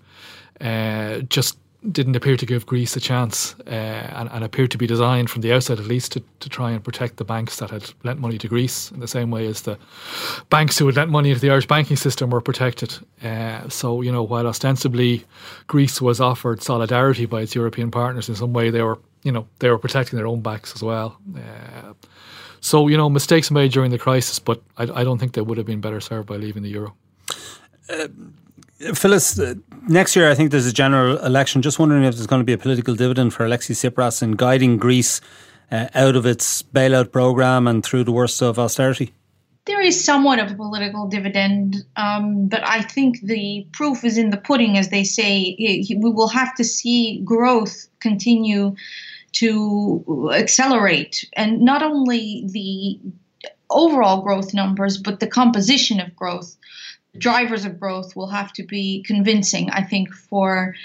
uh, 0.62 1.20
just 1.30 1.58
didn't 1.91 2.15
appear 2.15 2.36
to 2.36 2.46
give 2.46 2.65
Greece 2.65 2.96
a 2.96 3.00
chance 3.00 3.56
uh, 3.67 3.70
and, 3.70 4.30
and, 4.32 4.43
appeared 4.43 4.72
to 4.72 4.78
be 4.78 4.88
designed 4.88 5.30
from 5.30 5.41
the 5.41 5.54
outset 5.54 5.80
at 5.80 5.86
least 5.86 6.12
to, 6.13 6.24
to 6.39 6.50
try 6.50 6.72
and 6.72 6.84
protect 6.84 7.17
the 7.17 7.24
banks 7.24 7.58
that 7.58 7.70
had 7.70 7.91
lent 8.04 8.20
money 8.20 8.38
to 8.38 8.48
Greece 8.48 8.91
in 8.91 9.00
the 9.00 9.08
same 9.08 9.30
way 9.30 9.46
as 9.46 9.62
the 9.62 9.78
banks 10.50 10.78
who 10.78 10.88
had 10.88 10.96
lent 10.96 11.12
money 11.12 11.30
into 11.30 11.39
the 11.39 11.52
Irish 11.52 11.67
banking 11.67 11.96
system 11.96 12.30
were 12.30 12.41
protected. 12.41 12.98
Uh, 13.24 13.70
so, 13.70 14.02
you 14.02 14.12
know, 14.12 14.24
while 14.24 14.48
ostensibly 14.48 15.24
Greece 15.67 16.02
was 16.02 16.20
offered 16.20 16.62
solidarity 16.62 17.26
by 17.26 17.41
its 17.41 17.54
European 17.54 17.91
partners, 17.91 18.28
in 18.28 18.36
some 18.36 18.54
way 18.54 18.70
they 18.70 18.82
were, 18.82 19.00
you 19.24 19.32
know, 19.32 19.48
they 19.60 19.70
were 19.70 19.80
protecting 19.80 20.17
their 20.17 20.28
own 20.28 20.41
backs 20.41 20.74
as 20.76 20.82
well. 20.82 21.17
Uh, 21.36 21.93
so, 22.62 22.88
you 22.88 22.98
know, 22.98 23.10
mistakes 23.10 23.52
made 23.52 23.72
during 23.72 23.91
the 23.91 23.98
crisis, 23.98 24.39
but 24.39 24.62
I, 24.78 24.84
I, 24.84 25.04
don't 25.04 25.17
think 25.17 25.34
they 25.34 25.41
would 25.41 25.58
have 25.58 25.67
been 25.67 25.82
better 25.82 26.00
served 26.00 26.28
by 26.28 26.36
leaving 26.36 26.63
the 26.63 26.70
euro. 26.70 26.96
Uh, 27.89 28.08
Phyllis, 28.93 29.39
uh, 29.39 29.56
next 29.88 30.15
year 30.15 30.30
I 30.30 30.36
think 30.36 30.52
there's 30.52 30.67
a 30.67 30.74
general 30.74 31.17
election. 31.26 31.62
Just 31.62 31.80
wondering 31.80 32.04
if 32.04 32.15
there's 32.15 32.28
going 32.28 32.41
to 32.41 32.46
be 32.46 32.54
a 32.54 32.58
political 32.58 32.96
dividend 32.96 33.34
for 33.34 33.46
Alexis 33.46 33.82
Tsipras 33.82 34.22
in 34.22 34.34
guiding 34.34 34.78
Greece 34.78 35.20
uh, 35.72 35.88
out 35.96 36.15
of 36.15 36.26
its 36.26 36.62
bailout 36.62 37.12
program 37.12 37.67
and 37.67 37.84
through 37.84 38.04
the 38.04 38.12
worst 38.12 38.41
of 38.41 38.60
austerity. 38.60 39.13
There 39.65 39.82
is 39.82 40.02
somewhat 40.02 40.39
of 40.39 40.52
a 40.52 40.56
political 40.56 41.08
dividend, 41.08 41.84
um, 41.98 42.48
but 42.48 42.65
I 42.65 42.82
think 42.84 43.20
the 43.22 43.67
proof 43.74 44.06
is 44.06 44.17
in 44.17 44.30
the 44.30 44.38
pudding, 44.38 44.78
as 44.78 44.89
they 44.89 45.04
say. 45.04 45.58
We 45.60 46.10
will 46.10 46.30
have 46.30 46.56
to 46.56 46.63
see 46.63 47.22
growth 47.26 47.88
continue 48.00 48.76
to 49.39 50.32
accelerate, 50.34 51.28
and 51.34 51.62
not 51.62 51.84
only 51.84 52.45
the 52.52 53.00
overall 53.69 54.21
growth 54.21 54.54
numbers, 54.54 54.97
but 54.97 55.19
the 55.19 55.28
composition 55.28 56.00
of 56.00 56.15
growth 56.15 56.58
drivers 57.17 57.65
of 57.65 57.80
growth 57.80 58.15
will 58.15 58.28
have 58.28 58.54
to 58.54 58.63
be 58.63 59.04
convincing, 59.04 59.69
I 59.71 59.84
think, 59.84 60.13
for 60.13 60.76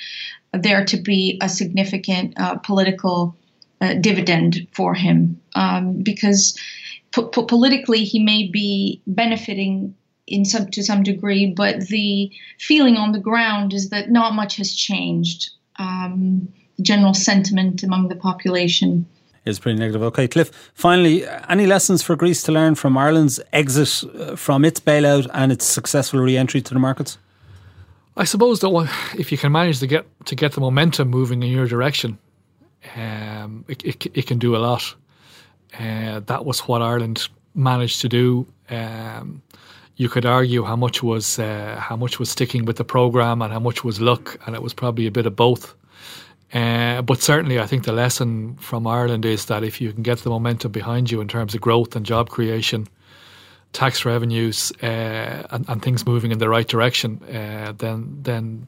there 0.52 0.84
to 0.84 0.96
be 0.96 1.38
a 1.40 1.48
significant 1.48 2.38
uh, 2.38 2.56
political 2.56 3.36
uh, 3.80 3.94
dividend 3.94 4.66
for 4.72 4.94
him. 4.94 5.40
Um, 5.54 6.02
because 6.02 6.58
politically, 7.12 8.04
he 8.04 8.22
may 8.22 8.48
be 8.48 9.02
benefiting 9.06 9.94
in 10.26 10.44
some 10.44 10.70
to 10.70 10.82
some 10.82 11.02
degree, 11.02 11.52
but 11.54 11.88
the 11.88 12.30
feeling 12.58 12.96
on 12.96 13.12
the 13.12 13.18
ground 13.18 13.74
is 13.74 13.90
that 13.90 14.10
not 14.10 14.34
much 14.34 14.56
has 14.56 14.74
changed. 14.74 15.50
Um, 15.78 16.48
general 16.82 17.14
sentiment 17.14 17.82
among 17.82 18.08
the 18.08 18.16
population 18.16 19.06
is 19.44 19.58
pretty 19.58 19.78
negative. 19.78 20.02
Okay, 20.02 20.28
Cliff, 20.28 20.50
finally, 20.74 21.26
any 21.48 21.66
lessons 21.66 22.02
for 22.02 22.16
Greece 22.16 22.42
to 22.44 22.52
learn 22.52 22.74
from 22.74 22.96
Ireland's 22.96 23.40
exit 23.52 24.04
uh, 24.14 24.36
from 24.36 24.64
its 24.64 24.80
bailout 24.80 25.28
and 25.34 25.50
its 25.50 25.64
successful 25.64 26.20
re 26.20 26.36
entry 26.36 26.60
to 26.62 26.74
the 26.74 26.80
markets? 26.80 27.18
I 28.16 28.24
suppose 28.24 28.60
that 28.60 29.14
if 29.18 29.32
you 29.32 29.38
can 29.38 29.52
manage 29.52 29.80
to 29.80 29.86
get 29.86 30.06
to 30.26 30.34
get 30.34 30.52
the 30.52 30.60
momentum 30.60 31.08
moving 31.08 31.42
in 31.42 31.50
your 31.50 31.66
direction, 31.66 32.18
um, 32.96 33.64
it, 33.68 33.84
it, 33.84 34.06
it, 34.14 34.26
can 34.26 34.38
do 34.38 34.54
a 34.54 34.58
lot. 34.58 34.94
Uh, 35.78 36.20
that 36.20 36.44
was 36.44 36.60
what 36.60 36.82
Ireland 36.82 37.28
managed 37.54 38.00
to 38.02 38.08
do. 38.08 38.46
Um, 38.68 39.42
you 39.96 40.08
could 40.08 40.26
argue 40.26 40.62
how 40.62 40.76
much 40.76 41.02
was 41.02 41.38
uh, 41.38 41.76
how 41.80 41.96
much 41.96 42.18
was 42.18 42.30
sticking 42.30 42.64
with 42.64 42.76
the 42.76 42.84
program 42.84 43.42
and 43.42 43.52
how 43.52 43.60
much 43.60 43.82
was 43.82 44.00
luck, 44.00 44.38
and 44.46 44.54
it 44.54 44.62
was 44.62 44.74
probably 44.74 45.06
a 45.06 45.10
bit 45.10 45.26
of 45.26 45.34
both. 45.34 45.74
Uh, 46.52 47.00
but 47.00 47.22
certainly, 47.22 47.58
I 47.58 47.66
think 47.66 47.84
the 47.84 47.92
lesson 47.92 48.56
from 48.56 48.86
Ireland 48.86 49.24
is 49.24 49.46
that 49.46 49.64
if 49.64 49.80
you 49.80 49.92
can 49.92 50.02
get 50.02 50.18
the 50.18 50.30
momentum 50.30 50.70
behind 50.70 51.10
you 51.10 51.20
in 51.20 51.28
terms 51.28 51.54
of 51.54 51.62
growth 51.62 51.96
and 51.96 52.04
job 52.04 52.28
creation, 52.28 52.88
tax 53.72 54.04
revenues, 54.04 54.70
uh, 54.82 55.46
and, 55.50 55.64
and, 55.68 55.80
things 55.80 56.06
moving 56.06 56.30
in 56.30 56.38
the 56.38 56.50
right 56.50 56.68
direction, 56.68 57.22
uh, 57.24 57.72
then 57.78 58.18
then 58.22 58.66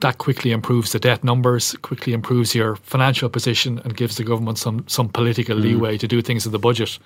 that 0.00 0.18
quickly 0.18 0.50
improves 0.50 0.92
the 0.92 0.98
debt 0.98 1.24
numbers, 1.24 1.74
quickly 1.82 2.12
improves 2.12 2.54
your 2.54 2.76
financial 2.76 3.28
position, 3.28 3.80
and 3.84 3.96
gives 3.96 4.16
the 4.16 4.24
government 4.24 4.58
some 4.58 4.84
some 4.86 5.08
political 5.08 5.56
mm. 5.56 5.62
leeway 5.62 5.96
to 5.96 6.06
do 6.06 6.20
things 6.20 6.44
in 6.44 6.52
the 6.52 6.58
budget. 6.58 6.98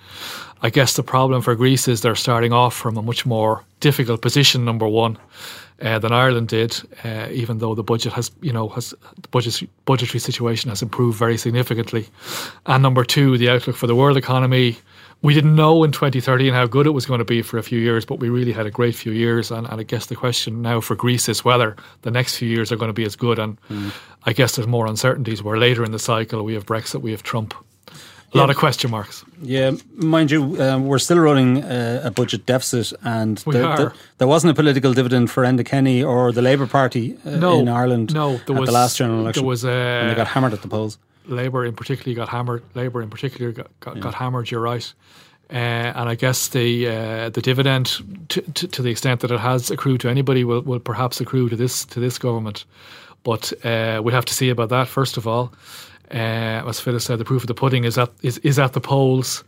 I 0.61 0.69
guess 0.69 0.95
the 0.97 1.03
problem 1.03 1.41
for 1.41 1.55
Greece 1.55 1.87
is 1.87 2.01
they're 2.01 2.15
starting 2.15 2.51
off 2.51 2.75
from 2.75 2.97
a 2.97 3.01
much 3.01 3.25
more 3.25 3.63
difficult 3.79 4.21
position. 4.21 4.65
Number 4.65 4.89
one 4.89 5.17
uh, 5.81 5.99
than 5.99 6.11
Ireland 6.11 6.47
did, 6.47 6.79
uh, 7.03 7.27
even 7.31 7.57
though 7.57 7.75
the 7.75 7.83
budget 7.83 8.13
has, 8.13 8.31
you 8.41 8.53
know, 8.53 8.69
has 8.69 8.93
the 9.21 9.27
budget, 9.29 9.61
budgetary 9.85 10.19
situation 10.19 10.69
has 10.69 10.81
improved 10.81 11.17
very 11.17 11.37
significantly. 11.37 12.07
And 12.65 12.81
number 12.81 13.03
two, 13.03 13.37
the 13.37 13.49
outlook 13.49 13.75
for 13.75 13.87
the 13.87 13.95
world 13.95 14.17
economy. 14.17 14.77
We 15.21 15.33
didn't 15.33 15.55
know 15.55 15.83
in 15.83 15.91
2013 15.91 16.53
how 16.53 16.67
good 16.67 16.85
it 16.85 16.91
was 16.91 17.05
going 17.05 17.17
to 17.17 17.25
be 17.25 17.41
for 17.41 17.57
a 17.57 17.63
few 17.63 17.79
years, 17.79 18.05
but 18.05 18.19
we 18.19 18.29
really 18.29 18.51
had 18.51 18.67
a 18.67 18.71
great 18.71 18.95
few 18.95 19.11
years. 19.11 19.49
And, 19.49 19.65
and 19.67 19.79
I 19.79 19.83
guess 19.83 20.05
the 20.05 20.15
question 20.15 20.61
now 20.61 20.81
for 20.81 20.95
Greece 20.95 21.27
is 21.27 21.43
whether 21.43 21.75
the 22.03 22.11
next 22.11 22.37
few 22.37 22.47
years 22.47 22.71
are 22.71 22.75
going 22.75 22.89
to 22.89 22.93
be 22.93 23.05
as 23.05 23.15
good. 23.15 23.39
And 23.39 23.59
mm. 23.69 23.91
I 24.25 24.33
guess 24.33 24.55
there's 24.55 24.67
more 24.67 24.85
uncertainties. 24.85 25.41
We're 25.41 25.57
later 25.57 25.83
in 25.83 25.91
the 25.91 25.99
cycle. 25.99 26.43
We 26.43 26.53
have 26.53 26.65
Brexit, 26.65 27.01
we 27.01 27.11
have 27.11 27.23
Trump. 27.23 27.53
A 28.35 28.37
lot 28.37 28.49
of 28.49 28.57
question 28.57 28.91
marks. 28.91 29.23
Yeah, 29.41 29.71
mind 29.95 30.29
you, 30.29 30.61
um, 30.61 30.87
we're 30.87 30.99
still 30.99 31.19
running 31.19 31.63
uh, 31.63 32.01
a 32.03 32.11
budget 32.11 32.45
deficit, 32.45 32.91
and 33.03 33.37
there, 33.37 33.77
there, 33.77 33.93
there, 34.17 34.27
wasn't 34.27 34.51
a 34.51 34.53
political 34.53 34.93
dividend 34.93 35.31
for 35.31 35.43
Enda 35.43 35.65
Kenny 35.65 36.03
or 36.03 36.33
the 36.33 36.41
Labour 36.41 36.67
Party 36.67 37.17
uh, 37.25 37.37
no, 37.37 37.59
in 37.59 37.69
Ireland 37.69 38.13
no, 38.13 38.37
there 38.45 38.55
at 38.55 38.59
was, 38.59 38.67
the 38.67 38.73
last 38.73 38.97
general 38.97 39.21
election. 39.21 39.43
There 39.43 39.47
was, 39.47 39.63
uh, 39.63 39.69
and 39.69 40.09
they 40.09 40.15
got 40.15 40.27
hammered 40.27 40.53
at 40.53 40.61
the 40.61 40.67
polls. 40.67 40.97
Labour, 41.27 41.65
in 41.65 41.75
particular, 41.75 42.13
got 42.13 42.27
hammered. 42.27 42.63
Labour, 42.75 43.01
in 43.01 43.09
particular, 43.09 43.51
got, 43.51 43.79
got, 43.79 43.95
yeah. 43.95 44.01
got 44.01 44.13
hammered. 44.13 44.51
You're 44.51 44.61
right. 44.61 44.93
Uh, 45.49 45.53
and 45.95 46.09
I 46.09 46.15
guess 46.15 46.49
the 46.49 46.87
uh, 46.87 47.29
the 47.29 47.41
dividend, 47.41 48.01
to, 48.29 48.41
to, 48.41 48.67
to, 48.67 48.81
the 48.81 48.89
extent 48.89 49.21
that 49.21 49.31
it 49.31 49.39
has 49.39 49.71
accrued 49.71 50.01
to 50.01 50.09
anybody, 50.09 50.43
will, 50.43 50.61
will 50.61 50.79
perhaps 50.79 51.21
accrue 51.21 51.49
to 51.49 51.55
this 51.55 51.85
to 51.85 51.99
this 51.99 52.17
government. 52.17 52.65
But 53.23 53.53
uh, 53.63 54.01
we'll 54.03 54.13
have 54.13 54.25
to 54.25 54.33
see 54.33 54.49
about 54.49 54.69
that 54.69 54.87
first 54.87 55.17
of 55.17 55.25
all. 55.25 55.53
Uh, 56.11 56.67
as 56.67 56.79
Phyllis 56.79 57.03
said, 57.03 57.19
the 57.19 57.25
proof 57.25 57.43
of 57.43 57.47
the 57.47 57.53
pudding 57.53 57.83
is 57.83 57.97
at 57.97 58.11
is, 58.21 58.37
is 58.39 58.59
at 58.59 58.73
the 58.73 58.81
polls, 58.81 59.43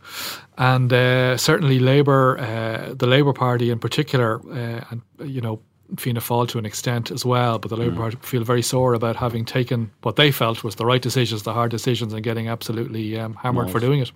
and 0.56 0.92
uh, 0.92 1.36
certainly 1.36 1.78
Labour, 1.78 2.38
uh, 2.38 2.94
the 2.94 3.06
Labour 3.06 3.32
Party 3.32 3.70
in 3.70 3.78
particular, 3.78 4.40
uh, 4.50 4.84
and 4.90 5.02
you 5.20 5.40
know 5.40 5.60
Fianna 5.96 6.20
Fáil 6.20 6.48
to 6.48 6.58
an 6.58 6.66
extent 6.66 7.10
as 7.10 7.24
well, 7.24 7.58
but 7.58 7.68
the 7.68 7.76
Labour 7.76 7.94
mm. 7.94 7.98
Party 7.98 8.18
feel 8.20 8.44
very 8.44 8.62
sore 8.62 8.94
about 8.94 9.16
having 9.16 9.44
taken 9.44 9.90
what 10.02 10.16
they 10.16 10.30
felt 10.30 10.62
was 10.62 10.74
the 10.74 10.84
right 10.84 11.00
decisions, 11.00 11.44
the 11.44 11.52
hard 11.52 11.70
decisions, 11.70 12.12
and 12.12 12.22
getting 12.22 12.48
absolutely 12.48 13.18
um, 13.18 13.34
hammered 13.34 13.70
for 13.70 13.80
doing 13.80 14.00
it. 14.00 14.12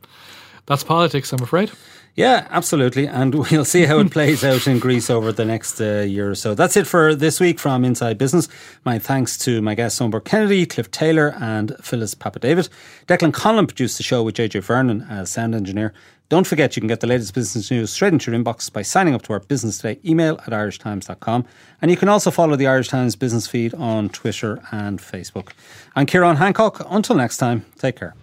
That's 0.67 0.85
politics, 0.85 1.33
I'm 1.33 1.43
afraid. 1.43 1.71
Yeah, 2.15 2.47
absolutely. 2.51 3.07
And 3.07 3.35
we'll 3.51 3.65
see 3.65 3.85
how 3.85 3.99
it 4.01 4.11
plays 4.11 4.45
out 4.45 4.67
in 4.67 4.79
Greece 4.79 5.09
over 5.09 5.33
the 5.33 5.47
next 5.47 5.81
uh, 5.81 6.01
year 6.01 6.31
or 6.31 6.35
so. 6.35 6.55
That's 6.55 6.77
it 6.77 6.87
for 6.87 7.15
this 7.15 7.41
week 7.41 7.59
from 7.59 7.85
Inside 7.85 8.19
Business. 8.19 8.49
My 8.85 8.99
thanks 8.99 9.39
to 9.39 9.63
my 9.63 9.75
guests, 9.75 9.99
Eoin 9.99 10.23
Kennedy, 10.25 10.67
Cliff 10.67 10.91
Taylor, 10.91 11.35
and 11.41 11.75
Phyllis 11.81 12.15
Papadavid. 12.15 12.69
Declan 13.07 13.33
Conlon 13.33 13.67
produced 13.67 13.97
the 13.97 14.03
show 14.03 14.23
with 14.23 14.35
JJ 14.35 14.63
Vernon 14.63 15.07
as 15.09 15.31
sound 15.31 15.55
engineer. 15.55 15.95
Don't 16.29 16.47
forget 16.47 16.77
you 16.77 16.81
can 16.81 16.89
get 16.89 17.01
the 17.01 17.07
latest 17.07 17.35
business 17.35 17.71
news 17.71 17.91
straight 17.91 18.13
into 18.13 18.31
your 18.31 18.41
inbox 18.41 18.73
by 18.73 18.81
signing 18.81 19.15
up 19.15 19.21
to 19.23 19.35
our 19.35 19.41
Business 19.41 19.79
Today 19.79 20.01
email 20.03 20.41
at 20.47 20.53
irishtimes.com. 20.53 21.45
And 21.83 21.91
you 21.91 21.97
can 21.97 22.09
also 22.09 22.31
follow 22.31 22.57
the 22.57 22.67
Irish 22.67 22.89
Times 22.89 23.17
business 23.17 23.47
feed 23.47 23.75
on 23.75 24.09
Twitter 24.09 24.63
and 24.71 24.99
Facebook. 24.99 25.51
I'm 25.95 26.07
Ciarán 26.07 26.37
Hancock. 26.37 26.87
Until 26.89 27.17
next 27.17 27.37
time, 27.37 27.67
take 27.79 27.97
care. 27.97 28.15